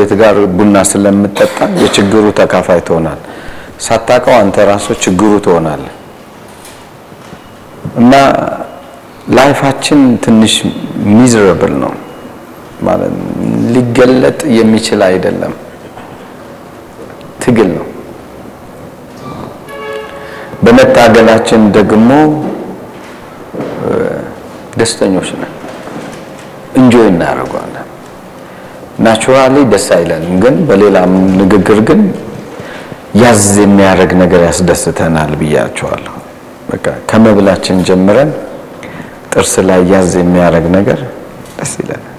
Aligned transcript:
ከጎረቤት 0.00 0.12
ጋር 0.20 0.36
ቡና 0.56 0.76
ስለምጠጣ 0.90 1.56
የችግሩ 1.82 2.24
ተካፋይ 2.38 2.80
ትሆናል። 2.86 3.20
ሳታውቀው 3.86 4.34
አንተ 4.40 4.56
ራሱ 4.70 4.86
ችግሩ 5.04 5.30
ትሆናለህ። 5.46 5.94
እና 8.00 8.12
ላይፋችን 9.36 10.00
ትንሽ 10.24 10.54
ሚዝረብል 11.12 11.74
ነው 11.82 11.92
ማለት 12.82 13.12
ሊገለጥ 13.74 14.40
የሚችል 14.58 15.00
አይደለም። 15.08 15.54
ትግል 17.42 17.70
ነው። 17.76 17.86
በመታገላችን 20.64 21.62
ደግሞ 21.76 22.10
ደስተኞች 24.78 25.28
ነን፣ 25.40 25.52
enjoy 26.78 27.06
እናደርገዋለን። 27.12 27.84
naturally 28.98 29.56
ደስ 29.72 29.86
አይለንም፣ 29.96 30.34
ግን 30.42 30.54
በሌላም 30.68 31.10
ንግግር 31.40 31.78
ግን 31.88 32.00
ያዝ 33.20 33.44
የሚያደርግ 33.62 34.10
ነገር 34.22 34.40
ያስደስተናል 34.48 35.32
ብያቸዋለሁ። 35.40 36.14
በቃ 36.70 36.86
ከመብላችን 37.10 37.78
ጀምረን 37.88 38.30
ጥርስ 39.32 39.54
ላይ 39.68 39.80
ያዝ 39.92 40.12
የሚያደርግ 40.20 40.66
ነገር 40.76 41.00
ደስ 41.58 41.72
ይለናል። 41.80 42.14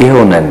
ይኸው 0.00 0.24
ነን። 0.32 0.48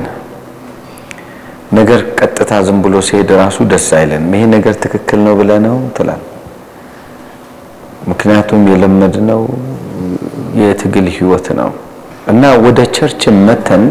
ነገር 1.72 2.02
ቀጥታ 2.20 2.52
ዝም 2.66 2.78
ብሎ 2.84 2.96
ሲሄድ 3.08 3.30
ራሱ 3.42 3.58
ደስ 3.72 3.88
አይለንም። 3.98 4.34
ይሄ 4.38 4.46
ነገር 4.56 4.74
ትክክል 4.84 5.20
ነው 5.28 5.34
ብለህ 5.40 5.60
ነው 5.66 5.78
ትላል። 5.98 6.22
ምክንያቱም 8.10 8.62
የለመድነው 8.72 9.42
የትግል 10.62 11.08
ህይወት 11.16 11.48
ነው 11.60 11.70
እና 12.28 12.44
ወደ 12.66 12.80
church 12.96 13.22
መጥተን 13.46 13.84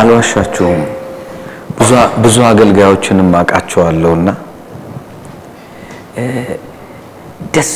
አልዋሻችሁም 0.00 0.80
ብዙ 2.22 2.36
አገልጋዮችንም 2.48 3.30
አውቃቸዋለሁና 3.38 4.28
ደስ 7.54 7.72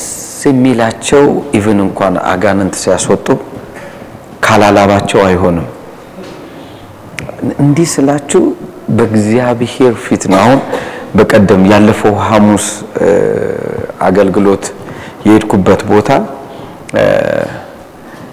የሚላቸው 0.47 1.24
even 1.58 1.78
እንኳን 1.84 2.14
አጋንንት 2.32 2.74
ሲያስወጡ 2.82 3.27
ካላላባቸው 4.44 5.20
አይሆንም። 5.27 5.66
እንዲህ 7.62 7.88
ስላችሁ 7.94 8.42
በእግዚአብሔር 8.97 9.94
ፊት 10.04 10.25
ነው። 10.32 10.38
አሁን 10.42 10.60
በቀደም 11.16 11.62
ያለፈው 11.72 12.14
ሐሙስ 12.28 12.66
አገልግሎት 14.08 14.64
የሄድኩበት 15.27 15.82
ቦታ 15.91 16.10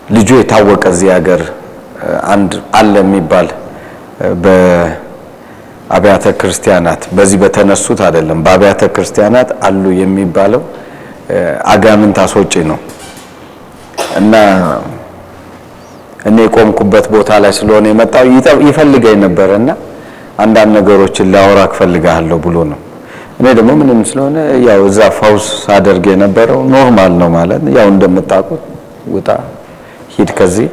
ልጁ 0.09 0.29
የታወቀ 0.39 0.83
እዚህ 0.93 1.09
ሀገር 1.15 1.41
አንድ 2.33 2.51
አለ 2.79 2.93
የሚባል 3.03 3.47
በአብያተ 4.43 6.25
ክርስቲያናት። 6.39 7.01
በዚህ 7.17 7.37
በተነሱት 7.43 7.99
አይደለም፣ 8.07 8.39
በአብያተ 8.45 8.81
ክርስቲያናት 8.95 9.49
አሉ 9.67 9.83
የሚባለው 10.01 10.61
አጋንንት 11.73 12.17
አስወጪ 12.23 12.53
ነው። 12.71 12.79
እና 14.19 14.33
እኔ 16.29 16.37
የቆምኩበት 16.45 17.05
ቦታ 17.13 17.31
ላይ 17.43 17.51
ስለሆነ 17.59 17.85
የመጣው 17.91 18.25
ይፈልገኝ 18.67 19.17
ነበረ 19.25 19.49
እና 19.61 19.69
አንዳንድ 20.43 20.71
ነገሮችን 20.77 21.27
ላወራ 21.33 21.59
እፈልጋለሁ 21.69 22.37
ብሎ 22.45 22.57
ነው። 22.71 22.79
እኔ 23.39 23.47
ደግሞ 23.57 23.71
ምንም 23.81 23.99
ስለሆነ 24.09 24.37
ያው 24.67 24.81
እዛ 24.89 24.99
ፈውስ 25.17 25.45
ሳደርግ 25.65 26.05
የነበረው 26.11 26.59
normal 26.73 27.13
ነው 27.21 27.29
ማለት 27.37 27.63
ያው 27.77 27.87
እንደምታውቁት 27.93 28.63
ውጣ 29.15 29.29
ሂድ 30.19 30.31
ከዚህ 30.37 30.67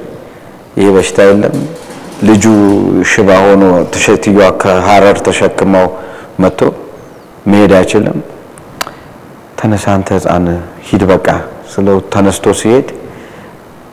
ይሄ 0.78 0.86
በሽታ 0.94 1.18
የለም። 1.28 1.56
ልጁ 2.28 2.44
ሽባ 3.10 3.30
ሆኖ 3.44 3.62
ተሸትዮ 3.94 4.38
ከሀረር 4.62 5.18
ተሸክመው 5.26 5.86
መጥቶ 6.42 6.60
መሄድ 7.50 7.72
አይችልም። 7.78 8.18
ተነሳ 9.58 9.84
አንተ 9.96 10.08
ሕፃን 10.16 10.46
ሂድ 10.88 11.02
በቃ 11.12 11.28
ስለው 11.72 11.98
ተነስቶ 12.14 12.54
ሲሄድ 12.60 12.88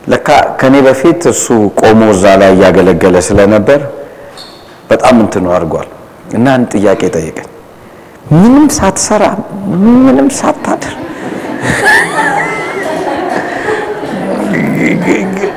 ለካ 0.08 0.28
ከኔ 0.60 0.76
በፊት 0.88 1.22
እሱ 1.32 1.46
ቆሞ 1.82 2.02
እዛ 2.16 2.26
ላይ 2.42 2.52
እያገለገለ 2.56 3.16
ስለነበር 3.28 3.82
በጣም 4.90 5.16
እንትኑ 5.24 5.46
አድርጓል 5.58 5.90
እና 6.38 6.46
አንድ 6.58 6.68
ጥያቄ 6.76 7.02
ጠየቀኝ። 7.16 7.50
ምንም 8.34 8.66
ሳትሰራ 8.78 9.24
ምንም 10.06 10.28
ሳታድር 10.40 10.94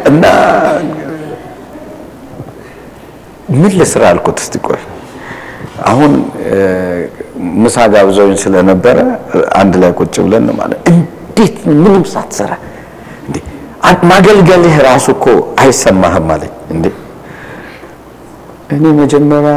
እና 0.07 0.25
ምን 3.55 3.73
ልስራ 3.81 4.03
አልኩት። 4.11 4.39
እስቲ 4.43 4.55
ቆይ 4.67 4.81
አሁን 5.91 6.13
ምሳ 7.63 7.77
ጋብዘውኝ 7.93 8.37
ስለነበረ 8.45 8.99
አንድ 9.61 9.75
ላይ 9.83 9.91
ቁጭ 10.01 10.15
ብለን 10.25 10.47
ማለት 10.61 10.81
እንዴት 10.93 11.57
ምንም 11.81 12.05
ሳትሰራ 12.13 12.53
እንዴ 13.27 13.37
ማገልገልህ 14.11 14.77
ራሱ 14.89 15.07
እኮ 15.17 15.27
አይሰማህም 15.63 16.29
አለኝ። 16.35 16.53
እንዴ 16.75 16.87
እኔ 18.77 18.85
መጀመሪያ 19.01 19.57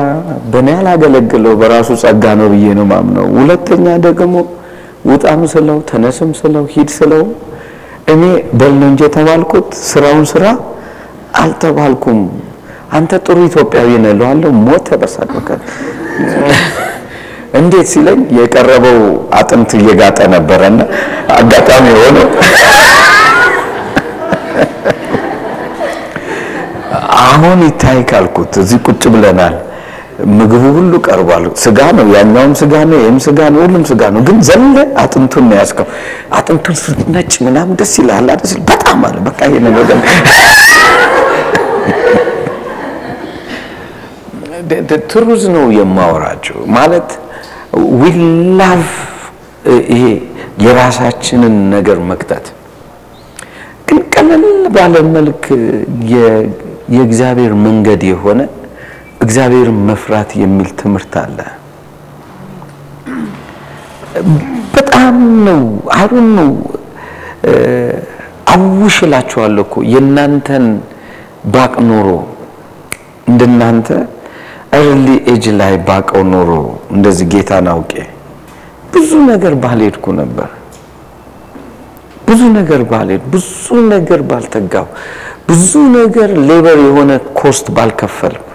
በእኔ 0.52 0.68
ያላገለግለው 0.78 1.54
በራሱ 1.62 1.90
ጸጋ 2.04 2.24
ነው 2.40 2.48
ብዬ 2.54 2.66
ነው 2.80 2.86
ማምነው። 2.92 3.28
ሁለተኛ 3.40 3.86
ደግሞ 4.06 4.36
ውጣም 5.10 5.42
ስለው 5.54 5.78
ተነስም 5.90 6.32
ስለው 6.42 6.64
ሂድ 6.74 6.90
ስለው 6.98 7.24
እኔ 8.12 8.24
በል 8.60 8.74
ነው 8.80 8.88
እንጂ 8.92 9.02
የተባልኩት 9.06 9.70
ስራውን 9.90 10.26
ስራ 10.32 10.46
አልተባልኩም። 11.42 12.20
አንተ 12.98 13.12
ጥሩ 13.26 13.38
ኢትዮጵያዊ 13.50 13.90
ነህ 14.04 14.12
እለዋለሁ። 14.16 14.52
ሞት 14.66 14.84
ተበሳቀቀ። 14.90 15.50
እንዴት 17.60 17.88
ሲለኝ 17.92 18.20
የቀረበው 18.38 18.98
አጥንት 19.40 19.72
እየጋጠ 19.80 20.20
ነበረና 20.34 20.80
አጋጣሚ 21.38 21.86
ሆኖ 22.00 22.18
አሁን 27.24 27.60
ይታይ 27.68 28.00
ካልኩት 28.10 28.54
እዚህ 28.62 28.80
ቁጭ 28.88 29.04
ብለናል። 29.14 29.56
ምግቡ 30.38 30.64
ሁሉ 30.76 30.94
ቀርቧል። 31.06 31.44
ስጋ 31.64 31.80
ነው፣ 31.98 32.08
ያኛውም 32.16 32.54
ስጋ 32.62 32.74
ነው፣ 32.90 32.98
ይህም 33.00 33.18
ስጋ 33.26 33.40
ነው፣ 33.54 33.60
ሁሉም 33.66 33.84
ስጋ 33.90 34.02
ነው። 34.16 34.22
ግን 34.28 34.38
ዘለ 34.48 34.76
አጥንቱን 35.04 35.46
ነው 35.50 35.56
ያዝከው። 35.60 35.88
አጥንቱን 36.34 36.76
ስትነጭ 36.82 37.32
ምናምን 37.48 37.74
ደስ 37.82 37.94
ይልሃል 38.00 38.28
አይደል? 38.34 38.62
በጣም 38.70 39.00
አለ 39.08 39.18
በቃ 39.28 39.40
ይሄ 39.50 39.56
ነገር 39.70 39.98
ትሩዝ 45.12 45.44
ነው 45.54 45.66
የማወራቸው 45.76 46.58
ማለት 46.76 47.10
ዊ 47.94 48.04
ይሄ 49.90 50.04
የራሳችንን 50.64 51.56
ነገር 51.74 51.98
መክተት 52.10 52.46
ግን 53.88 54.00
ቀለል 54.14 54.44
ባለ 54.76 54.96
መልክ 55.16 55.44
የእግዚአብሔር 56.94 57.54
መንገድ 57.66 58.02
የሆነ 58.10 58.40
እግዚአብሔርን 59.22 59.80
መፍራት 59.88 60.30
የሚል 60.42 60.70
ትምህርት 60.80 61.14
አለ። 61.22 61.38
በጣም 64.76 65.16
ነው 65.48 65.64
አሁን 65.98 66.28
ነው 66.38 66.52
አውሽላችኋለሁ 68.54 69.64
እኮ 69.68 69.76
የእናንተን 69.94 70.66
ባውቅ 71.54 71.74
ኖሮ 71.90 72.08
እንደናንተ 73.28 73.90
early 74.80 75.06
age 75.32 75.46
ላይ 75.60 75.74
ባውቀው 75.88 76.24
ኖሮ 76.34 76.50
እንደዚህ 76.96 77.28
ጌታን 77.34 77.68
አውቄ 77.74 77.94
ብዙ 78.94 79.12
ነገር 79.32 79.54
ባልሄድኩ 79.64 80.06
ነበር። 80.20 80.50
ብዙ 82.30 82.42
ነገር 82.58 82.82
ባልሄድ፣ 82.92 83.24
ብዙ 83.34 83.54
ነገር 83.94 84.22
ባልተጋው፣ 84.30 84.88
ብዙ 85.50 85.70
ነገር 85.98 86.30
labor 86.50 86.78
የሆነ 86.88 87.12
cost 87.40 87.68
ባልከፈልኩ። 87.78 88.49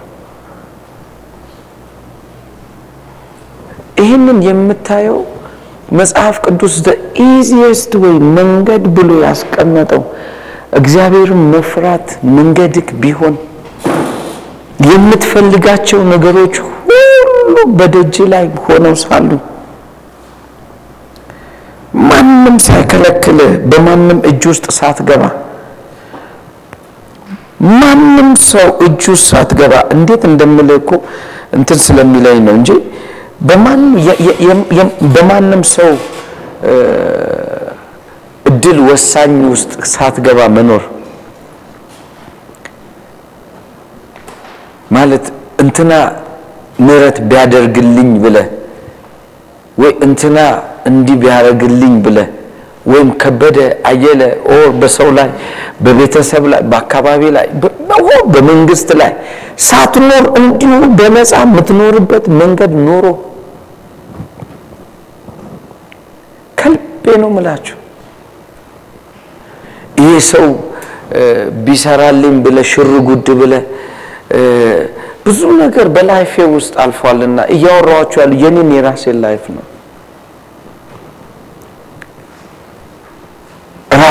ይህንን 4.04 4.38
የምታየው 4.48 5.18
መጽሐፍ 5.98 6.36
ቅዱስ 6.46 6.74
the 6.84 6.92
easiest 7.26 7.92
way 8.02 8.14
መንገድ 8.38 8.84
ብሎ 8.96 9.10
ያስቀመጠው 9.26 10.02
እግዚአብሔርን 10.78 11.42
መፍራት 11.54 12.06
መንገድክ 12.36 12.88
ቢሆን 13.02 13.34
የምትፈልጋቸው 14.88 16.00
ነገሮች 16.12 16.54
ሁሉ 16.86 17.56
በደጅ 17.78 18.16
ላይ 18.32 18.46
ሆነው 18.64 18.94
ሳሉ 19.02 19.30
ማንም 22.04 22.56
ሳይከለክልህ 22.66 23.52
በማንም 23.70 24.18
እጅ 24.30 24.42
ውስጥ 24.52 24.66
ሳትገባ 24.78 25.22
ማንም 27.74 28.30
ሰው 28.48 28.68
እጅ 28.86 29.02
ውስጥ 29.12 29.26
ሳትገባ 29.30 29.74
እንዴት 29.96 30.22
እንደምልህ 30.30 30.76
እኮ 30.82 30.90
እንትን 31.58 31.78
ስለሚለኝ 31.86 32.38
ነው 32.46 32.54
እንጂ 32.58 32.70
በማንም 35.14 35.62
ሰው 35.74 35.92
እድል 38.44 38.78
ወሳኝ 38.90 39.34
ውስጥ 39.52 39.72
ሳትገባ 39.92 40.40
መኖር 40.56 40.82
ማለት 44.90 45.24
እንትና 45.58 45.92
ምሕረት 46.86 47.18
ቢያደርግልኝ 47.30 48.10
ብለህ 48.24 48.46
ወይ 49.78 49.92
እንትና 50.06 50.38
እንዲህ 50.86 51.16
ቢያደርግልኝ 51.22 51.94
ብለህ 52.06 52.28
ወይም 52.86 53.08
ከበደ 53.22 53.58
አየለ 53.90 54.22
ኦር 54.54 54.68
በሰው 54.80 55.08
ላይ 55.18 55.28
በቤተሰብ 55.84 56.44
ላይ 56.52 56.62
በአካባቢ 56.70 57.22
ላይ 57.36 57.46
በመንግስት 58.34 58.88
ላይ 59.00 59.12
ሳትኖር 59.66 60.24
እንዲሁ 60.40 60.70
በነፃ 60.98 61.32
የምትኖርበት 61.44 62.24
መንገድ 62.40 62.72
ኖሮ 62.86 63.06
ከልቤ 66.58 67.16
ነው 67.22 67.30
ምላችሁ። 67.36 67.76
ይህ 70.00 70.16
ሰው 70.30 70.46
ቢሰራልኝ 71.66 72.36
ብለህ 72.44 72.66
ሽር 72.72 72.90
ጉድ 73.08 73.28
ብለህ 73.40 73.64
ብዙ 75.26 75.40
ነገር 75.60 75.86
በ 75.94 76.03
life 76.03 76.21
ኤ 76.21 76.34
ውስጥ 76.54 76.74
አልፏልና 76.84 77.38
እያወራኋችሁ 77.54 78.18
ያሉ 78.22 78.32
የኔን 78.42 78.70
የራሴን 78.76 79.18
life 79.24 79.44
ነው። 79.54 79.64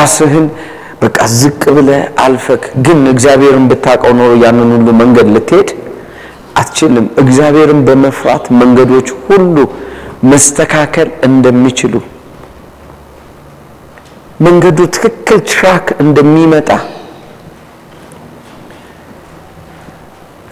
ራስህን 0.04 0.46
በቃ 1.02 1.18
ዝቅ 1.38 1.62
ብለህ 1.76 2.02
አልፈክ 2.24 2.64
ግን 2.86 3.00
እግዚአብሔርን 3.12 3.66
ብታውቀው 3.72 4.14
ኖሮ 4.20 4.32
ያንን 4.44 4.70
ሁሉ 4.76 4.88
መንገድ 5.02 5.28
ልትሄድ 5.36 5.70
አትችልም። 6.60 7.06
እግዚአብሔርን 7.22 7.80
በመፍራት 7.88 8.46
መንገዶች 8.60 9.08
ሁሉ 9.26 9.56
መስተካከል 10.32 11.10
እንደሚችሉ 11.28 11.94
መንገዱ 14.40 14.80
ትክክል 14.96 15.40
track 15.52 15.88
እንደሚመጣ 16.04 16.70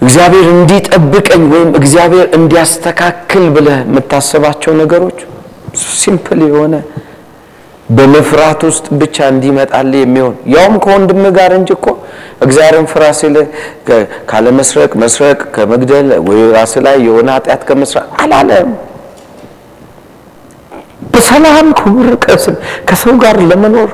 እግዚአብሔር 0.02 0.46
እንዲጠብቀኝ 0.54 1.44
ወይም 1.54 1.72
እግዚአብሔር 1.80 2.28
እንዲያስተካክል 2.38 3.46
ብለህ 3.56 3.80
የምታስባቸው 3.84 4.74
ነገሮች 4.82 5.20
simple 5.96 6.42
የሆነ 6.48 6.74
በመፍራት 7.92 8.62
ውስጥ 8.68 8.86
ብቻ 9.02 9.28
እንዲመጣልህ 9.34 10.02
የሚሆን 10.04 10.36
ያውም 10.54 10.76
ከወንድም 10.84 11.24
ጋር 11.38 11.52
እንጂ 11.58 11.70
እኮ 11.78 11.88
እግዚአብሔርን 12.46 12.88
ፍራ 12.92 13.04
ሲል 13.20 13.36
ካለመስረቅ፣ 14.30 14.92
መስረቅ፣ 15.04 15.40
ከመግደል 15.56 16.08
ወይ 16.28 16.42
ራስ 16.56 16.74
ላይ 16.86 16.98
የሆነ 17.08 17.28
ኃጢአት 17.38 17.64
ከመስራት 17.70 18.08
አላለም። 18.24 18.70
በሰላም 21.14 21.68
ክቡር 21.80 22.08
ከሰው 22.90 23.16
ጋር 23.24 23.38
ለመኖር 23.50 23.90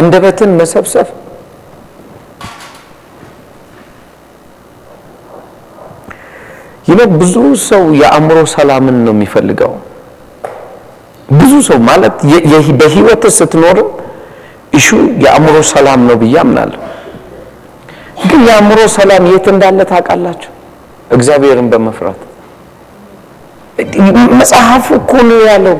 አንደበትን 0.00 0.52
መሰብሰብ 0.60 1.08
ይነ 6.88 7.00
ብዙ 7.14 7.34
ሰው 7.66 7.82
የአእምሮ 8.00 8.38
ሰላምን 8.54 8.96
ነው 9.04 9.12
የሚፈልገው። 9.14 9.72
ብዙ 11.32 11.52
ሰው 11.68 11.78
ማለት 11.88 12.16
በህይወት 12.80 13.24
ስትኖርም 13.36 13.88
እሹ 14.72 14.88
የአእምሮ 15.24 15.56
ሰላም 15.72 16.00
ነው 16.08 16.16
ብዬ 16.22 16.34
አምናለሁ። 16.42 16.80
ግን 18.22 18.40
የአእምሮ 18.48 18.80
ሰላም 18.96 19.22
የት 19.30 19.46
እንዳለ 19.52 19.80
ታውቃላችሁ? 19.90 20.50
እግዚአብሔርን 21.10 21.68
በመፍራት 21.72 22.20
መጽሐፉ 24.38 24.86
እኮ 25.00 25.12
ነው 25.28 25.40
ያለው። 25.50 25.76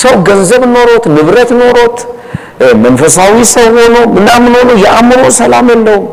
ሰው 0.00 0.14
ገንዘብ 0.28 0.62
ኖሮት 0.74 1.04
ንብረት 1.14 1.50
ኖሮት 1.60 1.98
መንፈሳዊ 2.84 3.34
ሰው 3.52 3.66
ሆኖ 3.76 3.96
ምናምን 4.16 4.52
ሆኖ 4.58 4.70
የአእምሮ 4.84 5.22
ሰላም 5.40 5.66
የለውም። 5.72 6.06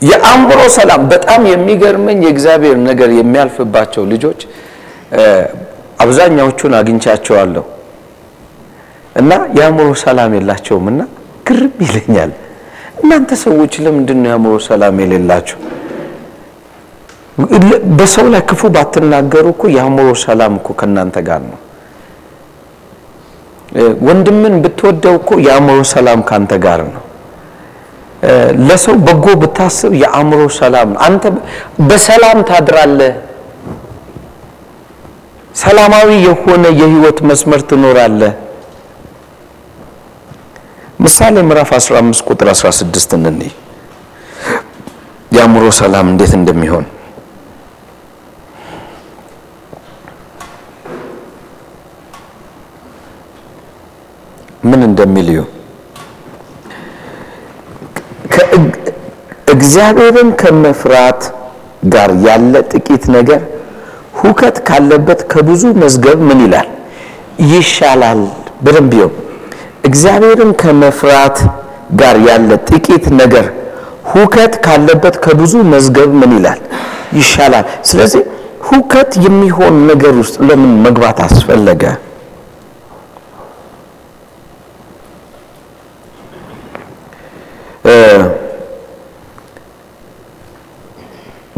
የአእምሮ 0.00 0.60
ሰላም 0.74 1.02
በጣም 1.12 1.42
የሚገርመኝ 1.50 2.18
የእግዚአብሔር 2.24 2.78
ነገር 2.88 3.10
የሚያልፍባቸው 3.16 4.02
ልጆች 4.12 4.40
አብዛኛዎቹን 5.98 6.72
አግኝቻቸዋለሁ 6.78 7.64
እና 9.16 9.30
የአእምሮ 9.58 9.88
ሰላም 10.02 10.32
የላቸውም 10.36 10.86
እና 10.92 11.02
ግርም 11.46 11.76
ይለኛል። 11.84 12.32
እናንተ 13.00 13.30
ሰዎች 13.44 13.72
ለምንድን 13.84 14.18
ነው 14.22 14.28
የአእምሮ 14.30 14.54
ሰላም 14.68 14.96
የሌላቸው? 15.02 15.58
በሰው 17.98 18.26
ላይ 18.32 18.42
ክፉ 18.50 18.62
ባትናገሩ 18.74 19.46
እኮ 19.54 19.64
የአእምሮ 19.74 20.08
ሰላም 20.24 20.52
እኮ 20.60 20.68
ከእናንተ 20.80 21.16
ጋር 21.28 21.42
ነው። 21.48 21.58
ወንድምን 24.06 24.54
ብትወደው 24.64 25.14
እኮ 25.20 25.30
የአእምሮ 25.46 25.80
ሰላም 25.92 26.20
ካንተ 26.28 26.52
ጋር 26.64 26.80
ነው። 26.88 27.02
ለሰው 28.68 28.96
በጎ 29.06 29.26
ብታስብ 29.42 29.92
የአእምሮ 30.00 30.40
ሰላም 30.58 30.88
ነው። 30.92 31.00
አንተ 31.06 31.24
በሰላም 31.88 32.38
ታድራለህ። 32.48 33.14
ሰላማዊ 35.54 36.08
የሆነ 36.24 36.64
የህይወት 36.80 37.18
መስመር 37.28 37.60
ትኖራለህ። 37.70 38.34
ምሳሌ 41.04 41.36
ምዕራፍ 41.48 41.70
15 41.78 42.26
ቁጥር 42.28 42.48
16 42.54 43.14
እንይ 43.16 43.52
የአእምሮ 45.32 45.64
ሰላም 45.80 46.06
እንዴት 46.12 46.32
እንደሚሆን 46.38 46.84
ምን 54.62 54.80
እንደሚል 54.88 55.28
እዩ። 55.32 55.40
እግዚአብሔርን 59.66 60.28
ከመፍራት 60.40 61.20
ጋር 61.94 62.10
ያለ 62.26 62.52
ጥቂት 62.72 63.04
ነገር 63.14 63.40
ሁከት 64.20 64.56
ካለበት 64.68 65.20
ከብዙ 65.32 65.62
መዝገብ 65.82 66.18
ምን 66.28 66.40
ይላል 66.44 66.68
ይሻላል። 67.48 68.20
በደንብ 68.64 68.92
ይኸው 68.96 69.10
እግዚአብሔርን 69.88 70.52
ከመፍራት 70.62 71.38
ጋር 72.00 72.16
ያለ 72.28 72.50
ጥቂት 72.70 73.06
ነገር 73.20 73.46
ሁከት 74.12 74.54
ካለበት 74.66 75.16
ከብዙ 75.24 75.54
መዝገብ 75.74 76.12
ምን 76.20 76.32
ይላል 76.38 76.60
ይሻላል። 77.18 77.66
ስለዚህ 77.90 78.22
ሁከት 78.68 79.12
የሚሆን 79.26 79.74
ነገር 79.90 80.14
ውስጥ 80.22 80.36
ለምን 80.48 80.72
መግባት 80.86 81.18
አስፈለገ? 81.26 81.82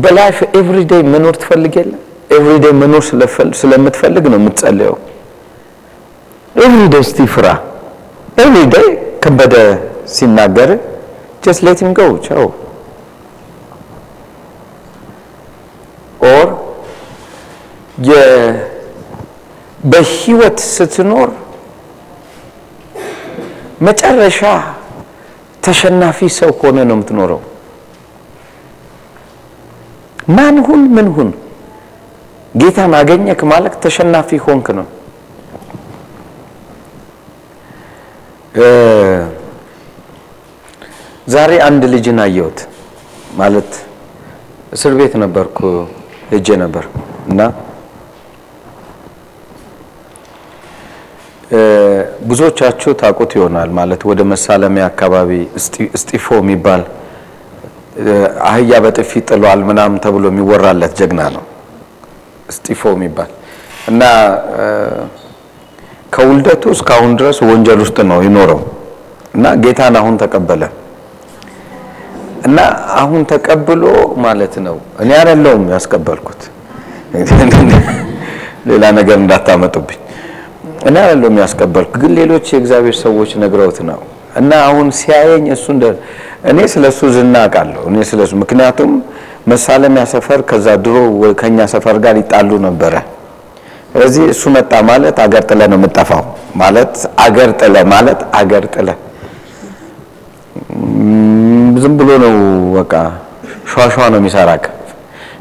በ 0.09 0.19
life 0.19 0.39
everyday 0.59 1.03
መኖር 1.13 1.35
ትፈልግ 1.37 1.75
የለ 1.79 1.93
everyday 2.37 2.73
መኖር 2.81 3.03
ስለምትፈልግ 3.61 4.25
ነው 4.33 4.39
የምትጸልየው። 4.41 4.95
everyday 6.57 7.03
እስቲ 7.05 7.27
ፍራ። 7.35 7.47
everyday 8.43 8.87
ከበደ 9.25 9.55
ሲናገር 10.15 10.71
just 11.45 11.61
let 11.67 11.81
him 11.85 11.91
go 11.99 12.07
ቻው 12.27 12.47
or 16.29 16.49
በህይወት 19.85 20.59
ስትኖር 20.69 21.29
መጨረሻ 23.83 24.41
ተሸናፊ 25.63 26.29
ሰው 26.39 26.51
ሆነ 26.61 26.79
ነው 26.89 26.97
የምትኖረው። 26.97 27.41
ማን 30.29 30.57
ሁን 30.67 30.83
ምን 30.97 31.09
ሁን 31.17 31.29
ጌታን 32.55 32.93
አገኘክ 32.99 33.41
ማለት 33.53 33.75
ተሸናፊ 33.83 34.39
ሆንክ 34.47 34.67
ነው። 34.79 34.87
ዛሬ 41.29 41.53
አንድ 41.67 41.83
ልጅን 41.95 42.19
አየሁት። 42.25 42.59
ማለት 43.41 43.71
እስር 44.73 44.93
ቤት 44.99 45.15
ነበርኩ 45.23 45.59
ሄጄ 46.31 46.49
ነበር 46.63 46.85
እና 47.31 47.41
ብዙዎቻችሁ 52.29 52.91
ታውቁት 53.01 53.33
ይሆናል። 53.39 53.71
ማለት 53.79 54.01
ወደ 54.11 54.21
መሳለሚያ 54.33 54.85
አካባቢ 54.91 55.31
እስጢፎ 55.97 56.27
የሚባል 56.41 56.83
አህያ 58.49 58.73
በጥፊ 58.85 59.21
ጥሏል 59.29 59.61
ምናምን 59.69 59.99
ተብሎ 60.05 60.25
የሚወራለት 60.31 60.93
ጀግና 60.99 61.23
ነው 61.37 61.45
እስጢፎ 62.49 62.83
የሚባል 62.95 63.31
እና 63.89 64.03
ከውልደቱ 66.13 66.65
እስካሁን 66.77 67.13
ድረስ 67.21 67.39
ወንጀል 67.49 67.81
ውስጥ 67.85 67.99
ነው 68.11 68.21
ይኖረው 68.27 68.61
እና 69.35 69.47
ጌታን 69.65 69.97
አሁን 70.01 70.15
ተቀበለ 70.23 70.63
እና 72.49 72.59
አሁን 73.01 73.23
ተቀብሎ 73.33 73.83
ማለት 74.25 74.55
ነው። 74.67 74.77
እኔ 75.03 75.11
አይደለሁም 75.19 75.65
ያስቀበልኩት፣ 75.75 76.43
ሌላ 78.69 78.85
ነገር 78.99 79.17
እንዳታመጡብኝ። 79.23 80.01
እኔ 80.89 80.95
አይደለሁም 81.03 81.37
ያስቀበልኩ፣ 81.43 81.93
ግን 82.03 82.13
ሌሎች 82.21 82.47
የእግዚአብሔር 82.55 82.97
ሰዎች 83.05 83.31
ነግረውት 83.43 83.79
ነው 83.91 84.01
እና 84.39 84.53
አሁን 84.69 84.87
ሲያየኝ 84.99 85.45
እሱ 85.57 85.67
እንደ 85.75 85.85
እኔ 86.51 86.59
ስለ 86.73 86.85
እሱ 86.93 87.01
ዝና 87.15 87.35
አውቃለሁ። 87.45 87.83
እኔ 87.91 87.97
ስለ 88.11 88.21
እሱ 88.27 88.35
ምክንያቱም 88.43 88.91
መሳለሚያ 89.51 90.03
ሰፈር 90.13 90.41
ከዛ 90.51 90.67
ድሮ 90.85 90.97
ከኛ 91.41 91.59
ሰፈር 91.75 91.97
ጋር 92.05 92.17
ይጣሉ 92.23 92.51
ነበረ። 92.67 92.95
ስለዚህ 93.93 94.25
እሱ 94.33 94.43
መጣ 94.57 94.73
ማለት 94.91 95.17
አገር 95.25 95.43
ጥለ 95.51 95.61
ነው 95.73 95.79
የምጠፋው 95.81 96.25
ማለት 96.63 96.95
አገር 97.25 97.51
ጥለ 97.61 97.77
ማለት 97.93 98.21
አገር 98.41 98.65
ጥለ 98.75 98.89
ዝም 101.83 101.95
ብሎ 102.01 102.11
ነው 102.25 102.35
በቃ 102.77 102.93
ሸዋሸዋ 103.71 104.05
ነው 104.13 104.19
የሚሰራክ 104.21 104.65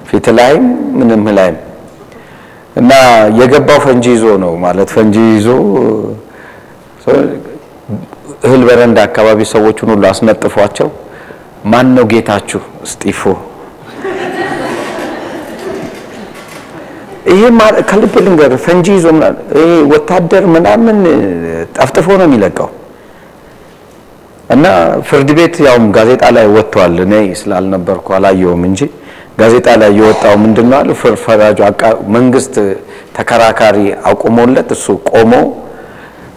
ፊት 0.09 0.25
ላይም 0.37 0.65
ምንም 0.97 1.23
ላይም 1.37 1.57
እና 2.75 2.91
የገባው 3.39 3.79
ፈንጂ 3.85 4.05
ይዞ 4.15 4.25
ነው 4.43 4.53
ማለት 4.65 4.89
ፈንጂ 4.95 5.15
ይዞ 5.35 5.47
እህል 8.41 8.62
በረንዳ 8.67 8.98
አካባቢ 9.08 9.39
ሰዎቹን 9.51 9.89
ሁሉ 9.94 10.03
አስነጥፏቸው። 10.10 10.89
ማን 11.72 11.88
ነው 11.96 12.06
ጌታችሁ 12.12 12.62
እስጢፎ 12.86 13.22
ይሄ 17.32 17.41
ከልብ 17.89 18.13
ልንገር 18.25 18.51
ፈንጂ 18.65 18.88
ይዞ 18.98 19.08
ይሄ 19.56 19.63
ወታደር 19.94 20.44
ምናምን 20.56 20.98
ጠፍጥፎ 21.77 22.08
ነው 22.20 22.25
የሚለቀው። 22.27 22.70
እና 24.50 24.65
ፍርድ 25.08 25.29
ቤት 25.38 25.56
ያውም 25.65 25.86
ጋዜጣ 25.98 26.24
ላይ 26.38 26.46
ወጥቷል። 26.56 26.96
እኔ 27.06 27.13
ስላልነበርኩ 27.41 28.08
አላየውም 28.17 28.62
እንጂ 28.70 28.82
ጋዜጣ 29.39 29.67
ላይ 29.82 29.91
የወጣው 30.00 30.36
ምንድን 30.44 30.70
አሉ? 30.77 30.89
ፈራጁ 31.25 31.60
መንግስት 32.15 32.56
ተከራካሪ 33.17 33.77
አቁሞለት 34.10 34.70
እሱ 34.75 34.86
ቆሞ 35.12 35.34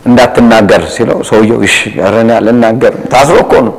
እንዳትናገር 0.04 0.82
ሲለው 0.94 1.18
ሰውየው 1.28 1.58
እሺ 1.66 1.74
ኧረ 1.98 2.14
እኔ 2.24 2.30
አልናገርም። 2.38 3.02
ታስሮ 3.12 3.36
እኮ 3.44 3.52
ነው። 3.66 3.74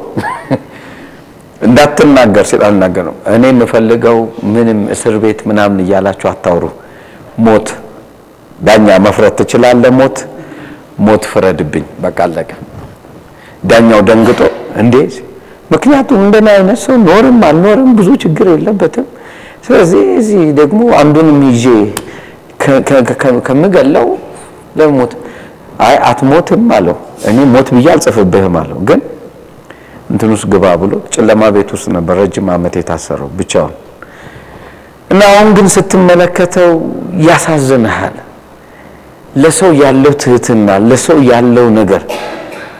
እንዳትናገር 1.61 2.45
ሲል 2.51 2.61
አልናገርም 2.67 3.17
እኔ 3.33 3.43
የምፈልገው 3.51 4.17
ምንም 4.53 4.79
እስር 4.95 5.15
ቤት 5.23 5.39
ምናምን 5.49 5.79
እያላችሁ 5.83 6.27
አታውሩ። 6.31 6.63
ሞት 7.45 7.67
ዳኛ 8.59 8.87
መፍረድ 9.05 9.33
ትችላለህ 9.39 9.91
ሞት። 9.99 10.17
ሞት 11.05 11.23
ፍረድብኝ። 11.31 11.85
በቃ 12.03 12.17
አለቀ። 12.25 12.49
ዳኛው 13.63 13.99
ደንግጦ 14.09 14.41
እንዴ? 14.81 14.95
ምክንያቱም 15.71 16.19
እንደኔ 16.25 16.47
አይነት 16.55 16.79
ሰው 16.85 16.95
ኖርም 17.07 17.39
አልኖርም 17.49 17.89
ብዙ 17.99 18.09
ችግር 18.23 18.47
የለበትም። 18.53 19.05
ስለዚህ 19.65 20.03
እዚህ 20.19 20.41
ደግሞ 20.59 20.81
አንዱንም 21.01 21.39
ይዤ 21.49 21.65
ከምገለው 23.45 24.07
ለሞት 24.79 25.11
አይ 25.81 25.95
አትሞትም 26.09 26.63
አለው። 26.75 26.97
እኔ 27.29 27.37
ሞት 27.53 27.67
ብዬ 27.75 27.87
አልጽፍብህም 27.93 28.55
አለው። 28.61 28.79
ግን 28.89 28.99
እንትን 30.11 30.29
ውስጥ 30.35 30.45
ግባ 30.53 30.65
ብሎ 30.81 30.93
ጨለማ 31.13 31.43
ቤት 31.55 31.69
ውስጥ 31.75 31.87
ነበር 31.95 32.15
ረጅም 32.21 32.47
ዓመት 32.55 32.73
የታሰረው 32.79 33.29
ብቻውን። 33.39 33.75
እና 35.09 35.21
አሁን 35.31 35.49
ግን 35.57 35.67
ስትመለከተው 35.75 36.71
ያሳዝንሃል። 37.27 38.17
ለሰው 39.35 39.71
ያለው 39.81 40.13
ትህትና 40.21 40.69
ለሰው 40.89 41.19
ያለው 41.31 41.67
ነገር 41.79 42.01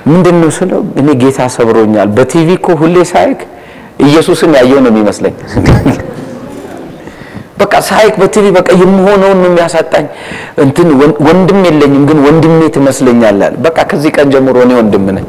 ምንድን 0.08 0.38
ነው 0.41 0.50
ስለው 0.58 0.81
እኔ 1.01 1.10
ጌታ 1.22 1.39
ሰብሮኛል። 1.55 2.10
በቲቪ 2.17 2.50
እኮ 2.60 2.67
ሁሌ 2.81 2.96
ሳይህ 3.12 3.40
ኢየሱስን 4.05 4.51
ያየው 4.60 4.79
ነው 4.84 4.91
የሚመስለኝ 4.93 5.36
በቃ 7.62 7.75
ሳይክ 7.88 8.15
በቲቪ 8.22 8.46
በቃ 8.58 8.70
የምሆነውን 8.82 9.38
ነው 9.41 9.50
የሚያሳጣኝ። 9.50 10.06
እንትን 10.63 10.89
ወንድም 11.27 11.60
የለኝም 11.68 12.03
ግን 12.10 12.20
ወንድሜ 12.25 12.60
ትመስለኛለህ። 12.75 13.56
በቃ 13.65 13.77
ከዚህ 13.91 14.12
ቀን 14.18 14.30
ጀምሮ 14.34 14.58
እኔ 14.65 14.74
ወንድም 14.80 15.06
ነኝ። 15.12 15.27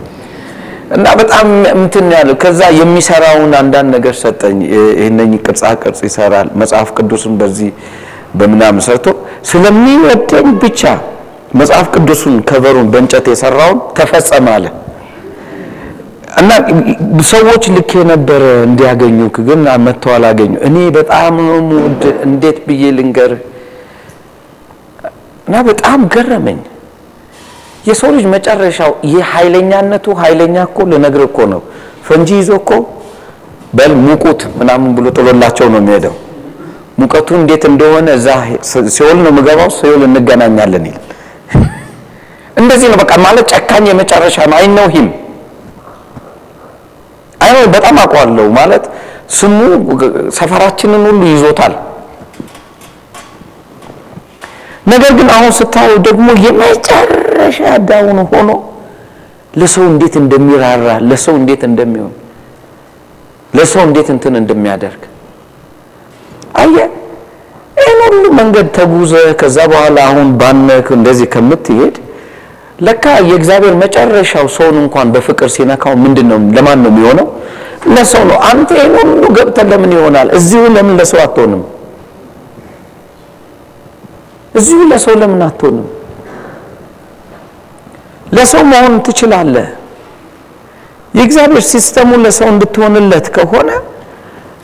እና 0.97 1.07
በጣም 1.21 1.49
እንትን 1.77 2.07
ያለው። 2.15 2.37
ከዛ 2.43 2.61
የሚሰራውን 2.79 3.53
አንዳንድ 3.61 3.89
ነገር 3.97 4.15
ሰጠኝ። 4.23 4.59
ይህነኝ 4.73 5.33
ቅርጻ 5.45 5.65
ቅርጽ 5.83 6.01
ይሰራል። 6.09 6.49
መጽሐፍ 6.63 6.89
ቅዱስን 6.99 7.35
በዚህ 7.41 7.71
በምናምን 8.35 8.83
ሰርቶ 8.87 9.07
ስለሚወደኝ 9.51 10.49
ብቻ 10.63 10.83
መጽሐፍ 11.55 11.87
ቅዱሱን 11.95 12.37
ከቨሩን 12.49 12.87
በእንጨት 12.93 13.27
የሰራውን 13.31 13.79
ተፈጸመ 13.99 14.47
አለ 14.57 14.67
እና 16.43 16.53
ሰዎች 17.31 17.65
ልክ 17.75 17.91
የነበረ 17.99 18.45
እንዲያገኙ 18.69 19.19
ግን 19.49 19.61
መጥተው 19.85 20.13
አላገኙ 20.15 20.53
እኔ 20.69 20.77
በጣም 20.97 21.35
የምወድ። 21.49 22.03
እንዴት 22.27 22.59
ብዬ 22.67 22.85
ልንገር 22.97 23.33
እና 25.47 25.57
በጣም 25.69 26.01
ገረመኝ። 26.15 26.59
የሰው 27.89 28.11
ልጅ 28.17 28.27
መጨረሻው 28.35 28.93
ይህ 29.11 29.23
ኃይለኛነቱ 29.33 30.07
ኃይለኛ 30.21 30.57
እኮ 30.69 30.79
ልነግር 30.93 31.23
እኮ 31.29 31.39
ነው። 31.53 31.61
ፈንጂ 32.07 32.29
ይዞ 32.41 32.51
እኮ 32.61 32.71
በል 33.79 33.93
ሙቁት 34.05 34.41
ምናምን 34.59 34.91
ብሎ 34.97 35.07
ጥሎላቸው 35.17 35.67
ነው 35.73 35.81
የሚሄደው። 35.83 36.15
ሙቀቱ 37.01 37.29
እንዴት 37.41 37.63
እንደሆነ 37.71 38.09
እዛ 38.19 38.29
ሲኦል 38.97 39.19
ነው 39.25 39.31
የምገባው 39.33 39.71
ሲኦል 39.79 40.03
እንገናኛለን 40.09 40.85
ይላል። 40.89 41.07
እንደዚህ 42.61 42.89
ነው 42.93 42.99
በቃ 43.03 43.13
ማለት 43.25 43.47
ጨካኝ 43.55 43.85
የመጨረሻ 43.91 44.37
ነው። 44.51 44.57
I 44.59 44.67
know 44.77 44.87
him 44.95 45.09
I 47.43 47.57
በጣም 47.75 47.97
አውቀዋለሁ። 48.03 48.47
ማለት 48.59 48.85
ስሙ 49.39 49.59
ሰፈራችንን 50.39 51.03
ሁሉ 51.09 51.23
ይዞታል። 51.33 51.75
ነገር 54.93 55.13
ግን 55.19 55.29
አሁን 55.35 55.53
ስታየው 55.59 55.99
ደግሞ 56.07 56.27
የመጨረሻ 56.45 57.59
down 57.91 58.19
ሆኖ 58.33 58.51
ለሰው 59.55 59.85
እንዴት 59.93 60.15
እንደሚራራ 60.23 60.87
ለሰው 61.09 61.35
እንዴት 61.41 61.63
እንደሚሆን 61.69 62.13
ለሰው 63.53 63.83
እንዴት 63.89 64.09
እንትን 64.15 64.35
እንደሚያደርግ። 64.41 65.03
አየ 66.61 66.77
ይህን 67.77 68.01
ሁሉ 68.07 68.25
መንገድ 68.41 68.67
ተጉዘ 68.79 69.13
ከዛ 69.41 69.59
በኋላ 69.73 69.99
አሁን 70.11 70.29
ባነክ 70.41 70.89
እንደዚህ 70.99 71.29
ከምትሄድ 71.35 71.97
ለካ 72.83 73.05
የእግዚአብሔር 73.29 73.75
መጨረሻው 73.83 74.47
ሰውን 74.57 74.77
እንኳን 74.83 75.09
በፍቅር 75.15 75.49
ሲነካው 75.57 75.95
ምንድን 76.05 76.27
ነው 76.33 76.39
ለማን 76.57 76.79
ነው 76.85 76.91
የሚሆነው? 76.93 77.27
ለሰው 77.95 78.23
ነው። 78.31 78.39
አንተ 78.51 78.71
ይህን 78.79 78.95
ሁሉ 79.03 79.23
ገብተን 79.37 79.67
ለምን 79.73 79.93
ይሆናል? 79.97 80.29
እዚሁ 80.39 80.63
ለምን 80.77 80.95
ለሰው 81.01 81.21
አትሆንም? 81.25 81.63
እዚሁ 84.55 84.79
ለሰው 84.91 85.15
ለምን 85.23 85.41
አትሆንም? 85.47 85.87
ለሰው 88.35 88.63
መሆን 88.73 88.95
ትችላለህ። 89.07 89.69
የእግዚአብሔር 91.15 91.65
system 91.73 92.01
ኡ 92.01 92.11
ለሰው 92.25 92.49
እንድትሆንለት 92.53 93.27
ከሆነ 93.37 93.71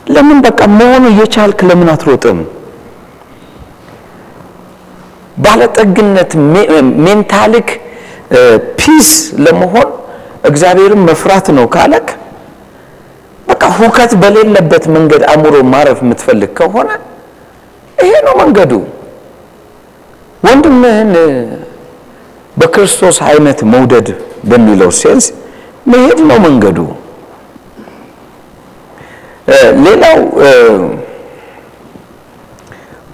ለምን 0.07 0.37
በቃ 0.45 0.59
መሆኑ 0.79 1.03
እየቻልክ 1.13 1.59
ለምን 1.69 1.89
አትሮጥም? 1.93 2.39
ባለጠግነት 5.37 6.31
mental 7.05 7.67
peace 8.79 9.09
ለመሆን 9.45 9.87
እግዚአብሔርን 10.49 11.01
መፍራት 11.09 11.47
ነው 11.57 11.65
ካለክ 11.73 12.07
በቃ 13.47 13.63
ሁከት 13.77 14.11
በሌለበት 14.21 14.83
መንገድ 14.95 15.21
አእምሮ 15.31 15.55
ማረፍ 15.71 15.99
የምትፈልግ 16.03 16.51
ከሆነ 16.59 16.89
ይሄ 17.97 18.11
ነው 18.27 18.33
መንገዱ። 18.41 18.73
ወንድምህን 20.43 21.11
በክርስቶስ 22.57 23.17
አይነት 23.29 23.59
መውደድ 23.73 24.07
በሚለው 24.49 24.91
sense 25.01 25.25
መሄድ 25.85 26.19
ነው 26.29 26.37
መንገዱ። 26.45 26.77
ሌላው 29.85 30.17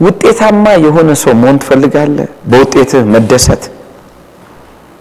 ውጤታማ 0.06 0.66
የሆነ 0.86 1.10
ሰው 1.22 1.34
መሆን 1.42 1.58
ትፈልጋለህ? 1.62 2.28
በውጤትህ 2.52 3.04
መደሰት 3.14 3.64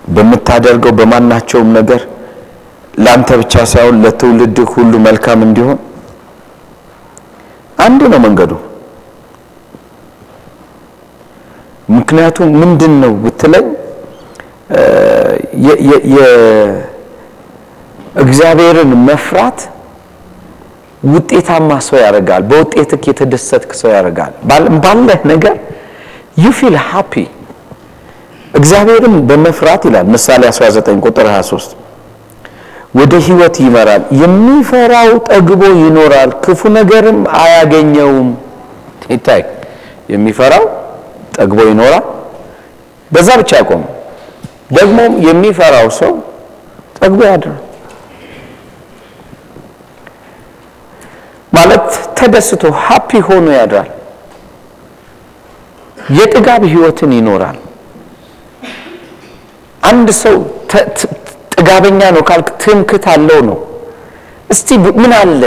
በምታደርገው 0.09 0.93
በማናቸውም 0.99 1.71
ነገር 1.79 2.01
ለአንተ 2.95 3.29
ብቻ 3.41 3.55
ሳይሆን 3.73 3.97
ለትውልድህ 4.05 4.69
ሁሉ 4.75 4.93
መልካም 5.07 5.41
እንዲሆን? 5.47 5.79
አንድ 7.79 8.03
ነው 8.13 8.19
መንገዱ። 8.27 8.53
ምክንያቱም 11.89 12.51
ምንድን 12.61 12.93
ነው 13.03 13.13
ብትለኝ 13.23 13.67
እግዚአብሔርን 18.23 18.91
መፍራት 19.09 19.59
ውጤታማ 21.07 21.71
ሰው 21.87 21.97
ያደርጋል። 22.05 22.43
በውጤትክ 22.51 23.03
የተደሰትክ 23.11 23.73
ሰው 23.81 23.91
ያደርጋል። 23.97 24.33
ባለህ 24.85 25.21
ነገር 25.33 25.57
you 26.39 26.53
feel 26.59 26.77
happy 26.89 27.13
እግዚአብሔርም 28.55 29.15
በመፍራት 29.29 29.83
ይላል 29.89 30.07
ምሳሌ 30.15 30.43
19 30.51 31.01
ቁጥር 31.07 31.27
23 31.31 31.73
ወደ 32.95 33.13
ህይወት 33.27 33.57
ይመራል። 33.65 34.03
የሚፈራው 34.21 35.11
ጠግቦ 35.29 35.63
ይኖራል፣ 35.83 36.31
ክፉ 36.45 36.61
ነገርም 36.77 37.19
አያገኘውም። 37.41 38.29
ይታይ 39.11 39.43
የሚፈራው 40.13 40.65
ጠግቦ 41.37 41.59
ይኖራል። 41.71 42.05
በዛ 43.11 43.29
ብቻ 43.41 43.53
ቆም። 43.69 43.83
ደግሞም 44.77 45.13
የሚፈራው 45.27 45.89
ሰው 46.01 46.13
ጠግቦ 46.99 47.21
ያድራል 47.31 47.61
ማለት 51.53 51.87
ተደስቶ 52.19 52.63
ሀፒ 52.85 53.11
ሆኖ 53.27 53.47
ያድራል። 53.59 53.91
የጥጋብ 56.17 56.63
ህይወትን 56.73 57.13
ይኖራል። 57.19 57.59
አንድ 59.85 60.09
ሰው 60.21 60.37
ጥጋበኛ 61.55 62.01
ነው 62.17 62.23
ካልክ 62.29 62.49
ትምክት 62.63 63.05
አለው 63.13 63.41
ነው። 63.49 63.59
እስቲ 64.51 64.69
ምን 64.99 65.13
አለ? 65.21 65.43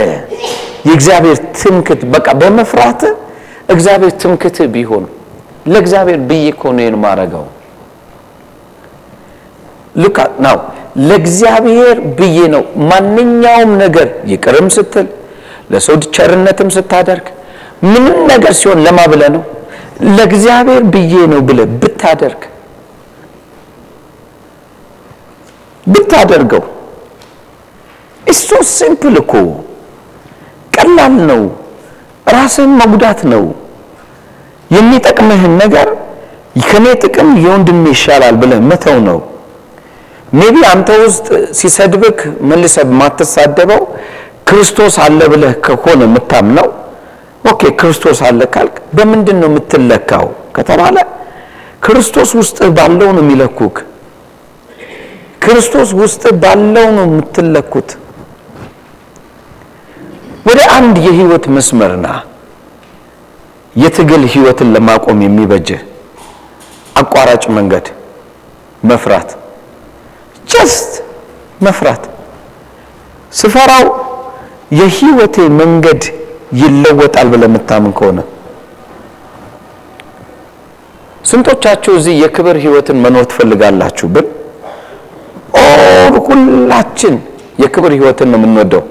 የእግዚአብሔር 0.88 1.38
ትምክት 1.60 2.00
በቃ 2.12 2.26
በመፍራት 2.40 3.00
እግዚአብሔር 3.74 4.12
ትምክት 4.22 4.56
ቢሆን 4.74 5.04
ለእግዚአብሔር 5.66 6.18
ብዬ 6.28 6.44
እኮ 6.52 6.62
ነው 6.72 6.82
ይሄን 6.82 6.96
ልካ 9.96 10.18
now። 10.44 10.58
ለእግዚአብሔር 11.08 11.96
ብዬ 12.18 12.38
ነው 12.54 12.62
ማንኛውም 12.90 13.70
ነገር 13.82 14.08
ይቅርም 14.32 14.68
ስትል 14.76 15.06
ለሰው 15.72 15.96
ቸርነትም 16.16 16.68
ስታደርግ 16.76 17.26
ምንም 17.84 18.16
ነገር 18.30 18.52
ሲሆን 18.60 18.78
ለማን 18.86 18.98
ብለህ 19.12 19.30
ነው? 19.36 19.42
ለእግዚአብሔር 20.16 20.82
ብዬ 20.94 21.14
ነው 21.32 21.40
ብለህ 21.48 21.66
ብታደርግ 21.82 22.40
ብታደርገው 25.88 26.64
እሱ 28.26 28.48
simple 28.72 29.16
እኮ 29.22 29.32
ቀላል 30.76 31.14
ነው። 31.30 31.42
ራስህን 32.26 32.72
መጉዳት 32.80 33.20
ነው። 33.32 33.44
የሚጠቅምህን 34.70 35.54
ነገር 35.62 35.88
ከኔ 36.68 36.86
ጥቅም 37.02 37.28
የወንድሜ 37.42 37.84
ይሻላል 37.94 38.36
ብለህ 38.40 38.60
መተው 38.70 38.96
ነው። 39.08 39.18
maybe 40.32 40.56
አንተ 40.70 40.88
ውስጥ 41.02 41.26
ሲሰድብክ 41.58 42.18
መልሰህ 42.48 42.84
የማትሳደበው 42.86 43.82
ክርስቶስ 44.48 44.94
አለ 45.04 45.20
ብለህ 45.32 45.52
ከሆነ 45.66 46.00
የምታምነው 46.08 46.68
okay፣ 47.50 47.62
ክርስቶስ 47.80 48.18
አለ 48.28 48.40
ካልክ 48.54 48.76
በምንድን 48.96 49.38
ነው 49.42 49.48
የምትለካው 49.50 50.26
ከተባለ 50.56 50.96
ክርስቶስ 51.84 52.30
ውስጥ 52.40 52.58
ባለው 52.76 53.10
ነው 53.16 53.22
የሚለኩክ። 53.24 53.76
ክርስቶስ 55.48 55.90
ውስጥ 55.98 56.22
ባለው 56.40 56.86
ነው 56.96 57.04
የምትለኩት። 57.06 57.90
ወደ 60.48 60.60
አንድ 60.74 60.96
የህይወት 61.06 61.44
መስመርና 61.56 62.06
የትግል 63.74 64.22
ህይወትን 64.34 64.68
ለማቆም 64.74 65.18
የሚበጅህ 65.24 65.80
አቋራጭ 66.96 67.44
መንገድ 67.56 67.86
መፍራት፣ 68.82 69.30
just 70.44 70.90
መፍራት። 71.62 72.02
ስፈራው 73.32 73.86
የህይወቴ 74.72 75.36
መንገድ 75.60 76.02
ይለወጣል 76.62 77.28
ብለህ 77.32 77.50
የምታምን 77.50 77.94
ከሆነ 77.98 78.18
ስንቶቻችሁ 81.24 81.94
እዚህ 82.00 82.16
የክብር 82.22 82.58
ህይወትን 82.64 83.00
መኖር 83.04 83.24
ትፈልጋላችሁ? 83.24 84.08
ብል 84.14 84.26
ኦር 85.58 85.82
ሁላችን 86.28 87.14
የክብር 87.62 87.92
ህይወትን 87.96 88.28
ነው 88.32 88.38
የምንወደው። 88.40 88.82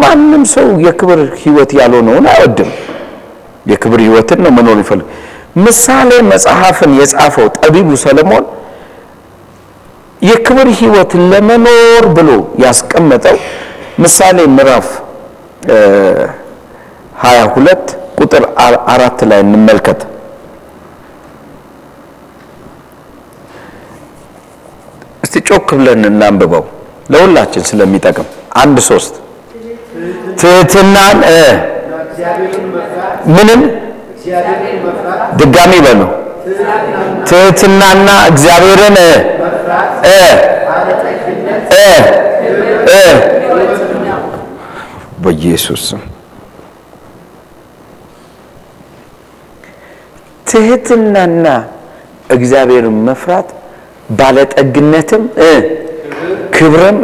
ማንም 0.00 0.42
ሰው 0.54 0.68
የክብር 0.86 1.20
ህይወት 1.42 1.70
ያልሆነውን 1.78 2.26
አይወድም። 2.32 2.70
የክብር 3.66 4.00
ህይወትን 4.06 4.40
ነው 4.44 4.52
መኖር 4.56 4.78
ይፈልግ። 4.82 5.06
ምሳሌ 5.58 6.10
መጽሐፍን 6.30 6.92
የጻፈው 7.00 7.46
ጠቢቡ 7.58 7.88
ሰለሞን 8.04 8.44
የክብር 10.22 10.68
ህይወት 10.80 11.12
ለመኖር 11.30 12.04
ብሎ 12.16 12.28
ያስቀመጠው 12.64 13.36
ምሳሌ 13.98 14.38
ምዕራፍ 14.56 14.88
ሀያ 17.22 17.40
ሁለት 17.54 17.84
ቁጥር 18.20 18.44
አራት 18.92 19.18
ላይ 19.30 19.40
እንመልከት። 19.46 20.00
እስቲ 25.32 25.40
ጮክ 25.48 25.68
ብለን 25.76 26.02
እናንብበው። 26.08 26.64
ለሁላችን 27.12 27.62
ስለሚጠቅም። 27.68 28.26
አንድ 28.62 28.76
ሶስት። 28.88 29.14
ትህትናን 30.40 31.18
ምንም 33.36 33.60
ድጋሚ 35.40 35.72
በሉ። 35.86 36.00
ትህትናና 37.28 38.08
እግዚአብሔርን 38.30 38.98
በኢየሱስ 45.22 45.86
ትህትናና 50.46 51.46
እግዚአብሔርን 52.30 52.96
መፍራት 53.08 53.48
ባለጠግነትም 54.08 55.22
ክብርም 56.56 56.98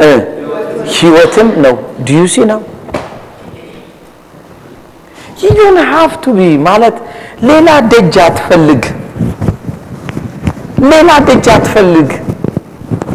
ህይወትም 0.95 1.49
ነው። 1.65 1.75
ዲዩሲ 2.09 2.37
ነው 2.51 2.61
you 5.59 5.65
don't 5.66 5.77
have 5.91 6.13
to 6.23 6.33
be 6.37 6.47
ማለት 6.67 6.97
ሌላ 7.49 7.69
ደጅ 7.93 8.15
አትፈልግ፣ 8.25 8.83
ሌላ 10.91 11.11
ደጅ 11.29 11.47
አትፈልግ። 11.55 12.09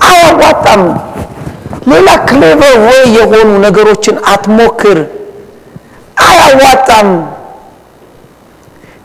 አያዋጣም። 0.08 0.84
ሌላ 1.92 2.10
clever 2.28 2.76
ወይ 2.86 3.02
የሆኑ 3.18 3.50
ነገሮችን 3.66 4.16
አትሞክር። 4.34 5.00
አያዋጣም። 6.26 7.10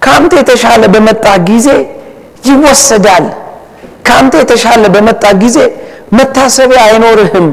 ከአንተ 0.03 0.33
የተሻለ 0.41 0.83
በመጣ 0.95 1.25
ጊዜ 1.49 1.69
ይወሰዳል። 2.49 3.27
ከአንተ 4.09 4.35
የተሻለ 4.43 4.85
በመጣ 4.95 5.25
ጊዜ 5.43 5.59
መታሰቢያ 6.19 6.81
አይኖርህም 6.89 7.49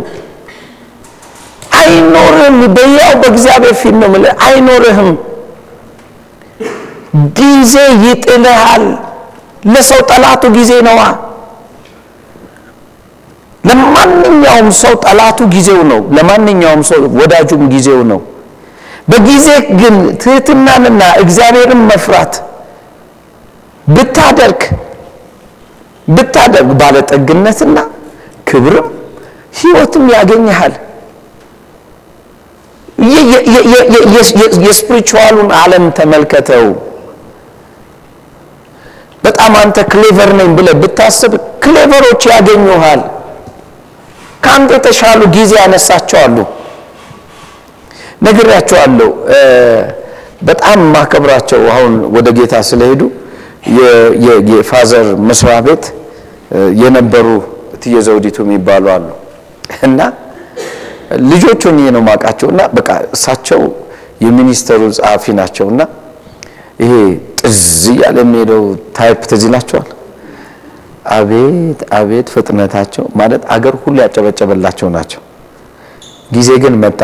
አይኖርህም። 1.78 2.58
በያው 2.76 3.14
በእግዚአብሔር 3.22 3.74
ፊት 3.80 3.96
ነው 4.02 4.08
የምልህ፣ 4.10 4.34
አይኖርህም። 4.46 5.10
ጊዜ 7.40 7.76
ይጥልሃል። 8.04 8.86
ለሰው 9.66 10.02
ጠላቱ 10.10 10.44
ጊዜ 10.58 10.72
ነዋ። 10.88 11.02
ለማንኛውም 13.64 14.70
ሰው 14.82 14.94
ጠላቱ 15.06 15.40
ጊዜው 15.54 15.80
ነው። 15.92 16.02
ለማንኛውም 16.18 16.82
ሰው 16.90 17.02
ወዳጁም 17.20 17.64
ጊዜው 17.74 18.02
ነው። 18.12 18.20
በጊዜ 19.10 19.48
ግን 19.80 19.96
ትህትናንና 20.22 21.02
እግዚአብሔርን 21.24 21.82
መፍራት 21.90 22.34
ብታደርግ 23.88 24.62
ብታደርግ 26.08 26.70
ባለጠግነትና 26.82 27.78
ክብርም 28.50 28.88
ህይወትም 29.60 30.06
ያገኘሃል። 30.16 30.74
የስፒሪቹዋሉን 34.66 35.50
ዓለም 35.60 35.86
ተመልከተው። 35.98 36.66
በጣም 39.24 39.54
አንተ 39.62 39.78
ክሌቨር 39.92 40.32
ነኝ 40.40 40.50
ብለህ 40.58 40.76
ብታስብ 40.82 41.34
ክሌቨሮች 41.64 42.24
ያገኙሃል። 42.34 43.02
ከአንተ 44.44 44.72
የተሻሉ 44.78 45.22
ጊዜ 45.36 45.52
ያነሳቸዋሉ። 45.62 46.38
ነግሬያቸዋለሁ። 48.26 49.10
በጣም 50.48 50.80
ማከብራቸው 50.96 51.62
አሁን 51.74 51.94
ወደ 52.16 52.28
ጌታ 52.38 52.56
ስለሄዱ 52.70 53.02
የ 54.52 54.66
father 54.66 55.08
መስሪያ 55.30 55.58
ቤት 55.68 55.86
የነበሩ 56.82 57.28
እትዬ 57.76 57.96
ዘውዲቱ 58.08 58.38
የሚባሉ 58.46 58.86
አሉ 58.96 59.08
እና 59.88 60.00
ልጆቹን 61.32 61.78
ነው 61.96 62.02
ማውቃቸው 62.08 62.48
እና 62.54 62.62
በቃ 62.78 62.90
እሳቸው 63.16 63.62
የሚኒስተሩ 64.26 64.82
ጸሐፊ 64.98 65.34
ናቸው 65.40 65.66
እና 65.74 65.82
ይሄ 66.82 66.94
ጥዝ 67.42 67.60
እያለ 67.94 68.18
የሚሄደው 68.24 68.64
type 68.98 69.20
ትዝ 69.32 69.44
ይላቸዋል። 69.48 69.90
አቤት 71.16 71.80
አቤት 71.98 72.28
ፍጥነታቸው 72.34 73.06
ማለት 73.20 73.44
አገር 73.56 73.76
ሁሉ 73.84 73.96
ያጨበጨበላቸው 74.04 74.88
ናቸው። 74.96 75.22
ጊዜ 76.34 76.50
ግን 76.64 76.76
መጣ። 76.84 77.02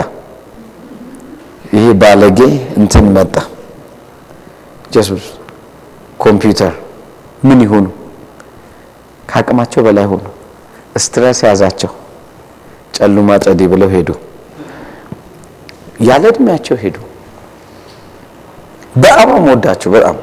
ይሄ 1.74 1.86
ባለጌ 2.02 2.40
እንትን 2.82 3.06
መጣ። 3.18 3.36
ኮምፒውተር 6.22 6.74
ምን 7.44 7.60
ይሆኑ 7.66 7.86
ከአቅማቸው 9.30 9.82
በላይ 9.86 10.06
ሆኑ። 10.12 10.24
stress 10.98 11.40
ያዛቸው። 11.48 11.92
ጨሉማ 12.98 13.30
ጨዲ 13.46 13.62
ብለው 13.72 13.90
ሄዱ። 13.94 14.10
ያለ 16.02 16.24
እድሜያቸው 16.32 16.76
ሄዱ። 16.82 16.96
በጣም 18.96 19.30
ወዳቸው 19.48 19.90
በጣም 19.96 20.16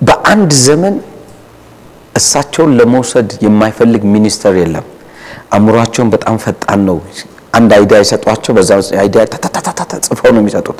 በአንድ 0.00 0.50
ዘመን 0.66 0.94
እሳቸውን 2.14 2.72
ለመውሰድ 2.78 3.30
የማይፈልግ 3.44 4.02
ሚኒስተር 4.14 4.54
የለም። 4.60 4.86
አእምሯቸውን 5.52 6.08
በጣም 6.14 6.36
ፈጣን 6.44 6.80
ነው። 6.88 6.96
አንድ 7.58 7.70
idea 7.76 7.98
ይሰጧቸው፣ 8.02 8.52
በዛ 8.56 8.70
idea 9.02 9.22
ጽፈው 10.06 10.30
ነው 10.34 10.40
የሚሰጡት። 10.42 10.78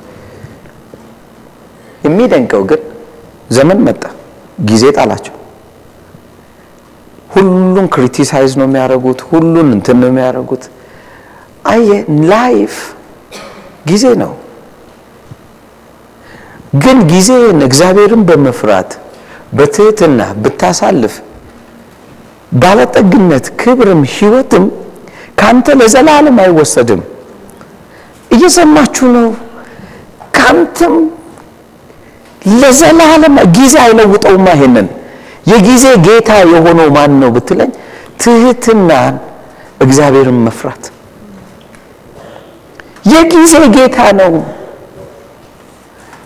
የሚደንቀው 2.03 2.63
ግን 2.71 2.83
ዘመን 3.57 3.79
መጣ፣ 3.87 4.03
ጊዜ 4.69 4.85
ጣላቸው። 4.97 5.35
ሁሉን 7.31 7.87
criticize 7.95 8.53
ነው 8.61 8.67
የሚያደርጉት፣ 8.69 9.21
ሁሉን 9.31 9.69
እንትን 9.77 9.97
ነው 10.03 10.09
የሚያደርጉት። 10.11 10.65
አየ 11.73 11.89
life 12.31 12.75
ጊዜ 13.87 14.05
ነው። 14.23 14.33
ግን 16.83 16.99
ጊዜን 17.11 17.59
እግዚአብሔርን 17.67 18.23
በመፍራት 18.29 18.91
በትህትና 19.59 20.21
ብታሳልፍ 20.43 21.15
ባለጠግነት፣ 22.53 23.47
ክብርም 23.61 24.03
ህይወትም 24.15 24.65
ካንተ 25.41 25.67
ለዘላለም 25.81 26.37
አይወሰድም። 26.45 27.01
እየሰማችሁ 28.31 29.07
ነው። 29.17 29.29
ካንተም 30.39 30.95
ለዘላለም 32.61 33.37
ጊዜ 33.57 33.75
አይለውጠውማ። 33.85 34.49
ይሄንን 34.57 34.89
የጊዜ 35.47 35.85
ጌታ 36.07 36.31
የሆነው 36.53 36.89
ማን 36.97 37.13
ነው 37.23 37.31
ብትለኝ፣ 37.37 37.71
ትህትናን 38.23 39.15
እግዚአብሔርን 39.81 40.39
መፍራት 40.47 40.85
የጊዜ 43.13 43.55
ጌታ 43.77 43.99
ነው። 44.21 44.33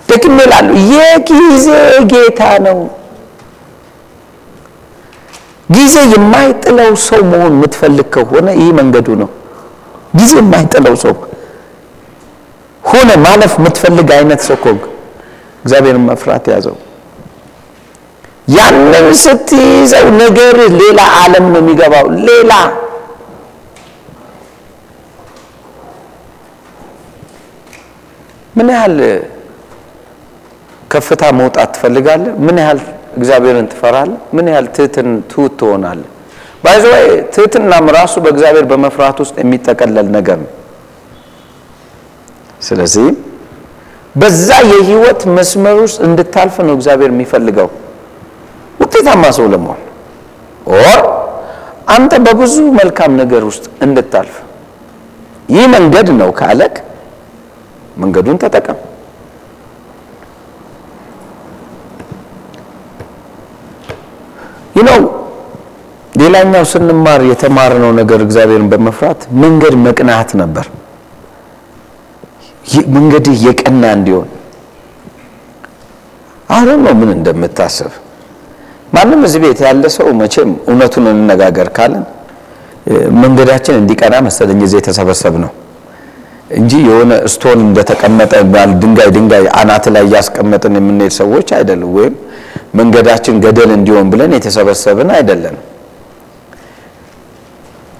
ደግሜ 0.09 0.38
እላለሁ 0.46 0.75
የጊዜ 0.92 1.66
ጌታ 2.12 2.40
ነው። 2.66 2.79
ጊዜ 5.68 5.96
የማይጥለው 6.12 6.90
ሰው 7.05 7.20
መሆን 7.31 7.53
የምትፈልግ 7.57 8.09
ከሆነ 8.14 8.48
ይህ 8.59 8.70
መንገዱ 8.79 9.09
ነው። 9.22 9.31
ጊዜ 10.18 10.33
የማይጥለው 10.40 10.94
ሰው 11.05 11.14
ሆነ 12.83 13.11
ማለፍ 13.25 13.53
የምትፈልግ 13.59 14.09
አይነት 14.16 14.40
ሰው 14.48 14.57
እግዚአብሔርን 15.64 16.05
መፍራት 16.09 16.46
ያዘው። 16.53 16.77
ያንን 18.48 19.07
ስትይዘው 19.22 20.07
ነገር 20.22 20.57
ሌላ 20.81 21.01
ዓለም 21.18 21.44
ነው 21.53 21.61
የሚገባው። 21.62 22.07
ሌላ 22.29 22.53
ምን 28.57 28.68
ያህል 28.75 28.96
ከፍታ 30.92 31.22
መውጣት 31.38 31.70
ትፈልጋለህ? 31.75 32.33
ምን 32.46 32.57
ያህል 32.62 32.81
እግዚአብሔርን 33.18 33.66
ትፈራለህ? 33.72 34.18
ምን 34.37 34.46
ያህል 34.53 34.66
ትህትን 34.77 35.09
ትሁት 35.31 35.53
ትሆናለህ? 35.61 36.09
by 36.64 36.74
the 36.74 36.89
way 36.89 37.05
ትህትናም 37.35 37.87
ራሱ 37.98 38.14
በእግዚአብሔር 38.25 38.66
በመፍራት 38.70 39.16
ውስጥ 39.22 39.35
የሚጠቀለል 39.42 40.09
ነገር 40.16 40.38
ነው። 40.44 40.51
ስለዚህ 42.62 43.07
በዛ 44.14 44.48
የህይወት 44.70 45.20
መስመር 45.37 45.77
ውስጥ 45.85 45.98
እንድታልፍ 46.09 46.57
ነው 46.66 46.75
እግዚአብሔር 46.79 47.11
የሚፈልገው 47.12 47.68
ውጤታማ 48.83 49.25
ሰው 49.38 49.46
ለመሆን 49.53 49.81
or 50.76 51.00
አንተ 51.94 52.12
በብዙ 52.27 52.57
መልካም 52.81 53.12
ነገር 53.20 53.42
ውስጥ 53.51 53.64
እንድታልፍ 53.87 54.35
ይህ 55.55 55.64
መንገድ 55.75 56.09
ነው 56.20 56.31
ካለክ 56.38 56.75
መንገዱን 58.03 58.38
ተጠቀም። 58.42 58.79
ይህ 64.77 64.87
ሌላኛው 66.20 66.64
ስንማር 66.70 67.20
የተማርነው 67.29 67.90
ነገር 67.98 68.20
እግዚአብሔርን 68.25 68.66
በመፍራት 68.72 69.20
መንገድ 69.42 69.75
መቅናት 69.87 70.31
ነበር። 70.40 70.66
መንገድህ 72.94 73.37
የቀና 73.46 73.85
እንዲሆን 73.96 74.29
አሁን 76.48 76.81
ነው 76.87 76.94
ምን 77.01 77.11
እንደምታስብ 77.16 77.92
ማንም 78.92 79.20
እዚህ 79.27 79.40
ቤት 79.44 79.61
ያለ 79.66 79.85
ሰው 79.96 80.09
መቼም 80.20 80.51
እውነቱን 80.68 81.07
እንነጋገር 81.12 81.68
ካለን 81.77 82.05
መንገዳችን 83.22 83.75
እንዲቀና 83.81 84.14
መሰለኝ 84.27 84.61
እዚህ 84.66 84.79
የተሰበሰብ 84.81 85.35
ነው 85.44 85.51
እንጂ 86.53 86.72
የሆነ 86.87 87.12
ስቶን 87.35 87.59
እንደተቀመጠ 87.66 88.33
ድንጋይ 88.83 89.09
ድንጋይ 89.16 89.44
አናት 89.61 89.85
ላይ 89.94 90.03
እያስቀመጥን 90.09 90.75
የምንሄድ 90.79 91.12
ሰዎች 91.20 91.48
አይደለም። 91.59 91.90
ወይም 91.98 92.14
መንገዳችን 92.79 93.37
ገደል 93.44 93.70
እንዲሆን 93.77 94.07
ብለን 94.12 94.33
የተሰበሰብን 94.37 95.11
አይደለም። 95.16 95.57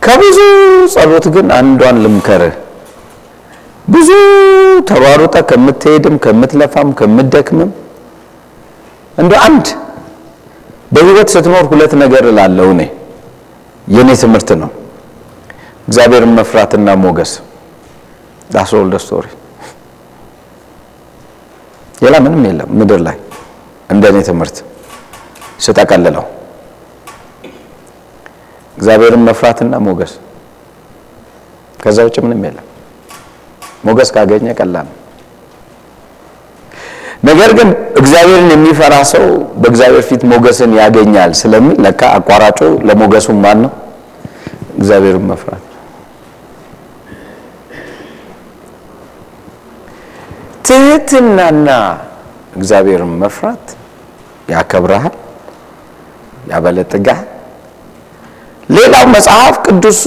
ከብዙ 0.03 0.39
ጸሎት 0.95 1.27
ግን 1.35 1.49
አንዷን 1.59 1.97
ልምከርህ። 2.05 2.55
ብዙ 3.93 4.11
ተሯሩጠ 4.89 5.37
ከምትሄድም 5.51 6.17
ከምትለፋም 6.25 6.91
ከምትደክምም 6.99 7.71
እንደ 9.19 9.33
አንድ 9.47 9.67
በህይወት 10.93 11.29
ስትኖር 11.35 11.65
ሁለት 11.73 11.93
ነገር 12.03 12.25
እላለሁ 12.31 12.67
እኔ 12.75 12.83
የኔ 13.87 14.11
ትምህርት 14.23 14.51
ነው። 14.63 14.71
እግዚአብሔርን 15.89 16.33
መፍራትና 16.39 16.89
ሞገስ 17.05 17.33
that's 18.51 18.73
all 18.79 18.93
story። 19.05 19.27
ሌላ 22.03 22.17
ምንም 22.25 22.43
የለም 22.49 22.71
ምድር 22.79 23.01
ላይ 23.07 23.17
እንደ 23.91 24.05
እኔ 24.13 24.19
ትምህርት 24.29 24.57
ስጠቀልለው 25.61 26.25
እግዚአብሔርን 28.77 29.25
መፍራትና 29.29 29.75
ሞገስ፣ 29.87 30.13
ከዛ 31.81 31.99
ውጭ 32.07 32.17
ምንም 32.25 32.43
የለም። 32.47 32.67
ሞገስ 33.85 34.11
ካገኘ 34.15 34.47
ቀላል 34.59 34.87
ነው። 34.89 34.97
ነገር 37.25 37.51
ግን 37.59 37.69
እግዚአብሔርን 38.01 38.49
የሚፈራ 38.53 38.95
ሰው 39.13 39.25
በእግዚአብሔር 39.61 40.05
ፊት 40.09 40.23
ሞገስን 40.31 40.73
ያገኛል 40.81 41.33
ስለሚል 41.41 41.77
ለካ 41.85 42.01
አቋራጩ 42.17 42.59
ለሞገሱ 42.89 43.27
ማን 43.43 43.59
ነው? 43.65 43.73
እግዚአብሔርን 44.79 45.27
መፍራት። 45.31 45.65
ትህትናና 50.67 51.69
እግዚአብሔርን 52.57 53.13
መፍራት 53.23 53.65
ያከብረሃል፣ 54.49 55.15
ያበለጥጋል። 56.51 57.25
ሌላው 58.69 59.05
መጽሐፍ 59.15 59.55
ቅዱሱ 59.67 60.05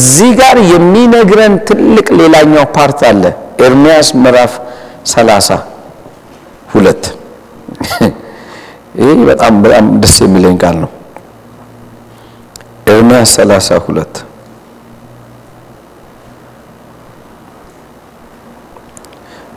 እዚህ 0.00 0.30
ጋር 0.40 0.56
የሚነግረን 0.72 1.54
ትልቅ 1.68 2.06
ሌላኛው 2.20 2.64
part 2.76 3.00
አለ። 3.08 3.22
ኤርሚያስ 3.64 4.08
ምዕራፍ 4.22 4.52
ሰላሳ 5.12 5.48
ሁለት 6.68 7.02
ይህ 9.00 9.18
በጣም 9.28 9.54
በጣም 9.64 9.86
ደስ 10.02 10.14
የሚለኝ 10.24 10.56
ቃል 10.62 10.76
ነው። 10.82 10.90
ኤርሚያስ 12.90 13.30
ሰላሳ 13.38 13.78
ሁለት 13.86 14.14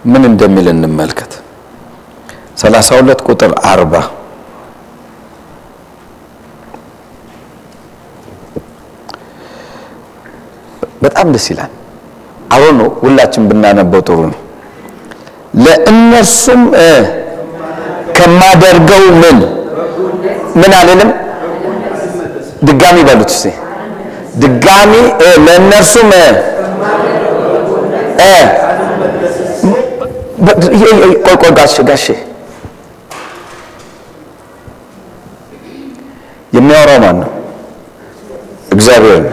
ምን 0.06 0.24
እንደሚል 0.30 0.68
እንመልከት። 0.74 1.32
ሰላሳ 2.58 2.90
ሁለት 3.00 3.22
ቁጥር 3.28 3.52
አርባ 3.72 3.94
በጣም 11.04 11.28
ደስ 11.34 11.46
ይላል። 11.52 11.72
አሁን 12.52 12.74
ነው 12.80 12.90
ሁላችን 13.02 13.44
ብናነበው 13.50 14.02
ጥሩ 14.08 14.20
ነው። 14.26 14.40
ለእነርሱም 15.64 16.62
ከማደርገው 18.18 19.04
ምን 19.22 19.38
ምን 20.60 20.72
አልልም። 20.80 21.12
ድጋሚ 22.64 22.98
በሉት 23.08 23.32
እስቲ 23.34 23.46
ድጋሚ 24.44 24.94
ለእነርሱም 25.46 26.12
ቆይ 31.26 31.36
ቆይ 31.42 31.52
ጋሼ 31.88 32.06
የሚያወራው 36.54 36.98
ማን 37.04 37.18
ነው? 37.22 37.30
እግዚአብሔር 38.72 39.20
ነው። 39.26 39.33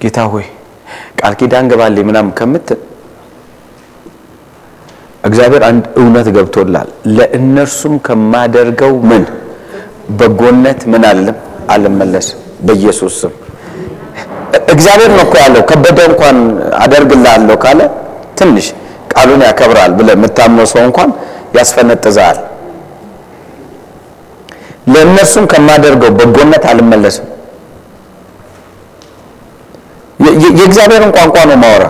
ጌታ 0.00 0.18
ሆይ 0.32 0.46
ቃል 1.18 1.34
ኪዳን 1.40 1.64
ገባልኝ 1.70 2.04
ምናምን 2.08 2.32
ከምትል 2.38 2.80
እግዚአብሔር 5.24 5.62
አንድ 5.64 5.84
እውነት 6.00 6.28
ገብቶላል። 6.36 6.88
ለእነርሱም 7.16 7.94
ከማደርገው 8.06 8.92
ምን 9.10 9.24
በጎነት 10.18 10.80
ምን 10.92 11.02
አለም 11.10 11.36
አልመለስም። 11.74 12.38
በኢየሱስ 12.66 13.14
ስም 13.20 13.32
እግዚአብሔር 14.72 15.10
ነው 15.10 15.22
እኮ 15.26 15.34
ያለው። 15.42 15.62
ከበደ 15.70 15.98
እንኳን 16.10 16.36
አደርግልሃለሁ 16.84 17.56
ካለ 17.64 17.80
ትንሽ 18.38 18.66
ቃሉን 19.12 19.42
ያከብራል 19.48 19.92
ብለህ 19.98 20.14
የምታምነው 20.18 20.66
ሰው 20.72 20.82
እንኳን 20.88 21.10
ያስፈነጥዛል። 21.56 22.38
ለእነርሱም 24.92 25.44
ከማደርገው 25.52 26.10
በጎነት 26.18 26.64
አልመለስም። 26.70 27.26
የእግዚአብሔርን 30.20 31.12
ቋንቋ 31.16 31.36
ነው 31.50 31.58
ማወራ 31.62 31.84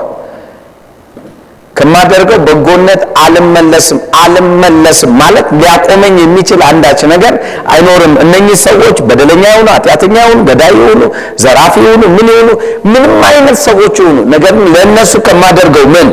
ከማደርገው 1.74 2.38
በጎነት 2.46 3.02
አልመለስም 3.22 3.98
አልመለስም 4.22 5.10
ማለት 5.20 5.46
ሊያቆመኝ 5.58 6.14
የሚችል 6.22 6.60
አንዳች 6.66 7.00
ነገር 7.12 7.34
አይኖርም። 7.72 8.14
እነኚህ 8.24 8.56
ሰዎች 8.64 8.98
በደለኛ 9.08 9.44
ይሁኑ፣ 9.52 9.68
ኃጢአተኛ 9.76 10.16
ይሁኑ፣ 10.24 10.40
ገዳይ 10.48 10.72
ይሁኑ፣ 10.80 11.02
ዘራፊ 11.42 11.74
ይሁኑ፣ 11.86 12.02
ምን 12.16 12.28
ይሁኑ፣ 12.32 12.50
ምንም 12.86 13.14
አይነት 13.30 13.56
ሰዎች 13.66 13.94
ይሁኑ፣ 14.02 14.18
ነገር 14.34 14.52
ግን 14.58 14.68
ለእነሱ 14.74 15.12
ከማደርገው 15.28 15.86
ምን 15.94 16.10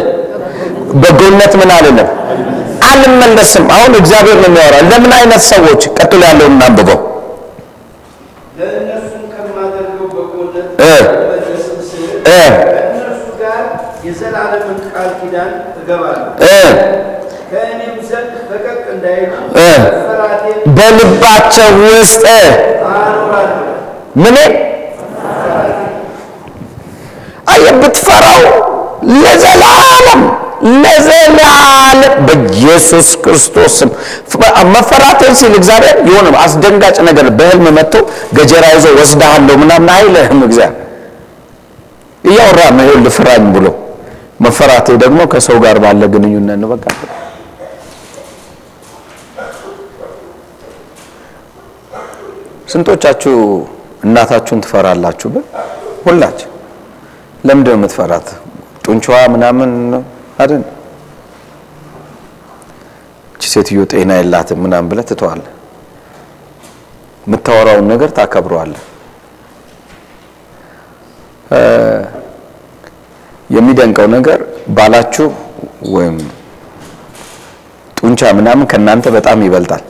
በጎነት 1.02 1.54
ምን 1.62 1.72
አልልም 1.78 2.10
አልመለስም። 2.88 3.66
አሁን 3.76 3.94
እግዚአብሔር 4.00 4.38
ነው 4.38 4.50
የሚያወራ። 4.50 4.76
ለምን 4.90 5.12
አይነት 5.18 5.42
ሰዎች? 5.52 5.82
ቀጥሎ 5.98 6.22
ያለውን 6.30 6.54
እናንብበው። 6.56 7.00
ለእነሱም 8.60 9.24
ከማደርገው 9.34 10.08
በጎነት 10.14 10.68
እ 10.82 10.92
አልመለስም 10.92 11.78
ስል 11.90 12.06
እ 12.14 12.17
ከእነርሱ 12.28 13.26
ጋር 13.42 13.62
የዘላለምን 14.08 14.80
ቃል 14.90 15.10
ኪዳን 15.20 15.52
እገባለሁ። 15.80 16.26
እ 16.46 16.54
ከእኔም 17.52 17.96
ዘንድ 18.08 18.34
ፈቀቅ 18.48 18.80
እንዳይሉ 18.94 19.32
በልባቸው 20.78 21.70
ውስጥ 21.92 22.24
ምን 24.16 24.36
አየህ፣ 27.48 27.76
ብትፈራው 27.82 28.42
ለዘላለም 29.16 30.22
ለዘላለም 30.84 31.94
በኢየሱስ 32.28 33.10
ክርስቶስ 33.24 33.76
ስም 33.80 33.90
መፈራትን 34.74 35.34
ሲል 35.40 35.54
እግዚአብሔር 35.60 35.98
የሆነ 36.10 36.28
አስደንጋጭ 36.44 36.98
ነገር 37.10 37.28
በህልም 37.40 37.68
መጥቶ 37.78 37.96
ገጀራ 38.38 38.66
ይዞ 38.76 38.86
ወስድሃለሁ 39.00 39.56
ምናምን 39.64 39.90
አይልህም። 39.96 40.42
እግዚአብሔር 40.48 40.84
እያወራ 42.28 42.60
ነው፣ 42.76 42.84
ይኸውልህ 42.86 43.14
ፍራኝ 43.18 43.44
ብሎ 43.56 43.68
መፈራቴ 44.44 44.88
ደግሞ 45.04 45.20
ከሰው 45.32 45.58
ጋር 45.64 45.78
ባለ 45.84 46.02
ግንኙነት 46.14 46.58
ነው። 46.62 46.70
በቃ 46.74 46.86
ስንቶቻችሁ 52.68 53.36
እናታችሁን 54.06 54.62
ትፈራላችሁ? 54.66 55.28
ግን 55.36 55.44
ሁላችሁ 56.06 56.50
ለምንድን 57.44 57.72
ነው 57.72 57.80
የምትፈራት? 57.80 58.28
ጡንቻዋ 58.86 59.18
ምናምን 59.34 59.72
አይደል? 60.42 60.64
እቺ 63.36 63.44
ሴትዮ 63.54 63.80
ጤና 63.92 64.12
የላትም 64.20 64.60
ምናምን 64.66 64.90
ብለህ 64.92 65.06
ትተዋለህ። 65.10 65.52
የምታወራውን 67.28 67.88
ነገር 67.94 68.10
ታከብረዋለህ። 68.18 68.84
የሚደንቀው 73.50 74.08
ነገር 74.16 74.40
ባላችሁ 74.78 75.28
ወይም 75.94 76.18
ጡንቻ 77.98 78.22
ምናምን 78.40 78.66
ከእናንተ 78.72 79.06
በጣም 79.16 79.40
ይበልጣል። 79.46 79.84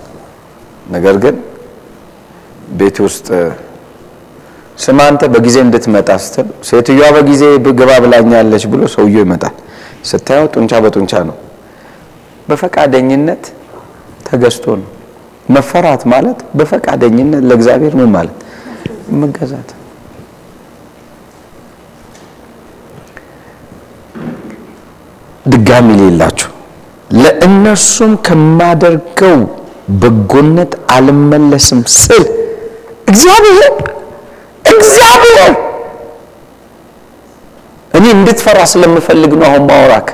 ነገር 0.88 1.16
ግን 1.24 1.36
ቤት 2.80 2.98
ውስጥ 3.06 3.28
ስማ 4.78 5.00
አንተ 5.12 5.24
በጊዜ 5.34 5.58
እንድትመጣ 5.66 6.10
ስትል 6.24 6.48
ሴትዮዋ 6.70 7.08
በጊዜ 7.16 7.44
ግባ 7.72 7.92
ብላኛለች 8.04 8.64
ብሎ 8.74 8.82
ሰውየው 8.96 9.24
ይመጣል። 9.26 9.56
ስታየው 10.10 10.48
ጡንቻ 10.56 10.72
በጡንቻ 10.84 11.14
ነው። 11.30 11.38
በፈቃደኝነት 12.50 13.44
ተገዝቶ 14.28 14.66
ነው። 14.82 14.90
መፈራት 15.48 16.02
ማለት 16.14 16.40
በፈቃደኝነት 16.60 17.42
ለእግዚአብሔር 17.50 17.94
ምን 18.00 18.10
ማለት 18.16 18.38
መገዛት። 19.22 19.70
ድጋሚ 25.48 25.88
ሌላችሁ። 26.02 26.50
ለእነርሱም 27.16 28.14
ከማደርገው 28.28 29.38
በጎነት 30.00 30.72
አልመለስም 30.96 31.82
ስል 31.96 32.24
እግዚአብሔር 33.08 33.74
እግዚአብሔር! 34.72 35.54
እኔ 37.92 38.06
እንድትፈራ 38.16 38.60
ስለምፈልግ 38.72 39.32
ነው 39.40 39.48
አሁን 39.50 39.64
ማወራክ። 39.70 40.08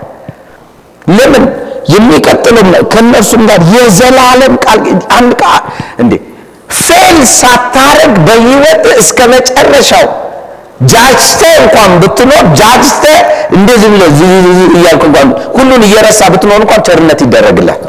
ለምን? 1.09 1.45
የሚቀጥለው 1.93 2.63
ከእነርሱም 2.91 3.41
ጋር 3.49 3.61
የዘላለም 3.73 4.53
ቃል 4.65 4.79
አንድ 5.17 5.31
ቃል 5.41 5.63
እንዴ! 6.03 6.13
ፌል 6.79 7.17
ሳታረግ 7.39 8.13
በህይወት 8.27 8.85
እስከ 9.01 9.19
መጨረሻው 9.33 10.05
ጃጅተ 10.91 11.41
እንኳን 11.59 11.91
ብትኖር 12.01 12.45
ጃጅተ 12.59 13.03
እንደዚህ 13.55 13.89
ዝዝዝ 14.19 14.47
እያልክ 14.77 15.03
እንኳን 15.07 15.27
ሁሉን 15.55 15.81
እየረሳ 15.87 16.21
ብትኖር 16.33 16.59
እንኳን 16.63 16.81
ቸርነት 16.87 17.19
ይደረግላል። 17.25 17.81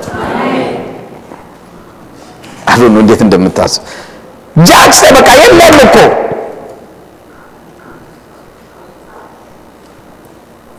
አሉ 2.72 2.83
ነው 2.92 3.00
እንዴት 3.02 3.20
እንደምታስብ። 3.26 3.83
ጃጅተ 4.66 5.04
በቃ 5.16 5.28
የለም 5.40 5.76
እኮ። 5.85 5.96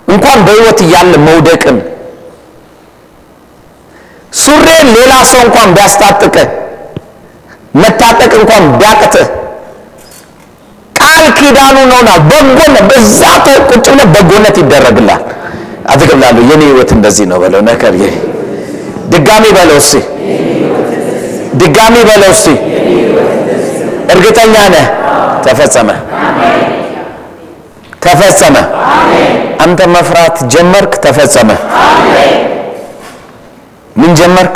እንኳን 0.08 0.39
በህይወት 0.45 0.80
እያለ 0.86 1.13
መውደቅን። 1.25 1.78
ሱሬን 4.39 4.88
ሌላ 4.95 5.13
ሰው 5.32 5.41
እንኳን 5.45 5.69
ቢያስታጥቅ 5.75 6.36
መታጠቅ 7.75 8.32
እንኳን 8.39 8.63
ቢያቅትህ 8.80 9.28
ኪዳኑ 11.38 11.77
ነውና 11.91 12.09
በጎነት 12.29 12.75
በዛ 12.89 13.21
ቁጭ 13.69 13.85
ብለህ 13.89 14.07
በጎነት 14.15 14.55
ይደረግላል። 14.61 15.23
አትገብላለሁ 15.89 16.43
የኔ 16.51 16.61
ህይወት 16.69 16.91
እንደዚህ 16.91 17.25
ነው 17.31 17.39
በለው 17.43 17.61
ነገር 17.69 17.93
ይሄ 17.95 18.07
ድጋሚ 19.13 19.45
በለው 19.57 19.77
እስቲ 19.83 19.95
ድጋሚ 21.61 21.95
በለው 22.09 22.31
እስቲ 22.35 22.47
እርግጠኛ 24.13 24.55
ነህ? 24.73 24.85
ተፈጸመ 25.45 25.89
ተፈጸመ። 28.05 28.55
አንተ 29.63 29.79
መፍራት 29.93 30.38
ጀመርክ፣ 30.53 30.93
ተፈጸመ። 31.05 31.49
ምን 33.95 34.11
ጀመርክ? 34.19 34.55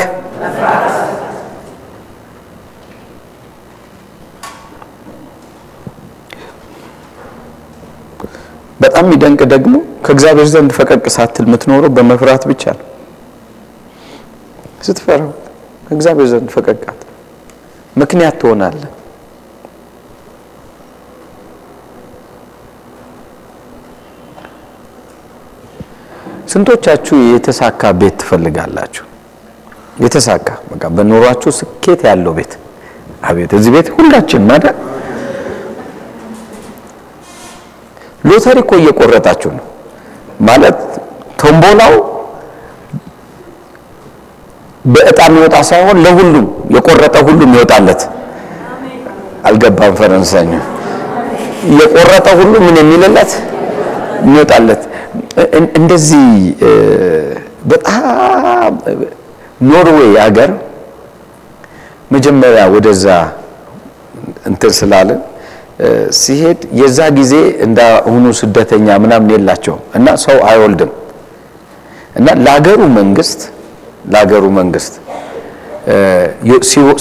በጣም 8.79 9.05
የሚደንቅ 9.07 9.41
ደግሞ 9.53 9.73
ከእግዚአብሔር 10.05 10.47
ዘንድ 10.53 10.71
ፈቀቅ 10.77 11.05
ሳትል 11.15 11.45
የምትኖረው 11.47 11.91
በመፍራት 11.97 12.43
ብቻ 12.51 12.63
ነው። 12.77 12.85
ስትፈራው 14.87 15.31
ከእግዚአብሔር 15.87 16.27
ዘንድ 16.33 16.49
ፈቀቃት 16.55 16.99
ምክንያት 17.95 18.35
ትሆናለህ። 18.41 18.91
ስንቶቻችሁ 26.51 27.17
የተሳካ 27.31 27.91
ቤት 27.99 28.15
ትፈልጋላችሁ? 28.21 29.03
የተሳካ 30.03 30.47
በቃ 30.69 30.83
በኑሯችሁ 30.95 31.51
ስኬት 31.59 32.01
ያለው 32.09 32.33
ቤት። 32.37 32.53
አቤት 33.23 33.51
እዚህ 33.57 33.71
ቤት 33.75 33.87
ሁላችን 33.95 34.43
ማለት 34.49 34.77
ሎተሪ 38.23 38.57
እኮ 38.63 38.71
እየቆረጣችሁ 38.81 39.51
ነው 39.57 39.65
ማለት 40.47 40.79
ቶምቦላው 41.41 41.93
በእጣ 44.85 45.19
የሚወጣ 45.29 45.55
ሳይሆን 45.69 45.97
ለሁሉም 46.05 46.45
የቆረጠ 46.75 47.15
ሁሉም 47.27 47.51
ይወጣለት። 47.55 48.01
አልገባም 49.49 49.93
ፈረንሳይኛ። 49.99 50.53
የቆረጠ 51.79 52.27
ሁሉ 52.39 52.53
ምን 52.65 52.75
የሚልለት 52.81 53.31
የሚወጣለት 54.21 54.81
እንደዚህ 55.79 56.25
በጣም 57.71 58.73
ኖርዌይ 59.61 60.11
ሀገር 60.23 60.49
መጀመሪያ 62.11 62.61
ወደዛ 62.75 63.05
እንትን 64.49 64.71
ስላለን 64.79 65.19
ሲሄድ 66.19 66.61
የዛ 66.79 66.99
ጊዜ 67.17 67.33
እንደ 67.65 67.79
ስደተኛ 68.39 68.87
ምናምን 69.03 69.29
የላቸውም 69.35 69.81
እና 69.95 70.07
ሰው 70.25 70.37
አይወልድም 70.49 70.91
እና 72.19 72.27
ለሀገሩ 72.45 72.79
መንግስት 72.99 73.41
ለሀገሩ 74.13 74.45
መንግስት 74.59 74.93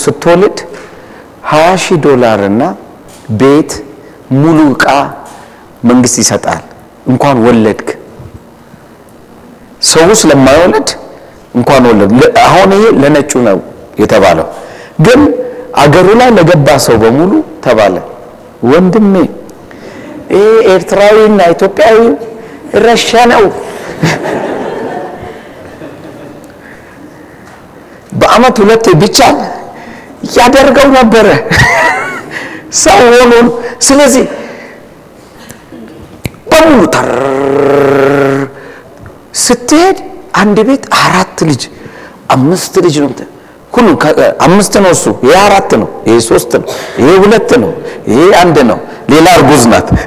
ስትወልድ 0.05 0.59
ሀያ 1.51 1.69
ሺህ 1.85 1.99
ዶላር 2.07 2.41
እና 2.51 2.62
ቤት 3.41 3.73
ሙሉ 4.38 4.59
እቃ 4.75 4.87
መንግስት 5.88 6.17
ይሰጣል። 6.23 6.62
እንኳን 7.07 7.37
ወለድክ 7.47 7.88
ሰው 9.91 10.09
ስለማይወለድ 10.21 10.88
እንኳን 11.55 11.83
ወለድ። 11.91 12.11
አሁን 12.47 12.71
ይሄ 12.77 12.85
ለነጩ 13.03 13.33
ነው 13.49 13.59
የተባለው፣ 14.03 14.47
ግን 15.07 15.21
አገሩ 15.83 16.09
ላይ 16.21 16.31
ለገባ 16.38 16.69
ሰው 16.87 16.97
በሙሉ 17.03 17.33
ተባለ። 17.67 17.97
ወንድሜ 18.62 19.14
ይሄ 20.33 20.44
ኤርትራዊና 20.73 21.40
ኢትዮጵያዊ 21.55 21.99
ረሸነው። 22.85 23.44
በአመት 28.12 28.57
ሁለቴ 28.62 28.87
ብቻ 29.03 29.18
ያደርገው 30.37 30.88
ነበረ 30.99 31.27
ሰው 32.83 33.01
ሆኖ። 33.12 33.33
ስለዚህ 33.87 34.25
በሙሉ 36.51 36.81
ተር 36.94 37.09
ስትሄድ 39.44 39.99
አንድ 40.35 40.59
ቤት 40.68 40.85
አራት 41.01 41.38
ልጅ 41.49 41.62
አምስት 42.31 42.75
ልጅ 42.87 42.97
ነው። 43.05 43.11
ሁሉ 43.79 43.88
አምስት 44.47 44.75
ነው። 44.85 44.91
እሱ 44.91 45.09
ይሄ 45.25 45.35
አራት 45.45 45.71
ነው። 45.81 45.88
ይሄ 46.09 46.17
ሶስት 46.29 46.53
ነው። 46.61 46.69
ይሄ 47.01 47.11
ሁለት 47.25 47.51
ነው። 47.62 47.71
ይሄ 48.11 48.21
አንድ 48.43 48.59
ነው። 48.71 48.79
ሌላ 49.12 49.27
እርጉዝ 49.38 49.64
ናት። 49.73 49.88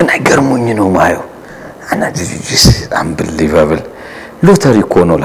እና 0.00 0.10
ገርሞኝ 0.26 0.66
ነው 0.78 0.88
ማየው 0.90 1.22
እና 1.92 2.02
ጂጂስ 2.18 2.64
አንብሊቨብል 3.00 3.80
ሎተሪ 4.46 4.76
እኮ 4.84 5.04
ነው 5.04 5.16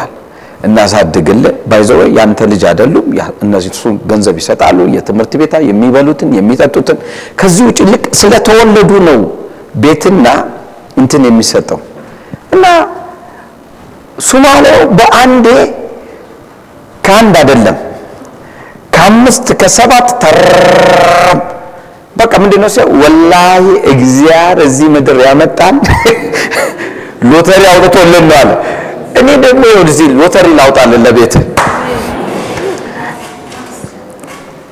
ባይዘው 1.69 1.99
ያንተ 2.17 2.39
ልጅ 2.51 2.63
አይደሉም። 2.69 3.05
እነዚህ 3.45 3.71
እሱ 3.75 3.83
ገንዘብ 4.09 4.35
ይሰጣሉ፣ 4.41 4.77
የትምህርት 4.95 5.33
ቤታ 5.41 5.55
የሚበሉትን 5.69 6.29
የሚጠጡትን። 6.37 6.97
ከዚህ 7.39 7.63
ውጭ 7.69 7.79
ልቅ 7.91 8.03
ስለተወለዱ 8.21 8.91
ነው 9.07 9.19
ቤትና 9.83 10.25
እንትን 10.97 11.23
የሚሰጠው 11.29 11.79
እና 12.55 12.65
ሱማሌው 14.27 14.79
በአንዴ 14.99 15.47
ከአንድ 17.07 17.35
አይደለም 17.41 17.77
ከአምስት 18.93 19.47
ከሰባት 19.61 20.07
ተረም 20.21 21.39
በቃ 22.15 22.33
ምንድን 22.43 22.61
ነው 22.63 22.69
ሲያው 22.75 22.89
ወላሂ 23.01 23.63
እግዚአብሔር 23.91 24.59
እዚህ 24.65 24.87
ምድር 24.95 25.17
ያመጣን 25.25 25.75
ሎተሪ 27.29 27.63
አውጥቶልን 27.71 28.25
ነው 28.29 28.37
አለ። 28.39 28.49
እኔ 29.19 29.27
ደግሞ 29.43 29.61
ይሁን 29.71 29.87
እዚህ 29.91 30.07
ሎተሪ 30.19 30.47
ላውጣልን 30.59 31.01
ለቤት 31.05 31.33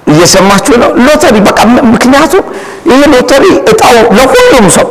እየሰማችሁ 0.07 0.75
ነው። 0.83 0.91
ሎተሪ 1.05 1.35
በቃ 1.47 1.59
ምክንያቱም 1.93 2.43
ይሄ 2.89 3.01
ሎተሪ 3.13 3.43
እጣው 3.71 3.97
ለሁሉም 4.17 4.67
ሰው 4.77 4.87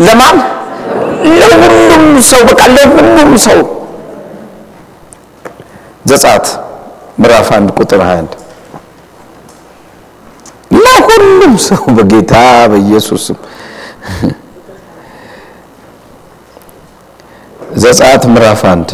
ለማን 0.00 0.36
ለሁሉም 1.40 2.04
ሰው 2.30 2.40
በቃ 2.50 2.62
ለሁሉም 2.76 3.32
ሰው 3.46 3.58
ዘጸአት 6.04 6.46
ምዕራፍ 7.18 7.48
አንድ 7.56 7.68
ቁጥር 7.78 8.00
21 8.04 8.34
ለሁሉም 10.76 11.54
ሰው 11.66 11.82
በጌታ 11.96 12.34
በኢየሱስም 12.72 13.38
ዘጸአት 17.84 18.22
ምዕራፍ 18.32 18.62
አንድ። 18.66 18.88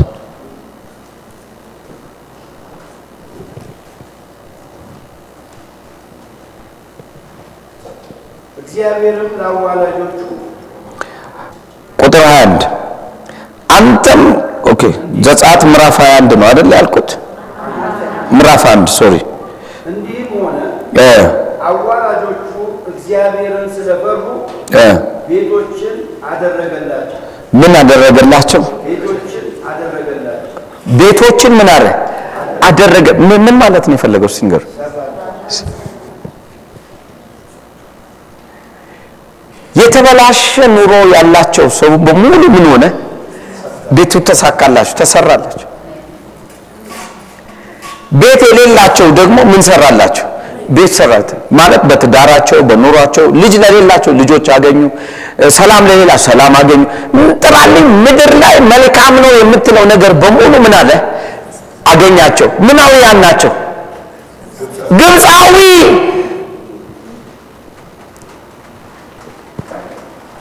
እግዚአብሔርም 8.61 9.31
ለአዋላጆቹ 9.39 10.19
ቁጥር 11.99 12.25
21 12.29 12.65
አንተም 13.71 14.23
okay። 14.83 14.91
ዘጸአት 15.25 15.63
ምዕራፍ 15.69 15.97
21 16.03 16.37
ነው 16.41 16.47
አይደል 16.49 16.69
ያልኩት? 16.75 17.09
ምዕራፍ 18.33 18.63
1 18.69 18.87
sorry። 18.95 19.15
እንዲህም 19.91 20.31
ሆነ 20.37 20.59
አዋላጆቹ 21.69 22.53
እግዚአብሔርን 22.91 23.67
ስለፈሩ 23.77 24.23
ቤቶችን 25.29 25.97
አደረገላቸው። 26.31 27.19
ምን 27.53 27.73
አደረገላቸው? 27.81 28.63
ቤቶችን 30.99 31.53
ምን 31.59 31.69
አለ 31.75 31.87
አደረገ። 32.69 33.07
ምን 33.21 33.41
ምን 33.47 33.57
ማለት 33.63 33.85
ነው 33.89 33.97
የፈለገው? 33.99 34.31
ሲንገር። 34.37 34.63
የተበላሸ 39.81 40.43
ኑሮ 40.75 40.93
ያላቸው 41.15 41.67
ሰው 41.79 41.93
በሙሉ 42.07 42.43
ምን 42.55 42.65
ሆነ 42.73 42.85
ቤቱ 43.91 44.13
ተሳካላቸው 44.29 44.95
ተሰራላቸው 45.01 45.67
ቤት 48.21 48.41
የሌላቸው 48.49 49.09
ደግሞ 49.19 49.39
ምን 49.51 49.63
ሰራላቸው 49.69 50.27
ቤት 50.69 50.93
ሰራት 50.99 51.29
ማለት 51.59 51.83
በትዳራቸው 51.89 52.59
በኑሯቸው 52.69 53.25
ልጅ 53.41 53.55
ለሌላቸው 53.63 54.13
ልጆች 54.21 54.47
አገኙ 54.57 54.81
ሰላም 55.57 55.83
ለሌላ 55.91 56.13
ሰላም 56.27 56.53
አገኙ። 56.61 56.83
ጥራልኝ 57.45 57.87
ምድር 58.05 58.33
ላይ 58.43 58.55
መልካም 58.73 59.15
ነው 59.25 59.33
የምትለው 59.39 59.85
ነገር 59.93 60.13
በሙሉ 60.23 60.53
ምን 60.65 60.75
አለ? 60.81 60.91
አገኛቸው። 61.87 62.49
ምናውያን 62.67 63.19
ናቸው? 63.25 63.53
ግብፃዊ 65.01 65.57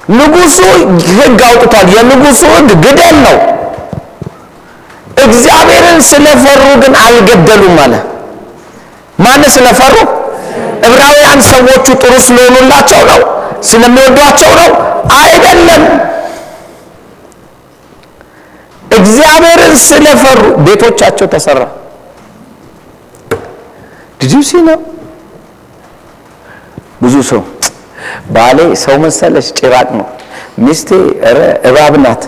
ንጉሱ 0.10 0.58
ህግ 1.18 1.40
አውጥቷል። 1.48 1.88
የንጉሱ 1.96 2.42
ህግ 2.54 2.70
ግደል 2.86 3.18
ነው። 3.26 3.38
እግዚአብሔርን 5.24 6.00
ስለፈሩ 6.10 6.62
ግን 6.84 6.94
አልገደሉም 7.04 7.78
አለ። 7.84 7.94
ማን 9.20 9.42
ስለፈሩ? 9.56 9.96
ዕብራውያን 10.88 11.40
ሰዎቹ 11.50 11.86
ጥሩ 12.02 12.14
ስለሆኑላቸው 12.28 13.02
ነው 13.10 13.22
ስለሚወዷቸው 13.70 14.52
ነው። 14.60 14.70
አይደለም። 15.18 15.84
እግዚአብሔርን 19.00 19.74
ስለፈሩ 19.88 20.40
ቤቶቻቸው 20.66 21.28
ተሰራ። 21.34 21.62
ዲዲሲ 24.22 24.52
ነው 24.68 24.80
ብዙ 27.04 27.16
ሰው 27.30 27.42
ባሌ 28.30 28.58
ሰው 28.84 28.96
መሰለች 29.04 29.48
ጭራቅ 29.60 29.90
ነው። 30.00 30.08
ሚስቴ 30.60 30.90
ኧረ 31.24 31.40
እባብ 31.70 31.94
ናት። 32.04 32.24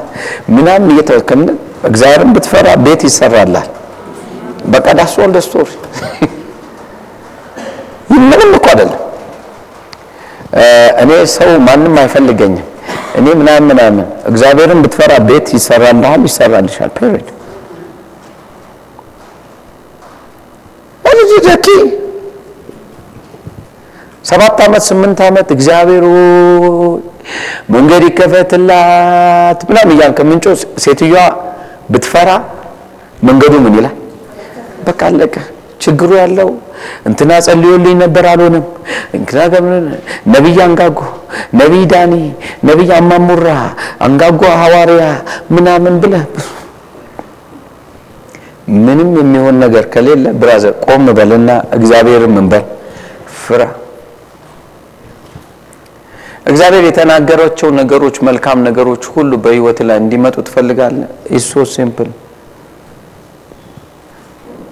ምናምን 0.56 0.90
እየተወከምን 0.94 1.50
እግዚአብሔርን 1.90 2.32
ብትፈራ 2.36 2.68
ቤት 2.86 3.02
ይሰራላል። 3.08 3.70
በቃ 4.66 4.88
that's 5.00 5.14
whole 5.22 5.32
the 5.32 5.38
story 5.46 5.70
ምንም 8.24 8.52
እኮ 8.58 8.66
አይደለም። 8.72 9.00
እኔ 11.04 11.12
ሰው 11.36 11.52
ማንም 11.68 11.96
አይፈልገኝም። 12.02 12.66
እኔ 13.20 13.28
ምናምን 13.40 13.66
ምናምን 13.72 14.00
እግዚአብሔርን 14.30 14.82
ብትፈራ 14.86 15.12
ቤት 15.30 15.48
ይሰራልሃል 15.58 16.22
ይሰራልሻል። 16.30 16.92
ፔሪድ 16.98 17.28
ሰባት 24.32 24.60
ዓመት 24.66 24.84
ስምንት 24.90 25.20
ዓመት 25.26 25.48
እግዚአብሔር 25.56 26.04
መንገድ 27.74 28.04
ይከፈትላት 28.08 29.60
ምናምን 29.70 29.92
እያልክ 29.96 30.20
ምንጮ 30.30 30.46
ሴትዮዋ 30.84 31.18
ብትፈራ 31.94 32.30
መንገዱ 33.24 33.54
ምን 33.66 33.74
ይላል? 33.80 33.96
በቃ 34.88 35.00
አለቀ። 35.10 35.36
ችግሩ 35.82 36.10
ያለው 36.22 36.50
እንትና 37.10 37.32
ጸልዮልኝ 37.46 37.96
ነበር 38.04 38.26
አልሆነም። 38.32 38.66
እንትና 39.18 39.40
ከምን 39.54 39.86
ነቢይ 40.34 40.58
አንጋጎ፣ 40.66 41.00
ነቢይ 41.60 41.84
ዳኒ፣ 41.92 42.14
ነቢይ 42.70 42.90
አማሙራ፣ 42.98 43.48
አንጋጎ 44.08 44.42
ሐዋርያ 44.62 45.04
ምናምን 45.56 45.96
ብለህ 46.04 46.26
ምንም 48.80 49.10
የሚሆን 49.22 49.56
ነገር 49.64 49.86
ከሌለ 49.94 50.26
brother 50.42 50.74
ቆም 50.86 51.06
በልና 51.18 51.50
እግዚአብሔርን 51.78 52.34
ምን 52.38 52.46
በል 52.52 52.66
ፍራ። 53.42 53.62
እግዚአብሔር 56.46 56.84
የተናገራቸው 56.88 57.70
ነገሮች 57.80 58.16
መልካም 58.28 58.60
ነገሮች 58.68 59.04
ሁሉ 59.14 59.32
በህይወት 59.44 59.80
ላይ 59.88 59.98
እንዲመጡ 60.04 60.36
ትፈልጋለህ? 60.48 61.08
it's 61.38 61.52
so 61.74 61.83
simple 61.83 62.10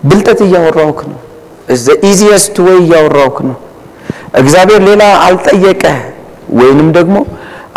ብልጠት 0.03 0.39
እያወራውክ 0.45 0.99
ነው። 1.11 1.19
እዘ 1.73 1.85
ኢዚየስት 2.09 2.55
ወይ 2.65 2.77
እያወራውክ 2.83 3.37
ነው። 3.49 3.57
እግዚአብሔር 4.41 4.81
ሌላ 4.89 5.03
አልጠየቀ 5.25 5.83
ወይንም 6.59 6.87
ደግሞ 6.97 7.17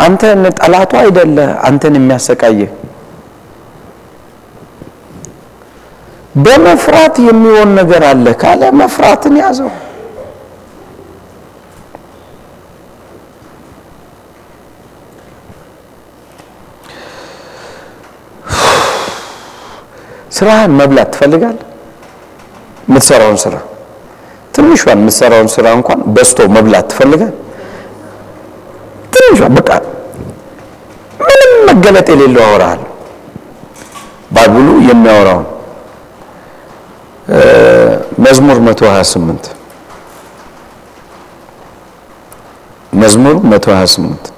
አንተ 0.05 0.23
ጠላቱ 0.61 0.93
አይደለ 1.03 1.37
አንተን 1.69 1.95
የሚያሰቃየ 1.99 2.61
በመፍራት 6.37 7.17
የሚሆን 7.29 7.71
ነገር 7.79 8.03
አለ 8.11 8.27
ካለ 8.43 8.63
መፍራትን 8.81 9.35
ያዘው። 9.43 9.71
ስራህን 20.43 20.73
መብላት 20.79 21.09
ትፈልጋለህ? 21.15 21.67
የምትሰራውን 22.87 23.37
ስራ 23.43 23.55
ትንሿን 24.55 24.91
የምትሰራውን 24.95 25.49
ስራ 25.53 25.67
እንኳን 25.77 26.01
በስቶ 26.15 26.39
መብላት 26.57 26.87
ትፈልጋል። 26.93 27.35
ትንሿ 29.15 29.41
በቃ 29.57 29.71
ምንም 31.21 31.53
መገለጥ 31.69 32.07
የሌለው 32.13 32.43
አወራሃል። 32.47 32.83
ባይብሉ 34.35 34.69
የሚያወራውን 34.89 35.47
መዝሙር 38.25 38.59
128 38.67 39.49
መዝሙር 42.95 43.37
128 43.47 44.32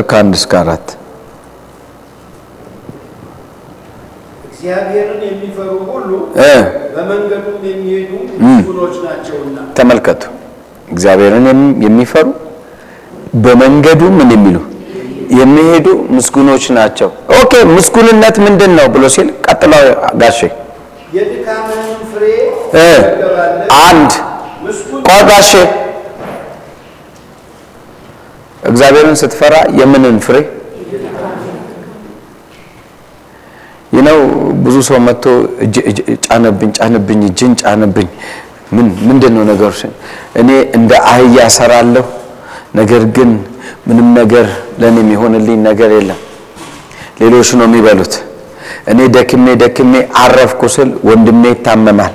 ቁጥር 0.00 0.08
ከአንድ 0.10 0.34
እስከ 0.38 0.52
አራት 0.60 0.86
እግዚአብሔርን 4.46 5.20
የሚፈሩ 5.26 5.72
ሁሉ 5.88 6.10
በመንገዱም 6.94 7.58
የሚሄዱ 7.70 8.12
ምስጉኖች 8.42 8.94
ናቸውና። 9.06 9.56
ተመልከቱ። 9.78 10.22
እግዚአብሔርን 10.88 11.46
የሚፈሩ 11.86 12.26
በመንገዱ 13.44 14.02
ምን 14.18 14.30
የሚሉ 14.36 14.56
የሚሄዱ 15.38 15.86
ምስጉኖች 16.16 16.64
ናቸው። 16.78 17.10
okay 17.40 17.52
ምስጉንነት 17.74 18.38
ምንድን 18.46 18.72
ነው 18.78 18.88
ብሎ 18.94 19.04
ሲል 19.16 19.28
ቀጥለው 19.46 19.84
ጋሼ 20.22 20.40
የድካምህንም 21.16 22.02
ፍሬ 22.10 22.24
አንድ 23.84 24.10
ቆይ 25.08 25.22
ጋሼ 25.30 25.52
እግዚአብሔርን 28.62 29.16
ስትፈራ 29.16 29.54
የምንን 29.80 30.16
ፍሬ? 30.24 30.36
ይነው 33.92 34.18
ብዙ 34.64 34.76
ሰው 34.88 34.98
መጥቶ 35.06 35.24
ጫነብኝ 36.26 36.70
ጫነብኝ 36.78 37.20
እጅን 37.28 37.52
ጫነብኝ። 37.62 38.08
ምን 38.72 38.86
ምንድን 39.08 39.32
ነው 39.36 39.44
ነገሩ 39.50 39.70
እኔ 40.40 40.48
እንደ 40.78 40.90
አህያ 41.10 41.36
እሰራለሁ 41.50 42.04
ነገር 42.74 43.02
ግን 43.16 43.30
ምንም 43.88 44.08
ነገር 44.14 44.46
ለእኔ 44.80 44.96
የሚሆንልኝ 45.02 45.58
ነገር 45.68 45.90
የለም። 45.96 46.20
ሌሎች 47.20 47.48
ነው 47.58 47.66
የሚበሉት። 47.68 48.14
እኔ 48.90 48.98
ደክሜ 49.16 49.46
ደክሜ 49.62 49.92
አረፍኩ 50.22 50.62
ስል 50.74 50.90
ወንድሜ 51.08 51.42
ይታመማል 51.54 52.12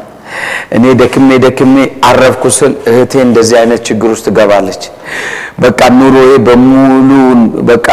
እኔ 0.76 0.86
ደክሜ 1.02 1.30
ደክሜ 1.46 1.76
አረፍኩ 2.10 2.44
ስል 2.58 2.74
እህቴ 2.92 3.14
እንደዚህ 3.28 3.58
አይነት 3.62 3.82
ችግር 3.90 4.10
ውስጥ 4.14 4.26
ትገባለች። 4.28 4.84
በቃ 5.64 5.80
ኑሮዬ 5.98 6.32
በሙሉ 6.48 7.10
በቃ 7.70 7.88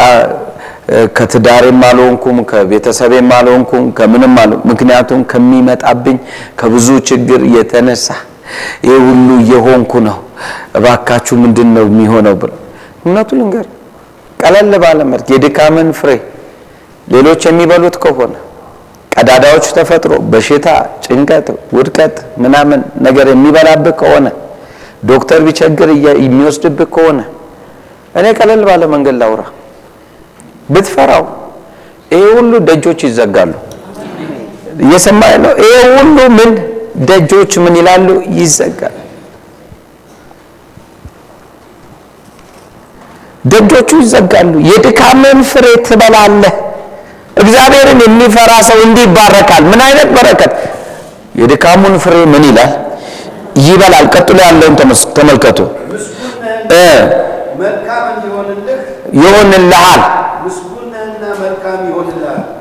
ከትዳሬም 1.17 1.79
አልሆንኩም 1.89 2.37
ከቤተሰቤም 2.49 3.29
አልሆንኩም 3.35 3.83
ከምንም 3.97 4.33
አልሆ 4.41 4.57
ምክንያቱም 4.71 5.21
ከሚመጣብኝ 5.31 6.17
ከብዙ 6.59 6.87
ችግር 7.09 7.41
የተነሳ 7.55 8.07
ይህ 8.85 8.97
ሁሉ 9.07 9.29
እየሆንኩ 9.43 9.93
ነው። 10.07 10.17
እባካችሁ 10.77 11.35
ምንድን 11.43 11.69
ነው 11.75 11.85
የሚሆነው 11.89 12.35
ብለው 12.41 12.57
እውነቱ 13.03 13.29
ልንገር 13.39 13.67
ቀለል 14.39 14.73
ባለ 14.83 14.99
መልክ 15.11 15.27
የድካምን 15.33 15.89
ፍሬ 15.99 16.09
ሌሎች 17.07 17.41
የሚበሉት 17.47 17.95
ከሆነ 18.03 18.33
ቀዳዳዎች 19.13 19.65
ተፈጥሮ 19.77 20.13
በሽታ፣ 20.31 20.67
ጭንቀት፣ 21.05 21.47
ውድቀት 21.75 22.15
ምናምን 22.43 22.79
ነገር 23.01 23.27
የሚበላብህ 23.31 23.93
ከሆነ 24.01 24.25
ዶክተር 25.03 25.39
ቢቸግር 25.45 25.89
የሚወስድብህ 26.23 26.89
ከሆነ 26.95 27.19
እኔ 28.15 28.25
ቀለል 28.39 28.61
ባለ 28.67 28.83
መንገድ 28.93 29.15
ላውራ 29.21 29.43
ብትፈራው 30.69 31.23
ይሄ 32.11 32.23
ሁሉ 32.37 32.53
ደጆች 32.67 32.99
ይዘጋሉ። 33.07 33.53
እየሰማህ 34.79 35.33
ነው? 35.43 35.53
ይሄ 35.63 35.73
ሁሉ 35.95 36.17
ምን 36.37 36.51
ደጆች 37.09 37.51
ምን 37.63 37.73
ይላሉ? 37.79 38.07
ይዘጋል። 38.39 38.95
ደጆቹ 43.45 43.89
ይዘጋሉ። 44.03 44.53
የድካምን 44.69 45.39
ፍሬ 45.51 45.65
ትበላለህ። 45.87 46.53
እግዚአብሔርን 47.37 47.99
የሚፈራ 48.05 48.51
ሰው 48.67 48.79
እንዲህ 48.85 49.05
ይባረካል። 49.07 49.63
ምን 49.71 49.81
አይነት 49.87 50.09
በረከት! 50.15 50.51
የድካሙን 51.35 51.95
ፍሬ 52.03 52.15
ምን 52.33 52.43
ይላል? 52.49 52.71
ይበላል። 53.63 54.05
ቀጥሎ 54.15 54.37
ያለውን 54.45 54.75
ተመልከቱ። 55.17 55.59
ይሆንልሃል። 59.19 60.01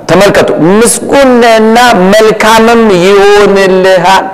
ተመልከቱ። 0.08 0.48
ምስጉን 0.72 1.30
ነህና 1.42 1.76
መልካምም 2.12 2.82
ይሆንልሃል። 3.04 4.24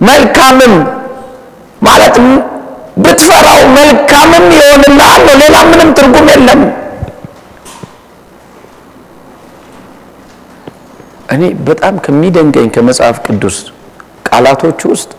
መልካምም 0.00 0.74
ማለት 1.82 2.16
ብትፈራው 2.96 3.60
መልካምም 3.76 4.46
ይሆንልሃል 4.56 5.20
ነው። 5.28 5.34
ሌላ 5.42 5.56
ምንም 5.70 5.90
ትርጉም 5.98 6.26
የለም። 6.32 6.62
እኔ 11.32 11.42
በጣም 11.68 11.94
ከሚደንቀኝ 12.04 12.68
ከመጽሐፍ 12.74 13.16
ቅዱስ 13.26 13.56
ቃላቶች 14.28 14.80
ውስጥ 14.90 15.10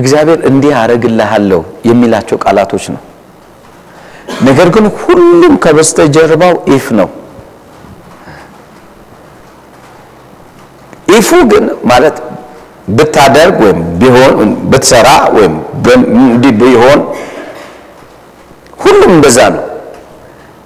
እግዚአብሔር 0.00 0.38
እንዲህ 0.50 0.72
አደርግልሃለሁ 0.78 1.60
የሚላቸው 1.88 2.36
ቃላቶች 2.44 2.84
ነው። 2.94 3.00
ነገር 4.42 4.68
ግን 4.74 4.86
ሁሉም 5.00 5.54
ከበስተጀርባው 5.64 6.54
ኢፍ 6.76 6.86
ነው። 7.00 7.08
ኢፉ 11.16 11.30
ግን 11.52 11.64
ማለት 11.84 12.16
ብታደርግ 12.90 13.56
ወይም 13.64 13.80
ቢሆን 14.00 14.34
ብትሰራ 14.70 15.08
ወይም 15.36 15.54
እንዲህ 16.24 16.52
ቢሆን 16.60 17.00
ሁሉም 18.78 19.10
እንደዛ 19.16 19.38
ነው። 19.56 19.64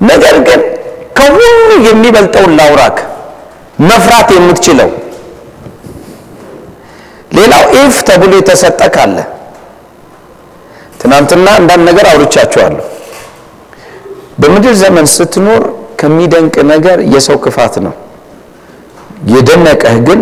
ነገር 0.03 0.37
ግን 0.49 0.61
ከሁሉ 1.19 1.49
የሚበልጠውን 1.89 2.55
ላውራክ 2.59 2.97
መፍራት 3.79 4.29
የምትችለው 4.37 4.91
ሌላው 7.37 7.65
ኢፍ 7.79 7.97
ተብሎ 8.09 8.33
የተሰጠ 8.39 8.81
ካለ 8.95 9.17
ትናንትና 11.01 11.47
አንዳንድ 11.59 11.83
ነገር 11.89 12.07
አውርቻቸዋለሁ። 12.13 12.85
በምድር 14.41 14.75
ዘመን 14.83 15.07
ስትኖር 15.15 15.63
ከሚደንቅ 16.01 16.55
ነገር 16.73 16.99
የሰው 17.15 17.37
ክፋት 17.45 17.75
ነው። 17.87 17.95
የደነቀህ 19.33 19.97
ግን 20.09 20.21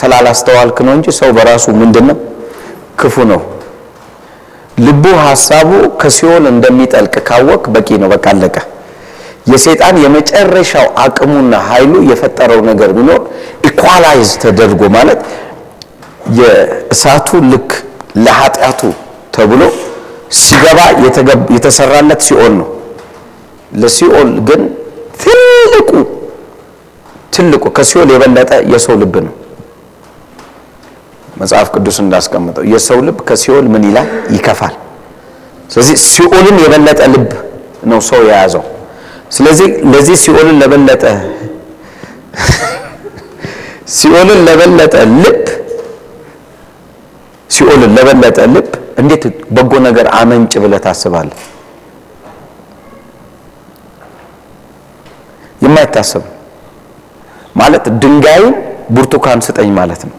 ስላላስተዋልክ 0.00 0.78
ነው 0.86 0.92
እንጂ 0.98 1.06
ሰው 1.20 1.30
በራሱ 1.36 1.66
ምንድን 1.80 2.04
ነው? 2.10 2.18
ክፉ 3.00 3.16
ነው። 3.32 3.40
ልቡ 4.78 5.04
ሀሳቡ 5.24 5.70
ከሲኦል 6.00 6.44
እንደሚጠልቅ 6.52 7.14
ካወቅ 7.28 7.62
በቂ 7.74 7.88
ነው። 8.02 8.08
በቃ 8.14 8.26
አለቀ። 8.34 8.56
የሰይጣን 9.48 9.96
የመጨረሻው 10.04 10.86
አቅሙና 11.02 11.54
ኃይሉ 11.68 11.94
የፈጠረው 12.10 12.60
ነገር 12.70 12.90
ቢኖር 12.96 13.20
equalize 13.68 14.30
ተደርጎ 14.42 14.82
ማለት 14.96 15.20
የእሳቱ 16.38 17.28
ልክ 17.52 17.70
ለኃጢአቱ 18.24 18.80
ተብሎ 19.36 19.62
ሲገባ 20.38 20.78
የተሰራለት 21.54 22.20
ሲኦል 22.26 22.54
ነው። 22.60 22.68
ለሲኦል 23.72 24.30
ግን 24.48 24.62
ትልቁ 25.22 25.90
ትልቁ 27.34 27.64
ከሲኦል 27.76 28.08
የበለጠ 28.14 28.52
የሰው 28.72 28.94
ልብ 29.02 29.14
ነው። 29.26 29.34
መጽሐፍ 31.40 31.68
ቅዱስ 31.74 31.96
እንዳስቀምጠው 32.04 32.64
የሰው 32.72 32.98
ልብ 33.06 33.18
ከሲኦል 33.28 33.66
ምን 33.72 33.82
ይላል? 33.88 34.08
ይከፋል። 34.34 34.74
ስለዚህ 35.70 35.96
ሲኦልን 36.06 36.56
የበለጠ 36.64 37.00
ልብ 37.14 37.30
ነው 37.90 38.00
ሰው 38.08 38.20
የያዘው። 38.28 38.64
ስለዚህ 39.30 39.68
ለዚህ 39.92 40.16
ሲኦልን 40.22 40.56
ለበለጠ 40.62 41.04
ሲኦልን 43.96 44.40
ለበለጠ 44.46 44.94
ልብ 45.16 45.42
ሲኦልን 47.50 47.92
ለበለጠ 47.96 48.38
ልብ 48.54 48.68
እንዴት 49.00 49.22
በጎ 49.56 49.72
ነገር 49.86 50.06
አመንጭ 50.18 50.52
ብለህ 50.62 50.80
ታስባለህ? 50.86 51.38
የማይታሰብ 55.62 56.24
ማለት 57.56 57.84
ድንጋዩን 58.02 58.54
ብርቱካን 58.90 59.40
ስጠኝ 59.46 59.70
ማለት 59.78 60.02
ነው። 60.08 60.14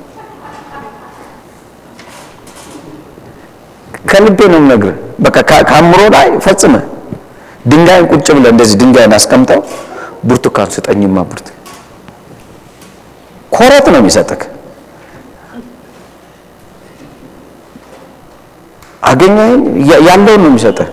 ከልቤ 4.09 4.39
ነው 4.51 4.59
የምነግርህ። 4.59 4.95
በቃ 5.19 5.37
ከአእምሮ 5.49 6.01
ላይ 6.15 6.27
ፈጽመ 6.45 6.73
ድንጋይን 7.65 8.05
ቁጭ 8.11 8.27
ብለህ 8.35 8.51
እንደዚህ 8.53 8.75
ድንጋይን 8.81 9.13
አስቀምጠው 9.17 9.61
ብርቱካን 10.29 10.69
ስጠኝማ 10.75 11.17
ብርቱካን 11.23 11.55
ኮረት 13.51 13.85
ነው 13.93 13.99
የሚሰጥክ። 14.01 14.41
አገኘኸኝ 19.03 19.59
ያ- 19.89 20.01
ያለውን 20.07 20.41
ነው 20.43 20.49
የሚሰጥህ። 20.51 20.87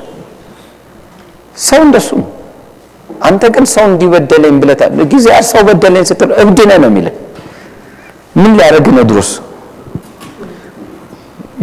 ሰው 1.60 1.80
እንደሱ 1.86 2.08
ነው። 2.20 2.28
አንተ 3.20 3.42
ግን 3.54 3.64
ሰው 3.72 3.84
እንዲበደለኝ 3.90 4.56
ብለታ 4.62 4.82
ጊዜ 5.12 5.26
ሰው 5.50 5.60
በደለኝ 5.68 6.04
ስትል 6.10 6.30
እብድ 6.42 6.58
ነህ 6.70 6.78
ነው 6.82 6.90
የሚልህ። 6.90 7.14
ምን 8.36 8.50
ሊያደርግ 8.58 8.86
ነው 8.96 9.04
ድሮስ? 9.10 9.30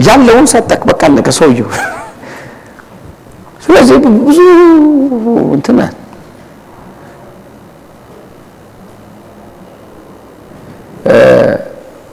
ያለውን 0.05 0.45
ሰጠቅ 0.53 0.81
በቃ 0.89 1.01
አለቀ 1.09 1.27
ሰውየው። 1.37 1.67
ስለዚህ 3.63 3.97
ብዙ 4.21 4.39
እንትና 5.55 5.79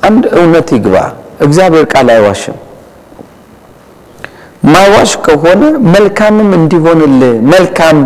አንድ 0.03 0.25
እውነት 0.35 0.69
ይግባ። 0.77 0.97
እግዚአብሔር 1.41 1.85
ቃል 1.93 2.09
አይዋሽም። 2.15 2.57
ማይዋሽ 4.65 5.13
ከሆነ 5.27 5.63
መልካምም 5.95 6.51
እንዲሆንልህ 6.59 7.35
መልካም 7.53 7.99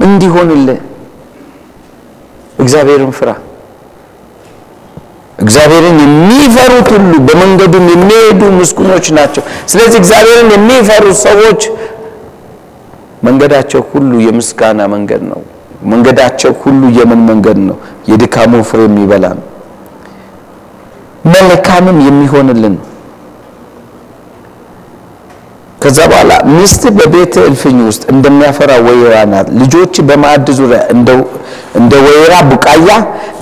እንዲሆንልህ 0.00 0.78
እግዚአብሔርን 2.58 3.12
ፍራ። 3.18 3.30
እግዚአብሔርን 5.40 5.98
የሚፈሩት 6.04 6.88
ሁሉ 6.94 7.12
በመንገዱም 7.28 7.86
የሚሄዱ 7.92 8.40
ምስጉኖች 8.58 9.06
ናቸው። 9.18 9.42
ስለዚህ 9.72 9.98
እግዚአብሔርን 10.02 10.50
የሚፈሩ 10.56 11.04
ሰዎች 11.22 11.60
መንገዳቸው 13.22 13.82
ሁሉ 13.92 14.10
የምስጋና 14.26 14.80
መንገድ 14.94 15.22
ነው። 15.30 15.40
መንገዳቸው 15.90 16.52
ሁሉ 16.62 16.82
የምን 16.98 17.20
መንገድ 17.30 17.58
ነው? 17.68 17.76
የድካሙ 18.10 18.52
ፍሬ 18.68 18.80
የሚበላ 18.86 19.26
ነው። 19.38 19.46
መልካምም 21.34 21.98
የሚሆንልን 22.06 22.74
ከዛ 25.82 25.98
በኋላ 26.10 26.32
ሚስት 26.54 26.82
በቤት 26.96 27.34
እልፍኝ 27.42 27.78
ውስጥ 27.86 28.02
እንደሚያፈራ 28.12 28.70
ወይራ 28.86 29.14
ናት። 29.30 29.48
ልጆች 29.60 29.94
በማዕድ 30.08 30.48
ዙሪያ 30.58 30.80
እንደ 31.76 31.92
ወይራ 32.06 32.32
ቡቃያ 32.50 32.88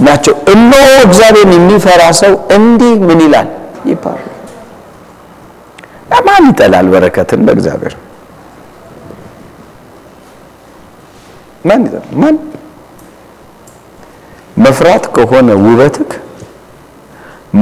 ናቸው። 0.06 0.34
እነሆ 0.52 0.88
እግዚአብሔርን 1.06 1.52
የሚፈራ 1.56 2.02
ሰው 2.20 2.34
እንዲህ 2.56 2.92
ምን 3.08 3.20
ይላል 3.26 3.48
ይባላል። 3.90 4.24
ማን 6.28 6.44
ይጠላል 6.48 6.86
በረከትን 6.92 7.40
በእግዚአብሔር? 7.46 7.94
ማን 11.64 11.82
ይጠላል? 11.86 12.06
ማን 12.20 12.36
መፍራት 14.56 15.04
ከሆነ 15.16 15.48
ውበትክ፣ 15.64 16.10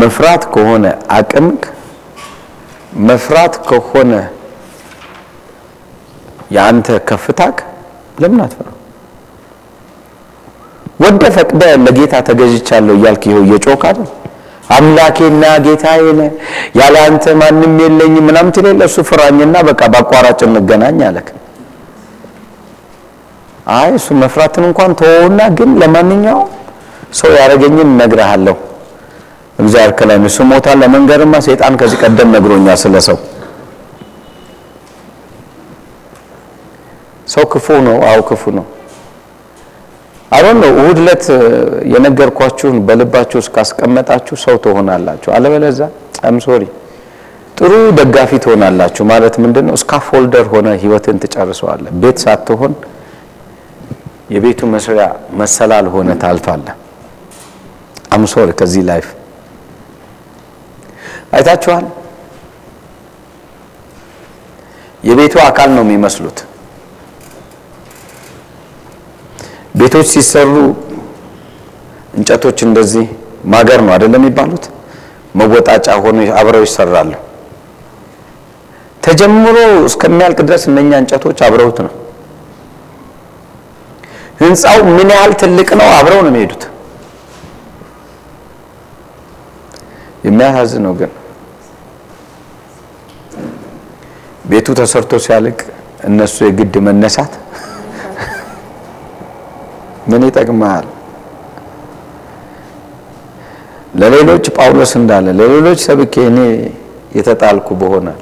መፍራት 0.01 0.43
ከሆነ 0.55 0.85
አቅምክ፣ 1.17 1.63
መፍራት 3.09 3.55
ከሆነ 3.69 4.13
የአንተ 6.51 6.89
ከፍታክ 7.09 7.57
ለምን 8.19 8.41
አትፈራ? 8.45 8.69
ወደ 11.03 11.23
ፈቅደ 11.37 11.63
ለጌታ 11.85 12.15
ተገዥቻለሁ 12.29 12.95
እያልክ 12.99 13.23
ይኸው 13.29 13.43
እየጮክ 13.47 13.83
አይደል? 13.89 14.09
አምላኬና 14.77 15.45
ጌታዬ 15.65 16.05
ነህ፣ 16.19 16.31
ያለ 16.79 16.95
አንተ 17.07 17.25
ማንም 17.41 17.75
የለኝም 17.83 18.25
ምናምን 18.29 18.51
ትሌለ 18.57 18.81
እሱ 18.89 18.97
ፍራኝና 19.11 19.57
በቃ 19.69 19.81
በአቋራጭ 19.93 20.41
እንገናኝ 20.49 21.01
አለክ። 21.09 21.29
አይ 23.77 23.91
እሱ 23.99 24.09
መፍራትን 24.23 24.65
እንኳን 24.69 24.91
ተወውና፣ 25.01 25.41
ግን 25.59 25.71
ለማንኛውም 25.83 26.51
ሰው 27.21 27.31
ያደረገኝን 27.39 27.89
እነግርሃለሁ። 27.89 28.57
እግዚአብሔር 29.59 29.93
ከላይ 29.99 30.19
ነው። 30.23 30.31
ስሞታን 30.37 30.79
ለመንገርማ 30.83 31.35
ሰይጣን 31.47 31.75
ከዚህ 31.81 31.99
ቀደም 32.05 32.29
ነግሮኛል 32.35 32.79
ስለ 32.83 32.97
ሰው 33.09 33.19
ሰው 37.37 37.45
ክፉ 37.53 37.67
ነው። 37.87 37.97
አው 38.09 38.21
ክፉ 38.29 38.43
ነው። 38.59 38.67
አሁን 40.33 40.57
ነው 40.63 40.71
እሁድ 40.79 40.99
ዕለት 41.03 41.25
የነገርኳችሁን 41.93 42.77
በልባችሁ 42.87 43.39
እስካስቀመጣችሁ 43.45 44.37
ሰው 44.45 44.57
ትሆናላችሁ። 44.65 45.31
አለበለዚያ 45.37 45.87
I'm 46.29 46.39
sorry 46.47 46.63
ጥሩ 47.57 47.71
ደጋፊ 47.99 48.31
ትሆናላችሁ 48.45 49.03
ማለት 49.11 49.35
ምንድነው? 49.43 49.77
scaffolder 49.83 50.47
ሆነ 50.53 50.69
ህይወትን 50.83 51.17
ትጨርሰዋለህ። 51.23 51.93
ቤት 52.03 52.19
ሳትሆን 52.25 52.73
የቤቱ 54.31 54.61
መስሪያ 54.73 55.05
መሰላል 55.41 55.87
ሆነ 55.95 56.09
ታልፋለህ። 56.23 56.75
I'm 58.15 58.25
sorry 58.33 58.51
ከዚህ 58.61 58.83
life 58.91 59.07
አይታችኋል። 61.33 61.87
የቤቱ 65.03 65.35
አካል 65.49 65.71
ነው 65.77 65.83
የሚመስሉት 65.87 66.39
ቤቶች 69.77 70.07
ሲሰሩ 70.13 70.53
እንጨቶች 72.17 72.59
እንደዚህ 72.67 73.07
ማገር 73.53 73.81
ነው 73.87 73.93
አይደለም 73.95 74.21
የሚባሉት፣ 74.21 74.65
መወጣጫ 75.35 75.87
ሆኖ 76.05 76.19
አብረው 76.41 76.63
ይሰራሉ። 76.67 77.13
ተጀምሮ 79.03 79.57
እስከሚያልቅ 79.89 80.39
ድረስ 80.49 80.63
እነኛ 80.71 80.91
እንጨቶች 81.03 81.39
አብረውት 81.47 81.79
ነው። 81.87 81.93
ህንፃው 84.41 84.81
ምን 84.89 85.11
ያህል 85.15 85.33
ትልቅ 85.43 85.69
ነው፣ 85.81 85.89
አብረው 85.99 86.21
ነው 86.25 86.31
የሚሄዱት። 86.33 86.65
የሚያሳዝነው 90.27 90.95
ግን 91.01 91.11
ቤቱ 94.45 94.69
ተሰርቶ 94.81 95.13
ሲያልቅ 95.25 95.59
እነሱ 96.09 96.37
የግድ 96.47 96.75
መነሳት 96.87 97.33
ምን 100.07 100.23
ይጠቅማል? 100.29 100.85
ለሌሎች 104.01 104.45
ጳውሎስ 104.57 104.93
እንዳለ 105.01 105.27
ለሌሎች 105.39 105.79
ሰብኬ 105.87 106.15
እኔ 106.31 106.39
የተጣልኩ 107.19 107.69
በሆናል። 107.81 108.21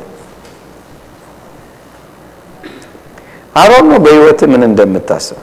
አሮን 3.55 3.85
ነው 3.91 3.99
በህይወት 4.05 4.41
ምን 4.53 4.63
እንደምታስብ 4.69 5.41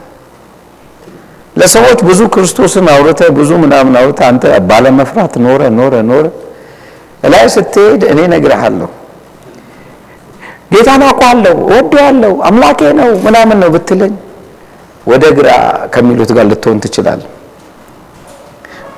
ለሰዎች 1.56 2.00
ብዙ 2.08 2.20
ክርስቶስን 2.34 2.86
አውርተ 2.92 3.22
ብዙ 3.38 3.50
ምናምን 3.62 3.94
አውርተ 4.00 4.20
አንተ 4.28 4.44
ባለመፍራት 4.68 5.34
ኖረ 5.44 5.62
ኖረ 5.78 5.94
ኖረ 6.10 6.26
እላይ 7.22 7.44
ስትሄድ 7.54 8.02
እኔ 8.12 8.18
እነግርሃለሁ 8.28 8.88
ጌታን 10.72 11.02
አውቀዋለሁ 11.06 11.56
እወደዋለሁ 11.66 12.34
አምላኬ 12.48 12.80
ነው 13.00 13.10
ምናምን 13.26 13.58
ነው 13.62 13.70
ብትለኝ 13.74 14.12
ወደ 15.06 15.24
ግራ 15.38 15.48
ከሚሉት 15.94 16.30
ጋር 16.36 16.44
ልትሆን 16.50 16.78
ትችላለህ። 16.84 17.30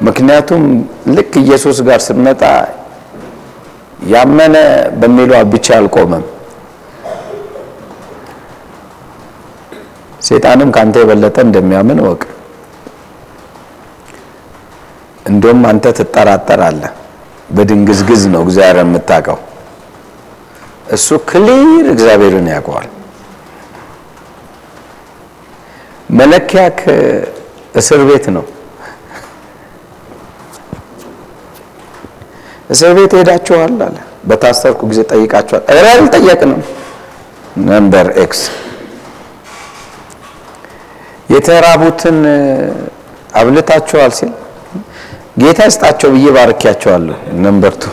ምክንያቱም 0.02 0.62
ልክ 1.16 1.32
ኢየሱስ 1.42 1.78
ጋር 1.88 2.00
ስንመጣ 2.06 2.42
ያመነ 4.12 4.56
በሚለው 5.00 5.42
ብቻ 5.52 5.66
አልቆመም። 5.76 6.24
ሴጣንም 10.20 10.68
ካንተ 10.76 10.96
የበለጠ 11.02 11.36
እንደሚያምን 11.46 11.98
እወቅ። 12.04 12.22
እንደውም 15.26 15.62
አንተ 15.70 15.84
ትጠራጠራለህ። 15.98 16.92
በድንግዝግዝ 17.50 18.22
ነው 18.32 18.42
እግዚአብሔር 18.46 18.78
የምታውቀው። 18.82 19.38
እሱ 20.94 21.08
ክሊር 21.28 21.86
እግዚአብሔርን 21.92 22.48
ያውቀዋል። 22.52 22.88
መለኪያክ 26.10 26.78
እስር 27.74 28.00
ቤት 28.08 28.26
ነው። 28.36 28.44
እስር 32.70 32.92
ቤት 32.96 33.12
ሄዳችኋል 33.18 33.74
አለ። 33.82 33.96
በታሰርኩ 34.28 34.80
ጊዜ 34.90 35.00
ጠይቃችኋል? 35.10 35.62
ኧረ 35.70 35.86
አልጠየቅንም። 35.94 36.60
number 37.68 38.06
X 38.22 38.40
የተራቡትን 41.30 42.18
አብልታችኋል 43.34 44.12
ሲል 44.18 44.32
ጌታ 45.38 45.60
ይስጣቸው 45.68 46.08
ብዬ 46.14 46.26
ባርኪያቸዋለሁ። 46.36 47.16
number 47.44 47.72
two 47.74 47.84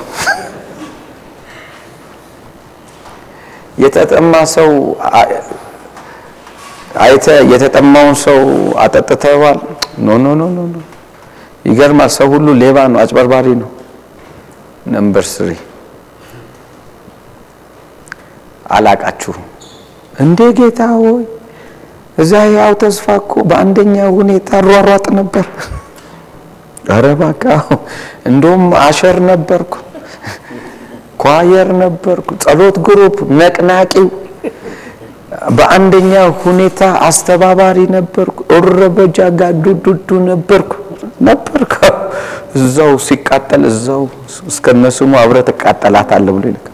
የተጠማ 3.80 4.34
ሰው 4.56 4.70
አይተ 6.96 7.26
የተጠማውን 7.52 8.16
ሰው 8.24 8.40
አጠጥተዋል? 8.78 9.60
no 10.00 10.18
no 10.18 10.36
no 10.36 10.50
no 10.50 10.62
no። 10.68 10.78
ይገርማል። 11.66 12.12
ሰው 12.18 12.28
ሁሉ 12.34 12.48
ሌባ 12.62 12.78
ነው፣ 12.92 13.00
አጭበርባሪ 13.04 13.48
ነው። 13.62 13.70
number 14.88 15.26
three 15.32 15.50
አላቃችሁም 18.72 19.46
እንዴ 20.16 20.40
ጌታ 20.58 20.82
ሆይ 20.96 21.24
እዛ 22.18 22.32
ያው 22.54 22.74
ተስፋ 22.82 23.06
እኮ 23.22 23.34
በአንደኛ 23.50 23.96
ሁኔታ 24.18 24.50
ሯሯጥ 24.68 25.06
ነበር። 25.20 25.46
ኧረ 26.88 27.06
እባክህ 27.16 27.64
እንደውም 28.30 28.64
usher 28.82 29.18
ነበርኩ፣ 29.30 29.74
ኳየር 31.24 31.70
ነበርኩ፣ 31.84 32.28
ጸሎት 32.44 32.78
ግሩፕ 32.88 33.18
ነቅናቂው 33.40 34.08
በአንደኛ 35.42 36.12
ሁኔታ 36.42 36.80
አስተባባሪ 37.08 37.78
ነበርኩ። 37.96 38.38
እረበጃ 38.58 39.18
ጋር 39.40 39.54
ዱዱዱ 39.64 40.10
ነበርኩ 40.28 40.72
ነበርኩ 41.28 41.74
እዛው 42.58 42.94
ሲቃጠል 43.06 43.64
እዛው 43.70 44.04
እስከነስሙ 44.48 45.12
አብረህ 45.22 45.44
ትቃጠላታለህ 45.50 46.34
ብሎ 46.38 46.46
ይልክ 46.50 46.68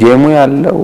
ጌሙ 0.00 0.22
ያለው 0.36 0.80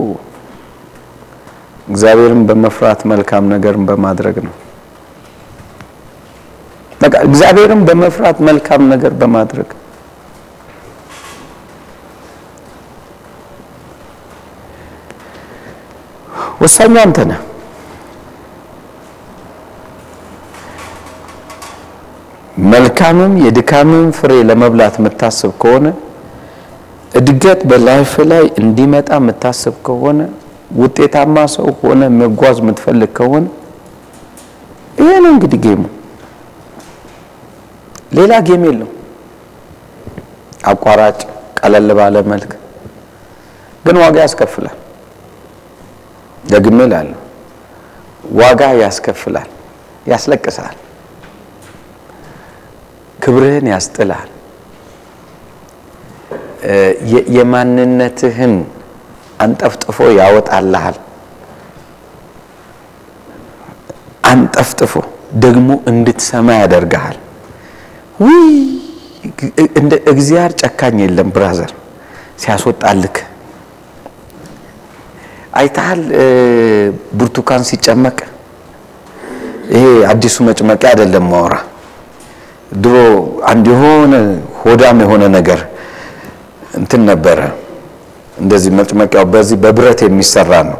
እግዚአብሔርን 1.89 2.43
በመፍራት 2.49 3.01
መልካም 3.11 3.45
ነገርን 3.53 3.83
በማድረግ 3.89 4.37
ነው። 4.47 4.55
በቃ 7.01 7.15
እግዚአብሔርን 7.29 7.83
በመፍራት 7.89 8.39
መልካም 8.49 8.83
ነገር 8.93 9.13
በማድረግ 9.21 9.71
ወሳኙ 16.65 16.95
አንተ 17.03 17.19
ነህ። 17.31 17.41
መልካምም 22.67 23.33
የድካምም 23.45 24.07
ፍሬ 24.19 24.33
ለመብላት 24.49 24.95
የምታስብ 24.99 25.53
ከሆነ 25.63 25.87
እድገት 27.13 27.61
በላይፍ 27.71 28.13
ላይ 28.31 28.45
እንዲመጣ 28.63 29.09
የምታስብ 29.19 29.75
ከሆነ 29.87 30.21
ውጤታማ 30.81 31.37
ሰው 31.55 31.69
ሆነ 31.81 32.03
መጓዝ 32.21 32.57
የምትፈልግ 32.63 33.11
ከሆነ 33.19 33.45
ይሄ 34.99 35.11
ነው 35.25 35.31
እንግዲህ 35.35 35.61
game 35.65 35.75
ኡ። 35.75 35.83
ሌላ 38.17 38.33
game 38.49 38.65
የለው። 38.69 38.91
አቋራጭ 40.65 41.19
ቀለል 41.59 41.91
ባለ 41.99 42.17
መልክ 42.33 42.53
ግን 43.85 43.97
ዋጋ 44.03 44.17
ያስከፍላል። 44.25 44.77
ደግሜ 46.45 46.79
እላለሁ፣ 46.87 47.19
ዋጋ 48.39 48.61
ያስከፍላል፣ 48.83 49.49
ያስለቅሳል፣ 50.07 50.77
ክብርህን 53.19 53.67
ያስጥላል፣ 53.73 54.31
የማንነትህን 57.37 58.55
አንጠፍጥፎ 59.45 59.99
ያወጣልሃል። 60.19 60.97
አንጠፍጥፎ 64.25 64.93
ደግሞ 65.45 65.69
እንድትሰማ 65.91 66.49
ያደርግሃል። 66.61 67.17
ውይ 68.21 68.49
እንደ 69.81 69.93
እግዚአብሔር 70.13 70.53
ጨካኝ 70.63 70.97
የለም 71.05 71.29
ብራዘር። 71.35 71.73
ሲያስወጣልክ 72.43 73.17
አይተሃል። 75.55 76.01
ብርቱካን 77.19 77.63
ሲጨመቅ 77.69 78.17
ይሄ 79.75 79.83
አዲሱ 80.11 80.37
መጭመቂያ 80.49 80.89
አይደለም 80.93 81.27
ማውራ። 81.33 81.55
ድሮ 82.77 82.97
አንድ 83.51 83.67
የሆነ 83.73 84.15
ሆዳም 84.63 84.99
የሆነ 85.05 85.25
ነገር 85.37 85.61
እንትን 86.79 87.03
ነበረ 87.11 87.39
እንደዚህ 88.37 88.71
መጭመቂያው 88.79 89.25
በዚህ 89.33 89.57
በብረት 89.65 90.01
የሚሰራ 90.07 90.53
ነው። 90.71 90.79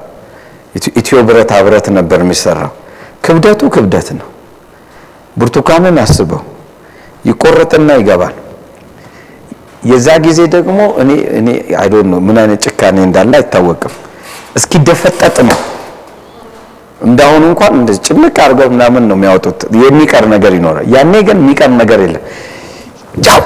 ኢትዮ 0.93 1.19
ብረታ 1.29 1.53
ብረት 1.67 1.87
ነበር 1.99 2.19
የሚሰራው። 2.25 2.73
ክብደቱ 3.25 3.61
ክብደት 3.75 4.09
ነው። 4.19 4.29
ብርቱካንን 5.37 5.99
አስበው 6.03 6.43
ይቆረጥና 7.25 7.91
ይገባል። 8.01 8.35
የዛ 9.83 10.09
ጊዜ 10.27 10.41
ደግሞ 10.55 10.79
እኔ 11.03 11.11
እኔ 11.39 11.49
I 11.81 11.89
don't 11.93 12.09
know 12.13 12.19
ምን 12.27 12.37
አይነት 12.43 12.61
ጭካኔ 12.67 12.97
እንዳለ 13.07 13.33
አይታወቅም። 13.39 13.95
እስኪደፈጠጥ 14.55 15.37
ነው። 15.49 15.59
እንዳሁኑ 17.01 17.43
እንኳን 17.51 17.73
እንደዚህ 17.79 18.03
ጭምቅ 18.09 18.37
አድርገው 18.45 18.69
ምናምን 18.75 19.03
ነው 19.09 19.17
የሚያወጡት። 19.19 19.61
የሚቀር 19.83 20.25
ነገር 20.35 20.53
ይኖራል። 20.59 20.87
ያኔ 20.95 21.15
ግን 21.29 21.39
የሚቀር 21.43 21.71
ነገር 21.81 21.99
የለም። 22.05 22.23
ጫው 23.25 23.43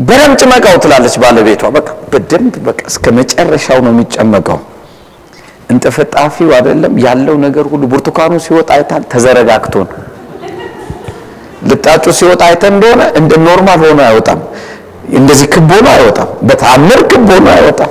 በደንብ 0.00 0.34
ጭመቃው 0.40 0.74
ትላለች 0.82 1.14
ባለቤቷ። 1.22 1.62
በቃ 1.76 1.88
በደንብ 2.12 2.54
በቃ 2.66 2.80
እስከ 2.90 3.12
መጨረሻው 3.18 3.78
ነው 3.86 3.92
የሚጨመቀው። 3.94 4.58
እንጥፍጣፊው 5.70 6.50
አይደለም 6.56 6.92
ያለው 7.06 7.36
ነገር 7.46 7.64
ሁሉ 7.72 7.82
ብርቱካኑ 7.92 8.34
ሲወጣ 8.44 8.68
አይታል 8.76 9.02
ተዘረጋግቶ 9.12 9.74
ነው። 9.82 9.96
ልጣጩ 11.68 12.04
ሲወጣ 12.18 12.42
አይተን 12.48 12.74
እንደሆነ 12.74 13.02
እንደ 13.20 13.32
normal 13.46 13.80
ሆኖ 13.86 14.00
አይወጣም። 14.06 14.40
እንደዚህ 15.12 15.46
ክብ 15.54 15.70
ሆኖ 15.74 15.86
አይወጣም። 15.96 16.28
በታምር 16.48 17.00
ክብ 17.10 17.26
ሆኖ 17.32 17.46
አይወጣም። 17.56 17.90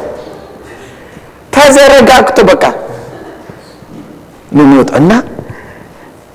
ተዘረጋግቶ 1.58 2.40
በቃ 2.50 2.64
ነው 4.52 4.66
እና 5.00 5.12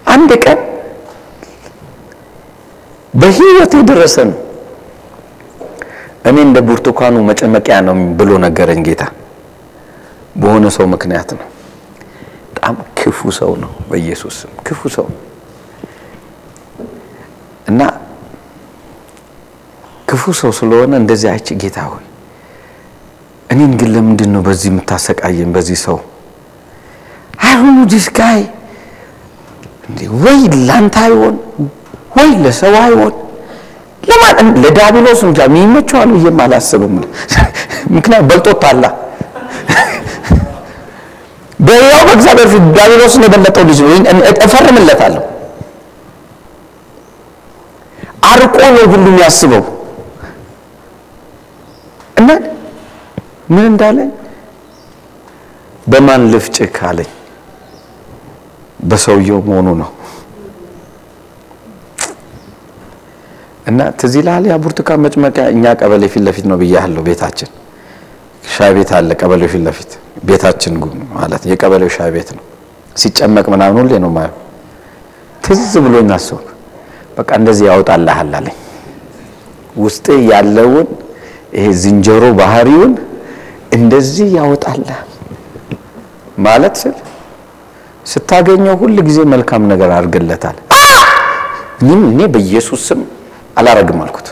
አንድ 0.06 0.30
ቀን 0.44 0.58
በህይወት 3.14 3.72
የደረሰ 3.78 4.16
ነው። 4.30 4.38
እኔ 6.28 6.36
እንደ 6.46 6.58
ብርቱካኑ 6.66 7.16
መጨመቂያ 7.30 7.76
ነው 7.86 7.96
ብሎ 8.18 8.30
ነገረኝ 8.44 8.80
ጌታ። 8.88 9.02
በሆነ 10.36 10.66
ሰው 10.76 10.86
ምክንያት 10.92 11.30
ነው። 11.38 11.46
በጣም 12.52 12.76
ክፉ 12.98 13.20
ሰው 13.38 13.52
ነው። 13.62 13.72
በኢየሱስ 13.90 14.34
ስም 14.42 14.52
ክፉ 14.66 14.80
ሰው 14.96 15.06
እና 17.68 17.80
ክፉ 20.08 20.24
ሰው 20.40 20.50
ስለሆነ 20.58 20.92
እንደዚህ 21.02 21.28
አይቼ 21.32 21.48
ጌታ 21.62 21.78
ሆይ 21.90 22.04
እኔን 23.52 23.72
ግን 23.80 23.90
ለምንድን 23.94 24.30
ነው 24.34 24.42
በዚህ 24.46 24.68
የምታሰቃየን? 24.70 25.50
በዚህ 25.54 25.78
ሰው 25.84 25.98
አይሁኑ 27.44 27.76
this 27.92 28.06
guy 28.18 28.40
ወይ 30.22 30.38
ላንተ 30.68 30.96
አይሆን 31.04 31.34
ወይ 32.16 32.30
ለሰው 32.44 32.74
አይሆን 32.82 33.12
ለማን 34.02 34.48
ለዳቢሎስ 34.62 35.20
እንጃ 35.26 35.38
የሚመቸዋል 35.48 36.10
ብዬም 36.14 36.38
አላስብም። 36.44 36.94
ምክንያት 37.96 38.24
በልጦታላ 38.30 38.84
በያው 41.60 42.02
በእግዚአብሔር 42.08 42.48
ፊት 42.52 42.64
ዳቢሎስን 42.76 43.24
የበለጠው 43.26 43.64
ልጅ 43.68 43.80
እፈርምለታለሁ። 44.46 45.22
አርቆ 48.30 48.56
ነው 48.74 48.84
ሁሉ 48.92 49.04
የሚያስበው 49.10 49.62
እና 52.16 52.28
ምን 53.48 53.64
እንዳለ 53.70 53.98
በማን 55.86 56.22
ልፍጭህ 56.32 56.76
አለኝ። 56.88 57.10
በሰውየው 58.82 59.40
መሆኑ 59.48 59.68
ነው። 59.80 59.90
እና 63.66 63.80
ትዝ 63.98 64.14
ይልሃል 64.18 64.44
ያ 64.50 64.54
ብርቱካን 64.62 65.00
መጭመቂያ 65.04 65.44
እኛ 65.54 65.64
ቀበሌ 65.80 66.04
ፊት 66.12 66.22
ለፊት 66.26 66.46
ነው 66.50 66.56
ብያለሁ። 66.62 67.02
ቤታችን 67.08 67.50
ሻይ 68.52 68.70
ቤት 68.76 68.90
አለ 68.96 69.10
ቀበሌው 69.20 69.48
ፊት 69.52 69.62
ለፊት 69.66 69.90
ቤታችን 70.28 70.72
ማለት 71.14 71.42
የቀበሌው 71.50 71.90
ሻይ 71.96 72.10
ቤት 72.16 72.30
ነው። 72.36 72.44
ሲጨመቅ 72.96 73.46
ምናምን 73.52 73.76
ሁሌ 73.80 73.92
ነው 74.04 74.10
ማየው። 74.16 74.36
ትዝ 75.44 75.72
ብሎኝ 75.84 76.10
አሰብኩ። 76.16 76.48
በቃ 77.16 77.30
እንደዚህ 77.40 77.64
ያወጣልሃል 77.70 78.32
አለኝ። 78.38 78.56
ውስጤ 79.76 80.06
ያለውን 80.30 80.88
ይሄ 81.56 81.66
ዝንጀሮ 81.82 82.24
ባህሪውን 82.40 82.92
እንደዚህ 83.72 84.28
ያወጣልሃል 84.36 85.08
ማለት 86.46 86.74
ስል 86.82 86.94
ስታገኘው 88.06 88.76
ሁል 88.80 88.96
ጊዜ 89.08 89.18
መልካም 89.32 89.62
ነገር 89.72 89.90
አድርግለታል። 89.96 90.56
እኔም 91.82 92.02
እኔ 92.10 92.20
በኢየሱስ 92.34 92.82
ስም 92.88 93.00
አላረግም 93.58 94.00
አልኩት። 94.04 94.28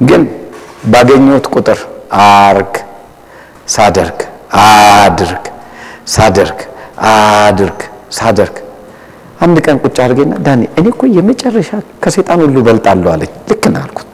ግን 0.00 0.22
ባገኘሁት 0.92 1.46
ቁጥር 1.54 1.78
አርግ 2.24 2.74
ሳደርግ 3.68 4.20
አድርግ 4.60 5.44
ሳደርግ 6.14 6.60
አድርግ 7.10 7.80
ሳደርግ 8.18 8.56
አንድ 9.44 9.58
ቀን 9.66 9.76
ቁጭ 9.84 9.96
አድርገና 10.04 10.34
ዳኒ 10.46 10.62
እኔ 10.78 10.86
እኮ 10.92 11.02
የመጨረሻ 11.16 11.70
ከሰይጣን 12.02 12.40
ሁሉ 12.44 12.56
እበልጣለሁ 12.62 13.10
አለኝ። 13.12 13.30
ልክ 13.50 13.64
ነህ 13.74 13.82
አልኩት። 13.84 14.06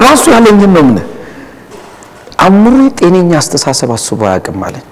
ራሱ 0.00 0.24
ያለኝን 0.34 0.72
ነው 0.76 0.82
ምን 0.86 0.98
አእምሮ 2.44 2.76
ጤነኛ 2.98 3.30
አስተሳሰብ 3.40 3.90
አስቦ 3.94 4.20
አያውቅም 4.28 4.62
አለኝ። 4.66 4.84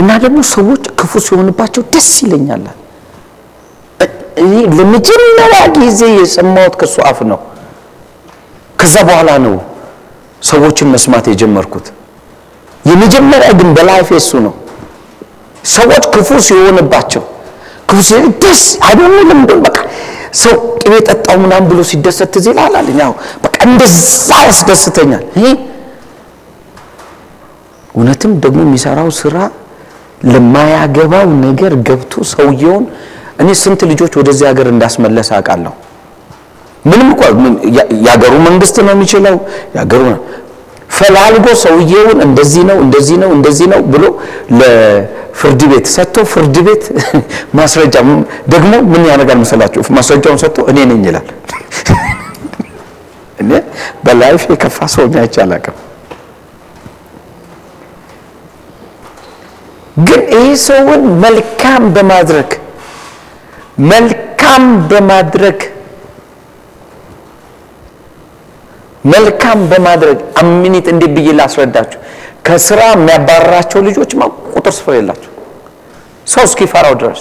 እና 0.00 0.10
ደግሞ 0.24 0.38
ሰዎች 0.52 0.82
ክፉ 1.00 1.12
ሲሆንባቸው 1.26 1.82
ደስ 1.94 2.10
ይለኛል። 2.24 2.64
ለመጀመሪያ 4.78 5.58
ጊዜ 5.76 6.00
የሰማሁት 6.18 6.74
ከሱ 6.80 6.96
አፍ 7.08 7.18
ነው። 7.30 7.38
ከዛ 8.78 8.94
በኋላ 9.08 9.30
ነው 9.44 9.54
ሰዎችን 10.42 10.88
መስማት 10.94 11.24
የጀመርኩት። 11.30 11.86
የመጀመሪያ 12.84 13.48
ግን 13.58 13.70
በላይፍ 13.76 14.08
እሱ 14.18 14.30
ነው። 14.46 14.54
ሰዎች 15.70 16.04
ክፉ 16.14 16.28
ሲሆንባቸው 16.46 17.22
ክፉ 17.88 17.98
ሲሆን 18.08 18.26
ደስ 18.42 18.62
አይደለም። 18.88 19.40
በቃ 19.58 19.76
ሰው 20.34 20.52
ቅቤ 20.80 20.94
ጠጣው 21.08 21.36
ምናምን 21.42 21.66
ብሎ 21.70 21.80
ሲደሰት 21.90 22.28
ትዝ 22.34 22.46
ይልሃል 22.50 22.74
አለኝ። 22.80 23.00
በቃ 23.44 23.56
እንደዛ 23.68 23.96
ያስደስተኛል። 24.46 25.24
እውነትም 27.94 28.32
ደግሞ 28.44 28.58
የሚሰራው 28.66 29.08
ስራ 29.20 29.36
ለማያገባው 30.24 31.28
ነገር 31.44 31.72
ገብቶ 31.88 32.12
ሰውየውን 32.32 32.84
እኔ 33.42 33.48
ስንት 33.62 33.80
ልጆች 33.90 34.12
ወደዚህ 34.20 34.46
ሀገር 34.50 34.66
እንዳስመለሰ 34.72 35.30
አውቃለሁ። 35.38 35.72
ምንም 36.84 37.08
እኮ 37.14 37.22
የሀገሩ 37.98 38.34
መንግስት 38.48 38.76
ነው 38.86 38.92
የሚችለው 38.94 39.34
የሀገሩ 39.74 40.04
ፈላልጎ 40.90 41.46
ሰውየውን 41.62 42.18
እንደዚህ 42.26 42.62
ነው 42.70 42.78
እንደዚህ 42.84 43.16
ነው 43.22 43.30
እንደዚህ 43.36 43.66
ነው 43.72 43.80
ብሎ 43.92 44.04
ለፍርድ 44.60 45.60
ቤት 45.70 45.86
ሰጥቶ 45.94 46.24
ፍርድ 46.32 46.56
ቤት 46.66 46.84
ማስረጃ 47.58 47.94
ደግሞ 48.52 48.72
ምን 48.92 49.02
ያደርጋል 49.10 49.38
መሰላችሁ? 49.44 49.82
ማስረጃውን 49.98 50.40
ሰጥቶ 50.44 50.58
እኔ 50.72 50.78
ነኝ 50.90 51.02
ይላል። 51.08 51.28
እኔ 53.42 53.50
በላይፍ 54.04 54.42
የከፋ 54.52 54.78
ሰው 54.94 55.04
አይቼ 55.20 55.36
አላውቅም። 55.44 55.76
ግን 60.06 60.20
ይህ 60.36 60.50
ሰውን 60.66 61.02
መልካም 61.24 61.82
በማድረግ 61.96 62.50
መልካም 63.90 64.62
በማድረግ 64.90 65.58
መልካም 69.04 69.58
በማድረግ 69.70 70.18
አሚኒት 70.40 70.86
እንዴት 70.92 71.12
ብዬ 71.16 71.28
ላስረዳችሁ? 71.38 71.98
ከስራ 72.46 72.80
የሚያባረራቸው 72.92 73.80
ልጆች 73.88 74.10
ቁጥር 74.54 74.72
ስፍር 74.78 74.94
የላቸው 74.96 75.32
ሰው 76.26 76.42
እስኪፈራው 76.48 76.94
ድረስ 77.02 77.20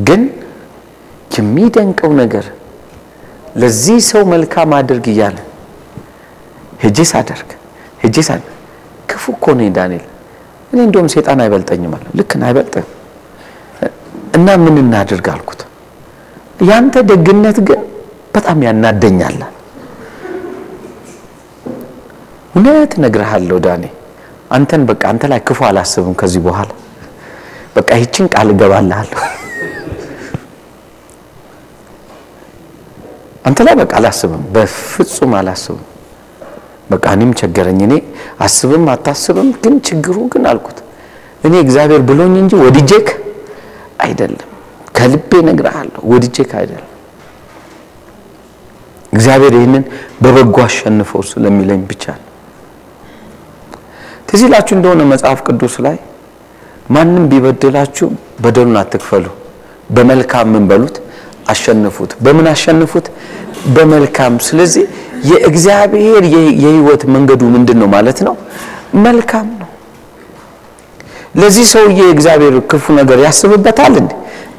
ግን 0.00 0.22
የሚደንቀው 1.36 2.10
ነገር 2.20 2.44
ለዚህ 3.62 3.98
ሰው 4.10 4.22
መልካም 4.32 4.70
አድርግ 4.78 5.06
እያለ 5.12 5.36
ሄጄ 6.82 6.98
ሳደርግ 7.10 7.48
ሄጄ 8.02 8.16
ሳደርግ 8.28 8.52
ክፉ 9.10 9.24
እኮ 9.36 9.54
ነኝ 9.58 9.68
ዳንኤል፣ 9.76 10.04
እኔ 10.72 10.78
እንደውም 10.86 11.08
ሴጣን 11.14 11.40
አይበልጠኝም 11.44 11.92
አለ። 11.96 12.04
ልክ 12.18 12.32
ነህ 12.40 12.50
እና 14.36 14.48
ምን 14.64 14.76
እናድርግ 14.82 15.26
አልኩት። 15.34 15.60
ያንተ 16.68 16.96
ደግነት 17.10 17.58
ግን 17.68 17.75
በጣም 18.36 18.58
ያናደኛል። 18.66 19.38
እውነት 22.54 22.92
እነግርሃለሁ 22.98 23.56
ዳኔ፣ 23.66 23.84
አንተን 24.50 24.82
በቃ 24.90 25.02
አንተ 25.12 25.24
ላይ 25.32 25.40
ክፉ 25.48 25.60
አላስብም 25.68 26.14
ከዚህ 26.20 26.40
በኋላ 26.46 26.70
በቃ 27.76 27.90
ይችን 28.02 28.26
ቃል 28.34 28.48
እገባልሃለሁ። 28.52 29.22
አንተ 33.46 33.58
ላይ 33.66 33.74
በቃ 33.80 33.92
አላስብም፣ 34.00 34.42
በፍጹም 34.54 35.32
አላስብም። 35.40 35.82
በቃ 36.90 37.04
እኔም 37.16 37.30
ቸገረኝ። 37.40 37.80
እኔ 37.86 37.94
አስብም 38.40 38.84
አታስብም፣ 38.92 39.48
ግን 39.62 39.74
ችግሩ 39.86 40.16
ግን 40.32 40.44
አልኩት 40.50 40.78
እኔ 41.44 41.54
እግዚአብሔር 41.64 42.02
ብሎኝ 42.08 42.34
እንጂ 42.42 42.52
ወድጄክ 42.62 43.08
አይደለም። 44.04 44.50
ከልቤ 44.96 45.30
እነግርሃለሁ 45.42 46.00
ወድጄክ 46.12 46.50
አይደለም። 46.60 46.92
እግዚአብሔር 49.12 49.54
ይህንን 49.58 49.84
በበጎ 50.22 50.56
አሸንፈው 50.64 51.22
ስለሚለኝ 51.30 51.80
ብቻ 51.90 52.04
ነው። 52.16 52.24
ትዝ 54.28 54.40
ይላችሁ 54.46 54.74
እንደሆነ 54.78 55.02
መጽሐፍ 55.12 55.40
ቅዱስ 55.48 55.74
ላይ 55.86 55.96
ማንም 56.90 57.24
ቢበድላችሁ 57.30 58.08
በደሉን 58.42 58.76
አትክፈሉ፣ 58.80 59.26
በመልካም 59.90 60.48
ምን 60.54 60.64
በሉት 60.70 60.96
አሸንፉት። 61.48 62.10
በምን 62.24 62.46
አሸንፉት? 62.52 63.06
በመልካም። 63.74 64.34
ስለዚህ 64.46 64.84
የእግዚአብሔር 65.30 66.22
የህይወት 66.62 67.02
መንገዱ 67.14 67.42
ምንድን 67.54 67.78
ነው 67.82 67.88
ማለት 67.88 68.18
ነው? 68.26 68.34
መልካም 69.04 69.46
ነው። 69.52 69.70
ለዚህ 71.34 71.64
ሰውዬ 71.72 72.00
እግዚአብሔር 72.14 72.54
ክፉ 72.70 72.84
ነገር 72.98 73.18
ያስብበታል 73.24 73.94
እንዴ? 74.00 74.12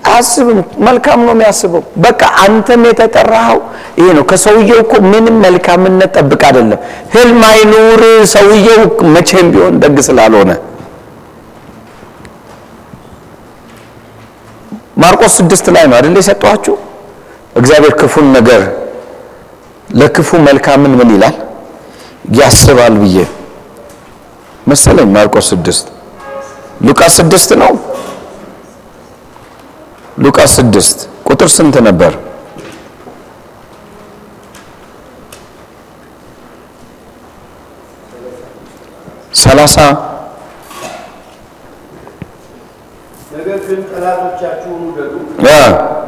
አያስብም። 0.08 0.60
መልካም 0.80 1.20
ነው 1.26 1.34
የሚያስበው። 1.36 1.84
በቃ 1.98 2.22
አንተም 2.43 2.82
የተጠራኸው 2.89 3.60
ይሄ 3.98 4.08
ነው። 4.18 4.24
ከሰውየው 4.24 4.80
እኮ 4.84 4.93
ምንም 5.12 5.36
መልካምነት 5.45 6.12
ጠብቅ 6.18 6.41
አይደለም። 6.50 6.80
ህልም 7.16 7.41
አይኑር 7.50 8.02
ሰውየው 8.34 8.82
መቼም 9.16 9.48
ቢሆን 9.54 9.76
ደግ 9.84 9.98
ስላልሆነ 10.08 10.52
ማርቆስ 14.98 15.34
ስድስት 15.39 15.66
ላይ 15.76 15.84
ነው 15.89 15.95
አይደል 15.98 16.16
የሰጠኋችሁ? 16.20 16.76
እግዚአብሔር 17.56 17.93
ክፉን 18.00 18.28
ነገር 18.38 18.62
ለክፉ 19.91 20.30
መልካምን 20.48 20.93
ምን 21.00 21.10
ይላል 21.16 21.36
ያስባል 22.39 22.95
ብዬ 23.02 23.18
መሰለኝ። 24.68 25.10
ማርቆስ 25.16 25.45
ስድስት 25.54 25.86
ሉቃስ 26.88 27.14
ስድስት 27.20 27.52
ነው። 27.62 27.72
ሉቃስ 30.18 30.51
ስድስት 30.57 30.97
ቁጥር 31.28 31.49
ስንት 31.55 31.76
ነበር? 31.88 32.11
ሰላሳ 39.36 39.76
ነገር 43.34 43.57
ግን 43.68 43.80
ጠላቶቻችሁን 43.89 44.82
ውደዱ፣ 44.88 45.13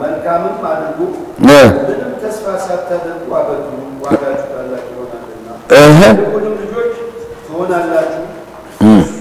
መልካምም 0.02 0.58
አድርጉ፣ 0.70 1.00
ምንም 1.42 1.74
ተስፋ 2.22 2.46
ሳታደርጉ 2.66 3.28
አበድሩ፣ 3.40 3.72
ዋጋችሁ 4.04 4.48
ታላቅ 4.52 4.84
ይሆናልና 4.92 5.48
ልጆች 6.58 6.94
ትሆናላችሁ። 7.46 8.24
እሱ 8.94 9.20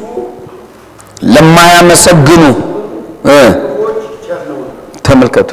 ለማያመሰግኑ 1.35 2.43
እ 3.29 3.39
ክፉዎች 3.55 3.99
ቸር 4.27 4.41
ነውና። 4.49 4.71
ተመልከቱ። 5.09 5.51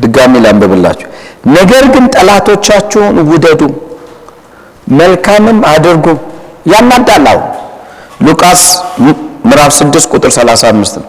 ድጋሚ 0.00 0.32
ላንብብላችሁ። 0.44 1.08
ነገር 1.50 1.84
ግን 1.94 2.04
ጠላቶቻችሁን 2.14 3.16
ውደዱ፣ 3.30 3.62
መልካምም 5.00 5.58
አድርጉ። 5.70 6.06
ያናዳል። 6.72 7.26
አሁን 7.26 7.44
ሉቃስ 8.26 8.62
ምዕራፍ 9.44 9.72
6 9.76 10.08
ቁጥር 10.12 10.30
35 10.36 10.96
ነው። 10.98 11.06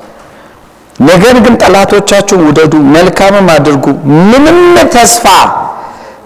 ነገር 1.03 1.35
ግን 1.45 1.53
ጠላቶቻችሁን 1.61 2.41
ውደዱ፣ 2.47 2.73
መልካምም 2.95 3.47
አድርጉ፣ 3.55 3.85
ምንም 4.29 4.59
ተስፋ 4.95 5.25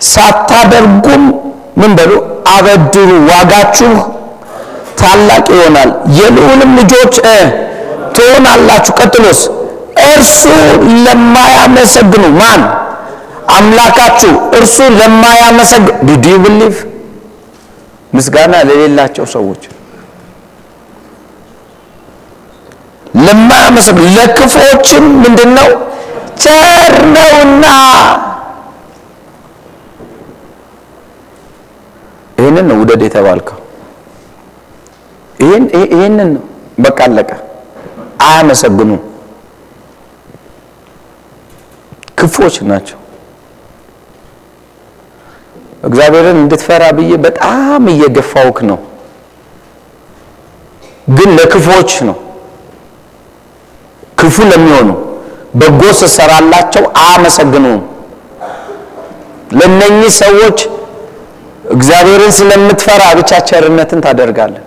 ሳታደርጉም 0.08 1.24
ምን 1.78 1.92
በሉ 1.98 2.12
አበድሩ፣ 2.54 3.10
ዋጋችሁ 3.30 3.92
ታላቅ 5.00 5.46
ይሆናል፣ 5.56 5.90
የልዑልም 6.18 6.72
ልጆች 6.80 7.14
ትሆናላችሁ። 8.16 8.94
ቀጥሎስ 9.00 9.40
እርሱ 10.06 10.42
ለማያመሰግኑ 11.06 12.24
ማን? 12.40 12.62
አምላካችሁ 13.50 14.32
እርሱ 14.58 14.78
ለማያመሰግኑ 15.00 15.88
ዲድ 16.08 16.26
ብሊቭ 16.44 16.76
ምስጋና 18.14 18.54
ለሌላቸው 18.70 19.26
ሰዎች። 19.36 19.62
ለማያመሰግኑ 23.26 24.06
ለክፎችም 24.18 25.06
ምንድን 25.24 25.52
ነው 25.58 25.70
ቸር 26.38 26.94
ነውና። 27.16 27.66
ይህንን 32.38 32.66
ነው 32.70 32.78
ውደድ 32.82 33.02
የተባልከው። 33.06 33.60
ይህን 35.40 35.64
ይህንን 35.94 36.30
ነው። 36.36 36.44
በቃ 36.78 37.00
አለቀ። 37.08 37.30
አያመሰግኑም 38.26 39.02
ክፎች 42.18 42.56
ናቸው። 42.70 42.98
እግዚአብሔርን 45.84 46.38
እንድትፈራ 46.42 46.84
ብዬ 46.98 47.12
በጣም 47.26 47.84
እየገፋውክ 47.94 48.60
ነው። 48.70 48.80
ግን 51.10 51.30
ለክፎች 51.38 51.92
ነው። 52.08 52.18
ክፉ 54.20 54.36
ለሚሆኑ 54.52 54.90
በጎ 55.56 55.82
ስትሰራላቸው 56.00 56.84
አያመሰግኑም 57.00 57.82
ለነኚህ 59.52 60.12
ሰዎች 60.22 60.60
እግዚአብሔርን 61.76 62.34
ስለምትፈራ 62.38 63.04
ብቻ 63.20 63.32
ቸርነትን 63.50 64.00
ታደርጋለህ። 64.06 64.64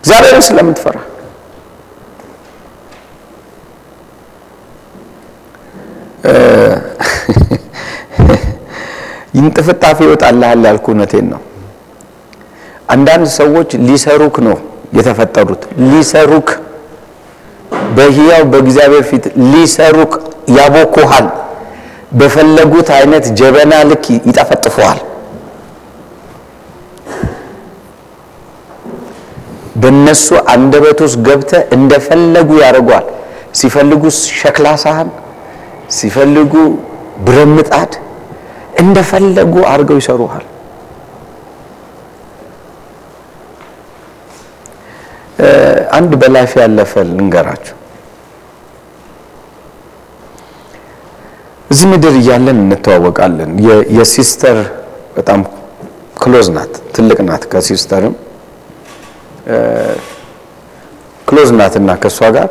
እግዚአብሔርን 0.00 0.44
ስለምትፈራ 0.48 0.96
ይንጥፍጣፊ 9.36 9.98
ይወጣልሃል 10.06 10.60
ያልኩ 10.68 10.86
እውነቴን 10.92 11.26
ነው። 11.32 11.40
አንዳንድ 12.88 13.26
ሰዎች 13.36 13.68
ሊሰሩክ 13.88 14.36
ነው 14.46 14.56
የተፈጠሩት። 14.96 15.62
ሊሰሩክ 15.90 16.48
በሕያው 17.96 18.42
በእግዚአብሔር 18.52 19.04
ፊት 19.10 19.24
ሊሰሩ 19.52 19.96
ያቦኩሃል። 20.56 21.26
በፈለጉት 22.12 22.88
አይነት 22.96 23.24
ጀበና 23.38 23.72
ልክ 23.90 24.04
ይጠፈጥፈዋል። 24.28 25.00
በእነሱ 29.76 30.26
አንደበት 30.52 30.98
ገብተህ 31.26 31.62
እንደፈለጉ 31.76 32.48
ያደርጓል። 32.62 33.04
ሲፈልጉ 33.58 34.02
ሸክላ 34.34 34.66
ሳህን፣ 34.82 35.08
ሲፈልጉ 35.90 36.52
ብረት 37.26 37.50
ምጣድ 37.52 37.92
እንደፈለጉ 38.82 39.54
አድርገው 39.70 39.98
ይሰሩሃል። 40.00 40.44
አንድ 45.96 46.12
በ 46.20 46.31
life 46.31 46.52
ያለፈ 46.60 46.92
ልንገራችሁ። 47.08 47.74
እዚህ 51.70 51.86
ምድር 51.92 52.14
እያለን 52.20 52.58
እንተዋወቃለን። 52.64 53.50
የ 53.96 54.11
sister 54.11 54.58
በጣም 55.16 55.40
close 56.22 56.46
ናት፣ 56.56 56.74
ትልቅ 56.94 57.18
ናት። 57.28 57.42
ከ 57.52 57.64
sister 57.64 58.02
ም 58.02 58.14
close 61.28 61.50
ናት 61.58 61.74
እና 61.80 61.90
ከእሷ 62.02 62.20
ጋር 62.36 62.48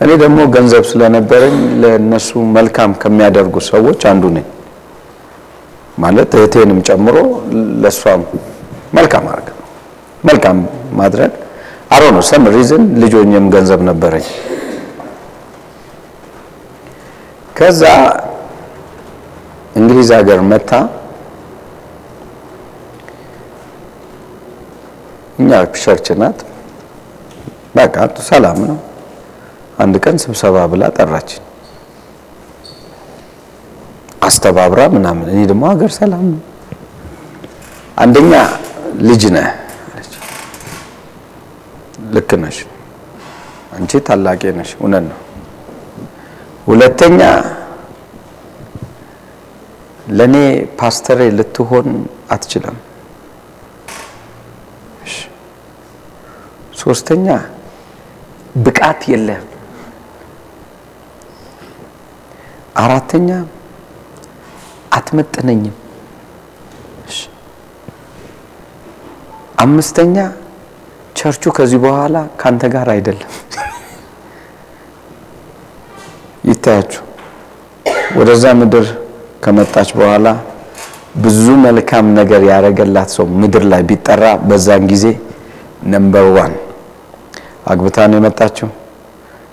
እኔ 0.00 0.10
ደግሞ 0.22 0.38
ገንዘብ 0.54 0.84
ስለነበረኝ 0.90 1.54
ለእነሱ 1.82 2.28
መልካም 2.56 2.90
ከሚያደርጉ 3.02 3.56
ሰዎች 3.68 4.00
አንዱ 4.10 4.24
ነኝ። 4.36 4.46
ማለት 5.98 6.30
እህቴንም 6.38 6.80
ጨምሮ 6.88 7.16
ለእሷም 7.82 8.22
መልካም 8.96 9.24
አድርግ 9.30 9.48
መልካም 10.24 10.58
ማድረግ 10.98 11.32
አሮ 11.94 12.04
ነው 12.16 12.22
some 12.30 12.44
reason 12.54 12.84
ልጆኝም 13.02 13.46
ገንዘብ 13.54 13.80
ነበረኝ። 13.88 14.26
ከዛ 17.56 17.82
እንግሊዝ 19.76 20.10
ሀገር 20.18 20.40
መታ 20.50 20.70
እኛ 25.38 25.50
ቸርች 25.76 26.06
ናት። 26.20 26.38
በቃ 27.76 27.96
ሰላም 28.28 28.58
ነው። 28.68 28.78
አንድ 29.78 29.94
ቀን 30.04 30.16
ስብሰባ 30.22 30.56
ብላ 30.72 30.84
ጠራች፣ 30.96 31.30
አስተባብራ 34.26 34.80
ምናምን። 34.94 35.26
እኔ 35.32 35.40
ደግሞ 35.50 35.62
ሀገር 35.72 35.90
ሰላም 35.98 36.24
ነው። 36.32 36.40
አንደኛ 37.96 38.32
ልጅ 39.08 39.22
ነህ 39.36 39.48
ልክ 42.14 42.30
ነሽ 42.42 42.58
አንቺ 43.76 43.92
ታላቄ 44.08 44.42
ነሽ፣ 44.58 44.70
እውነት 44.80 45.04
ነው። 45.10 45.20
ሁለተኛ 46.66 47.20
ለእኔ 50.10 50.34
ፓስተሬ 50.80 51.20
ልትሆን 51.38 51.88
አትችልም። 52.30 52.76
ሶስተኛ 56.78 57.26
ብቃት 58.56 59.00
የለህም። 59.12 59.46
አራተኛ 62.86 63.28
አትመጥነኝም። 64.96 65.74
አምስተኛ 69.64 70.16
ቸርቹ 71.16 71.42
ከዚህ 71.56 71.78
በኋላ 71.84 72.16
ካንተ 72.40 72.62
ጋር 72.74 72.88
አይደለም። 72.94 73.30
ይታያችሁ 76.48 77.02
ወደዛ 78.16 78.44
ምድር 78.60 78.84
ከመጣች 79.44 79.90
በኋላ 79.98 80.26
ብዙ 81.16 81.44
መልካም 81.64 82.06
ነገር 82.18 82.40
ያደረገላት 82.50 83.08
ሰው 83.16 83.26
ምድር 83.40 83.64
ላይ 83.72 83.82
ቢጠራ 83.90 84.24
በዛን 84.48 84.82
ጊዜ 84.92 85.04
number 85.86 86.26
one 86.36 86.52
አግብታ 87.66 87.96
ነው 88.10 88.18
የመጣችው። 88.20 88.68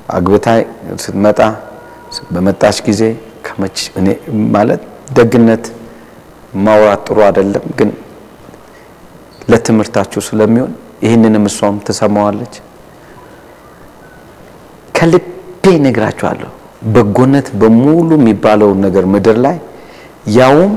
አግብታ 0.10 0.48
ስትመጣ 1.04 1.40
በመጣች 2.34 2.78
ጊዜ 2.88 3.02
ከመች 3.46 3.78
እኔ 4.00 4.08
ማለት 4.56 4.82
ደግነት 5.14 5.66
ማውራት 6.66 7.02
ጥሩ 7.08 7.18
አይደለም፣ 7.28 7.66
ግን 7.80 7.90
ለትምህርታችሁ 9.52 10.22
ስለሚሆን 10.28 10.72
ይህንንም 11.06 11.46
እሷም 11.50 11.78
ትሰማዋለች። 11.88 12.54
ከልቤ 14.96 15.24
ነግራችኋለሁ። 15.86 16.52
በጎነት 16.94 17.48
በሙሉ 17.60 18.10
የሚባለውን 18.20 18.80
ነገር 18.86 19.06
ምድር 19.14 19.38
ላይ 19.46 19.58
ያውም 20.38 20.74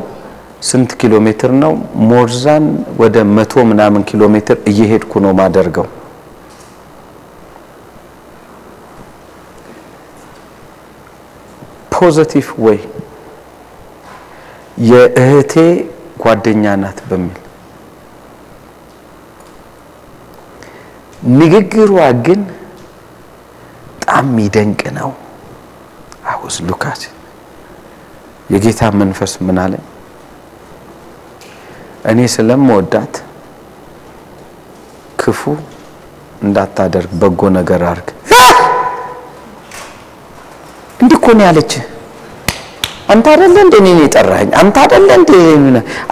ስንት 0.62 0.90
ኪሎ 1.00 1.14
ሜትር 1.26 1.50
ነው? 1.62 1.72
more 2.10 2.37
than 2.37 2.64
ወደ 3.00 3.16
መቶ 3.36 3.64
ምናምን 3.70 4.02
ኪሎ 4.08 4.22
ሜትር 4.34 4.56
እየሄድኩ 4.70 5.12
ነው 5.24 5.32
ማደርገው 5.40 5.86
positive 11.96 12.48
ወይ 12.66 12.78
የእህቴ 14.88 15.54
ጓደኛ 16.22 16.64
ናት 16.82 16.98
በሚል 17.08 17.36
ንግግሯ 21.36 21.92
ግን 22.26 22.40
በጣም 23.98 24.26
የሚደንቅ 24.30 24.80
ነው። 24.98 25.10
አውስ 26.32 26.56
ሉካስ 26.66 27.00
የጌታ 28.52 28.90
መንፈስ 29.00 29.32
ምን 29.46 29.56
አለ? 29.62 29.74
እኔ 32.10 32.18
ስለምወዳት 32.34 33.14
ክፉ 35.20 35.40
እንዳታደርግ 36.42 37.10
በጎ 37.20 37.40
ነገር 37.58 37.82
አድርግ። 37.90 38.08
እንዲህ 41.00 41.15
እኮ 41.26 41.34
ነው 41.34 41.44
ያለች። 41.46 41.72
አንተ 43.12 43.24
አይደለ 43.32 43.56
እንዴ 43.64 43.74
እኔን 43.80 43.96
የጠራኸኝ? 44.02 44.50
አንተ 44.60 44.76
አይደለ 44.82 45.08
እንዴ 45.18 45.32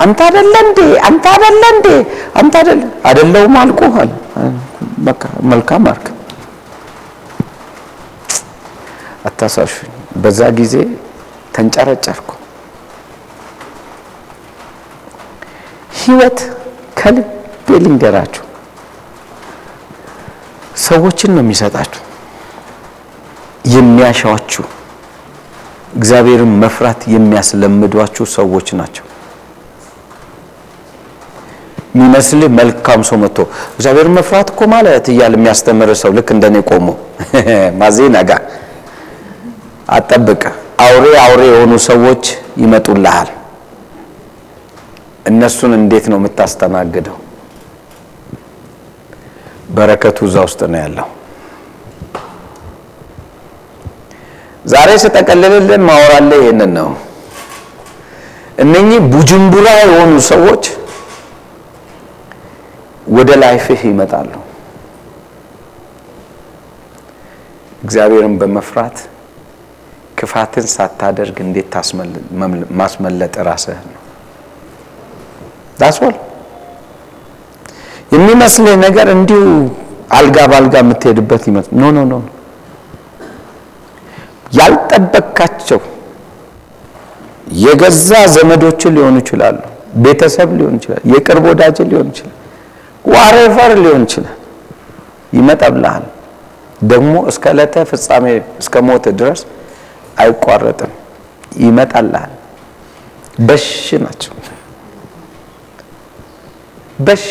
አንተ 0.02 0.18
አይደለ 0.26 0.54
እንዴ 0.64 0.78
አንተ 1.08 1.24
አይደለ 1.34 1.62
እንዴ 1.74 1.86
አንተ 2.40 2.54
አይደለ 2.60 2.80
አይደለሁም 3.08 3.54
አልኩህ። 3.60 3.94
በቃ 5.06 5.22
መልካም 5.50 5.84
አድርግ። 5.90 6.06
አታሳሹኝ። 9.28 9.92
በዛ 10.22 10.40
ጊዜ 10.58 10.74
ተንጨረጨርኩ። 11.54 12.28
ህይወት 16.00 16.38
ከልቤ 16.98 17.28
ልንገራችሁ፣ 17.84 18.44
ሰዎችን 20.84 21.32
ነው 21.36 21.44
የሚሰጣችሁ 21.44 22.02
የሚያሻዋችሁ 23.74 24.64
እግዚአብሔርን 25.94 26.52
መፍራት 26.62 27.00
የሚያስለምዷችሁ 27.12 28.24
ሰዎች 28.34 28.68
ናቸው። 28.78 29.04
የሚመስልህ 31.94 32.48
መልካም 32.58 33.00
ሰው 33.08 33.16
መጥቶ 33.22 33.38
እግዚአብሔርን 33.76 34.14
መፍራት 34.18 34.48
እኮ 34.52 34.62
ማለት 34.72 35.04
እያለ 35.12 35.34
የሚያስተምር 35.38 35.90
ሰው 36.00 36.12
ልክ 36.16 36.28
እንደኔ 36.36 36.56
ቆሞ 36.70 36.88
ማዜ 37.80 37.98
ነጋ 38.16 38.30
አጠብቅ። 39.88 40.42
አውሬ 40.84 41.04
አውሬ 41.24 41.40
የሆኑ 41.50 41.72
ሰዎች 41.86 42.24
ይመጡልሃል። 42.62 43.28
እነሱን 45.26 45.72
እንዴት 45.78 46.06
ነው 46.12 46.18
የምታስተናግደው? 46.20 47.16
በረከቱ 49.76 50.18
እዛ 50.28 50.36
ውስጥ 50.46 50.60
ነው 50.72 50.80
ያለው። 50.84 51.06
ዛሬ 54.64 54.90
ስጠቀልልልን 55.02 55.82
ማወራለህ 55.88 56.38
ይሄንን 56.42 56.72
ነው። 56.78 56.88
እነኚህ 58.58 58.98
ቡጅምቡራ 59.12 59.68
የሆኑ 59.82 60.12
ሰዎች 60.30 60.64
ወደ 63.08 63.30
life 63.42 63.68
ህ 63.68 63.80
ይመጣሉ። 63.88 64.30
እግዚአብሔርን 67.84 68.36
በመፍራት 68.40 68.96
ክፋትን 70.18 70.66
ሳታደርግ 70.74 71.36
እንዴት 71.44 71.74
ማስመለጥ 72.80 73.34
ራስህ 73.48 73.80
ነው። 73.86 74.00
that's 75.80 76.04
all 76.04 76.16
የሚመስልህ 78.14 78.74
ነገር 78.86 79.08
እንዲሁ 79.16 79.42
አልጋ 80.16 80.38
ባልጋ 80.52 80.74
የምትሄድበት 80.82 81.44
ይመስል 81.50 81.72
no 81.80 81.90
no 81.96 82.02
no 82.10 82.16
ያልጠበካቸው 84.54 85.80
የገዛ 87.62 88.10
ዘመዶችን 88.34 88.94
ሊሆኑ 88.96 89.16
ይችላሉ፣ 89.22 89.58
ቤተሰብ 90.04 90.48
ሊሆን 90.58 90.74
ይችላል፣ 90.78 91.02
የቅርብ 91.12 91.44
ወዳጅ 91.50 91.76
ሊሆን 91.90 92.08
ይችላል፣ 92.12 92.36
ዋሬቨር 93.04 93.72
ሊሆን 93.82 94.02
ይችላል። 94.06 94.38
ይመጣብልሃል። 95.32 96.04
ደግሞ 96.84 97.12
እስከ 97.30 97.44
ዕለተ 97.52 97.74
ፍጻሜ 97.90 98.24
እስከ 98.62 98.74
ሞት 98.86 99.04
ድረስ 99.20 99.40
አይቋረጥም። 100.22 100.92
ይመጣልሃል። 101.60 102.32
በሽ 103.46 103.66
ናቸው 104.04 104.32
በሽ 106.98 107.24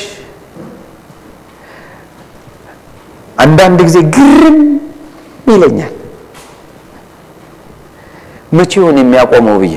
አንዳንድ 3.38 3.80
ጊዜ 3.88 3.98
ግርም 4.16 4.58
ይለኛል። 5.48 5.94
መቼ 8.54 8.72
ይሆን 8.80 8.98
የሚያቆመው 9.02 9.56
ብዬ 9.62 9.76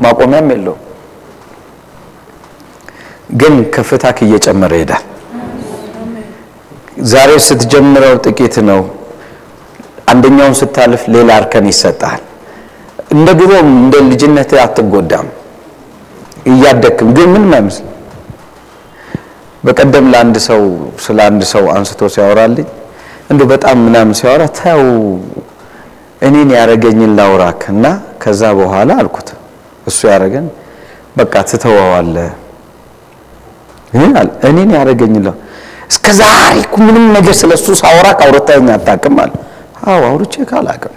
ማቆሚያም 0.00 0.48
የለውም። 0.52 0.80
ግን 3.40 3.54
ከፍታክ 3.74 4.18
እየጨመረ 4.26 4.72
ይሄዳል። 4.78 5.04
ዛሬ 7.10 7.30
ስትጀምረው 7.40 8.14
ጥቂት 8.26 8.56
ነው። 8.70 8.80
አንደኛውን 10.10 10.54
ስታልፍ 10.60 11.02
ሌላ 11.14 11.30
እርከን 11.40 11.66
ይሰጣል። 11.72 12.22
እንደ 13.14 13.28
ድሮም 13.40 13.68
እንደ 13.76 13.94
ልጅነት 14.08 14.50
አትጎዳም። 14.64 15.28
እያደክም 16.50 17.08
ግን 17.16 17.28
ምንም 17.34 17.52
አይመስልም። 17.56 17.86
በቀደም 19.64 20.06
ለአንድ 20.12 20.36
ሰው 20.48 20.62
ስለ 21.04 21.18
አንድ 21.28 21.42
ሰው 21.52 21.64
አንስቶ 21.74 22.08
ሲያወራልኝ 22.14 22.68
እንዶ 23.30 23.40
በጣም 23.52 23.76
ምናምን 23.86 24.14
ሲያወራ 24.20 24.44
ተው 24.58 24.82
እኔን 26.22 26.50
ያረገኝን 26.56 27.12
ላውራክ 27.18 27.62
እና 27.72 27.84
ከዛ 28.22 28.42
በኋላ 28.58 28.90
አልኩት። 29.00 29.28
እሱ 29.86 30.00
ያረገን 30.12 30.46
በቃ 31.16 31.34
ትተዋዋለህ 31.50 32.28
እኔን 34.48 34.70
ያረገኝን 34.76 35.22
ላ 35.26 35.30
እስከ 35.90 36.06
ዛሬ 36.18 36.56
ምንም 36.80 37.04
ነገር 37.16 37.34
ስለ 37.40 37.52
እሱ 37.58 37.68
ሳወራክ 37.80 38.18
አውርታኝ 38.26 38.68
አታውቅም 38.74 39.16
አለ። 39.22 39.32
አዎ 39.84 40.00
አውርቼ 40.08 40.34
ካላውቅም። 40.50 40.94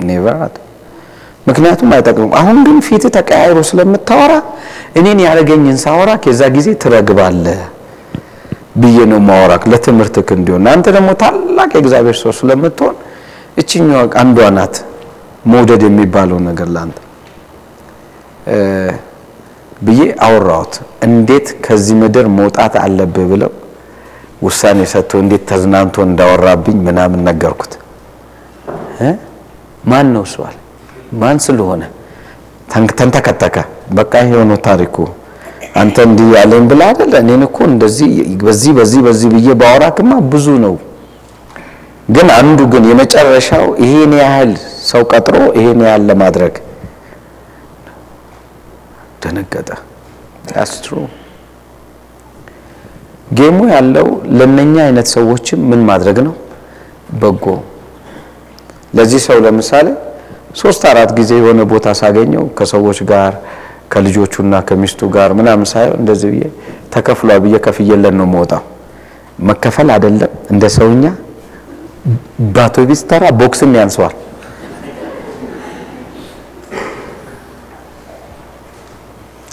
never 0.00 0.36
ምክንያቱም 1.46 1.90
አይጠቅምም። 1.96 2.32
አሁን 2.38 2.56
ግን 2.66 2.78
ፊት 2.86 3.04
ተቀያይሮ 3.16 3.58
ስለምታወራ 3.68 4.32
እኔን 4.98 5.18
ያረገኝን 5.26 5.76
ሳወራክ 5.84 6.22
የዛ 6.30 6.42
ጊዜ 6.56 6.68
ትረግባለህ 6.82 7.60
ብዬ 8.76 8.98
ነው 9.12 9.20
ማወራክ 9.28 9.62
ለትምህርትክ 9.72 10.28
እንዲሆን። 10.36 10.64
አንተ 10.72 10.86
ደግሞ 10.96 11.10
ታላቅ 11.22 11.70
የእግዚአብሔር 11.76 12.16
ሰው 12.22 12.32
ስለምትሆን 12.40 12.95
እችኛዋ 13.56 14.00
አንዷ 14.22 14.38
ናት 14.56 14.74
መውደድ 15.44 15.82
የሚባለው 15.86 16.38
ነገር 16.48 16.68
ለአንተ 16.74 16.96
ብዬ 19.80 20.00
አወራሁት። 20.26 20.74
እንዴት 21.06 21.46
ከዚህ 21.64 21.96
ምድር 22.02 22.26
መውጣት 22.38 22.74
አለብህ 22.84 23.26
ብለው 23.32 23.50
ውሳኔ 24.42 24.78
ሰጥቶ 24.92 25.12
እንዴት 25.22 25.42
ተዝናንቶ 25.50 25.96
እንዳወራብኝ 26.08 26.78
ምናምን 26.88 27.20
ነገርኩት። 27.28 27.72
ማን 29.84 30.08
ነው 30.14 30.24
አለ። 30.40 30.56
ማን 31.20 31.38
ስለሆነ 31.46 31.82
ተንተከተከ። 32.98 33.56
በቃ 33.98 34.12
ነው 34.44 34.58
ታሪኩ። 34.66 34.96
አንተ 35.80 35.96
እንዲህ 36.08 36.28
ያለኝ 36.36 36.64
ብላ 36.70 36.82
አይደለ? 36.90 37.14
እኔን 37.24 37.42
እኮ 37.48 37.58
እንደዚህ 37.70 38.10
በዚህ 38.42 38.72
በዚህ 38.78 39.00
በዚህ 39.06 39.28
ብዬ 39.34 39.48
ባወራክማ 39.60 40.12
ብዙ 40.32 40.46
ነው 40.64 40.74
ግን 42.08 42.28
አንዱ 42.36 42.58
ግን 42.72 42.84
የመጨረሻው 42.90 43.66
ይሄን 43.84 44.12
ያህል 44.20 44.50
ሰው 44.90 45.02
ቀጥሮ 45.12 45.36
ይሄን 45.58 45.80
ያህል 45.86 46.02
ለማድረግ 46.10 46.54
ደነገጠ። 49.22 49.68
አስትሩ 50.62 50.92
ጌሙ 53.30 53.58
ያለው 53.72 54.08
ለነኛ 54.38 54.74
አይነት 54.84 55.08
ሰዎችም 55.14 55.60
ምን 55.70 55.80
ማድረግ 55.88 56.18
ነው 56.26 56.34
በጎ። 57.20 57.44
ለዚህ 58.96 59.20
ሰው 59.26 59.38
ለምሳሌ 59.46 59.86
ሶስት 60.60 60.82
አራት 60.90 61.10
ጊዜ 61.18 61.30
የሆነ 61.40 61.60
ቦታ 61.72 61.88
ሳገኘው 62.00 62.44
ከሰዎች 62.58 62.98
ጋር 63.10 63.32
ከልጆቹና 63.92 64.54
ከሚስቱ 64.68 65.08
ጋር 65.16 65.30
ምናምን 65.38 65.66
ሳይሆን 65.72 65.98
እንደዚህ 66.00 66.28
ብዬ 66.34 66.44
ተከፍሏ 66.94 67.30
ብዬ 67.44 67.56
ከፍየለን 67.66 68.14
ነው 68.20 68.26
የምወጣው። 68.28 68.62
መከፈል 69.48 69.88
አይደለም 69.94 70.32
እንደ 70.52 70.64
ሰውኛ 70.76 71.04
በአውቶቢስ 72.54 73.00
ተራ 73.10 73.24
ቦክስም 73.40 73.72
ያንሰዋል። 73.78 74.14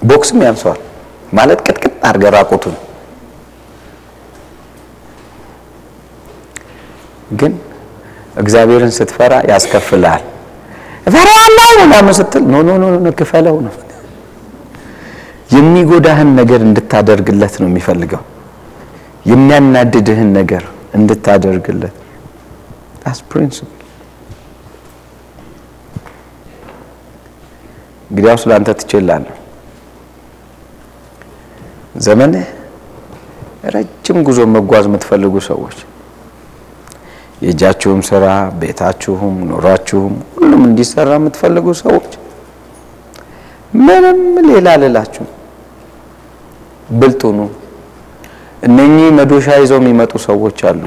ቦክስም 0.03 0.39
ያንሰዋል 0.45 0.79
ማለት 1.33 1.59
ቅጥቅጥ 1.65 1.93
አድርገህ 2.07 2.31
ራቁቱን። 2.35 2.75
ግን 7.39 7.53
እግዚአብሔርን 8.37 8.93
ስትፈራ 8.97 9.33
ያስከፍልሃል። 9.51 10.23
እፈራለሁ 11.07 11.69
ምናምን 11.81 12.13
ስትል 12.19 12.43
no 12.51 12.61
no 12.67 12.91
no 12.97 13.11
ክፈለው 13.19 13.57
ነው። 13.65 13.73
የሚጎዳህን 15.53 16.29
ነገር 16.39 16.61
እንድታደርግለት 16.67 17.55
ነው 17.61 17.67
የሚፈልገው። 17.69 18.21
የሚያናድድህን 19.25 20.29
ነገር 20.39 20.63
እንድታደርግለት 20.93 21.95
principle። 23.29 23.79
እንግዲያውስ 28.09 28.43
ለአንተ 28.49 28.69
ትችላለህ። 28.79 29.37
ዘመንህ 32.05 32.45
ረጅም 33.73 34.17
ጉዞ 34.27 34.39
መጓዝ 34.55 34.85
የምትፈልጉ 34.89 35.35
ሰዎች 35.47 35.77
የእጃችሁም 37.43 38.01
ስራ 38.09 38.25
ቤታችሁም 38.59 39.35
ኑሯችሁም 39.49 40.13
ሁሉም 40.35 40.61
እንዲሰራ 40.67 41.09
የምትፈልጉ 41.19 41.67
ሰዎች 41.81 42.09
ምንም 43.79 44.19
ሌላ 44.49 44.67
ልላችሁ 44.81 45.25
ብልጥ 46.93 47.21
ሁኑ። 47.29 47.39
እነኚህ 48.63 49.07
መዶሻ 49.17 49.47
ይዘው 49.61 49.79
የሚመጡ 49.81 50.13
ሰዎች 50.27 50.59
አሉ። 50.69 50.83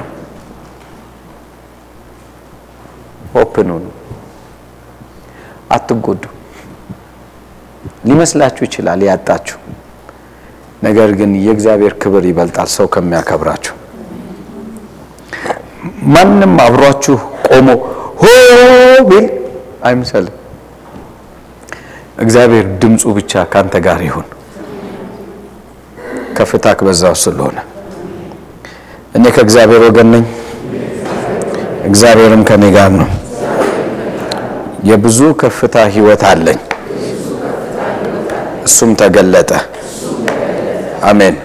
ኦፕን 3.39 3.68
ሁኑ። 3.74 3.87
አትጎዱ። 5.70 6.22
ሊመስላችሁ 8.07 8.62
ይችላል 8.66 9.01
ያጣችሁ፣ 9.09 9.59
ነገር 10.82 11.11
ግን 11.18 11.30
የእግዚአብሔር 11.45 11.95
ክብር 12.03 12.24
ይበልጣል 12.28 12.68
ሰው 12.74 12.87
ከሚያከብራችሁ። 12.95 13.74
ማንም 16.14 16.55
አብሯችሁ 16.64 17.16
ቆሞ 17.49 17.68
ሆ 18.20 18.24
ቢል 19.09 19.26
አይምሰልም። 19.87 20.37
እግዚአብሔር 22.18 22.66
ድምፁ 22.82 23.05
ብቻ 23.16 23.45
ካንተ 23.53 23.74
ጋር 23.87 24.01
ይሁን። 24.07 24.26
ከፍታክ 26.37 26.78
በዛው 26.87 27.14
ስለሆነ 27.22 27.59
እኔ 29.16 29.24
ከእግዚአብሔር 29.37 29.82
ወገን 29.87 30.09
ነኝ፣ 30.14 30.24
እግዚአብሔርም 31.87 32.43
ከኔ 32.49 32.64
ጋር 32.74 32.91
ነው። 32.99 33.09
የብዙ 34.85 35.18
ከፍታ 35.35 35.77
ህይወት 35.95 36.22
አለኝ፣ 36.24 36.59
እሱም 38.64 38.91
ተገለጠ። 38.95 39.51
አሜን። 41.03 41.37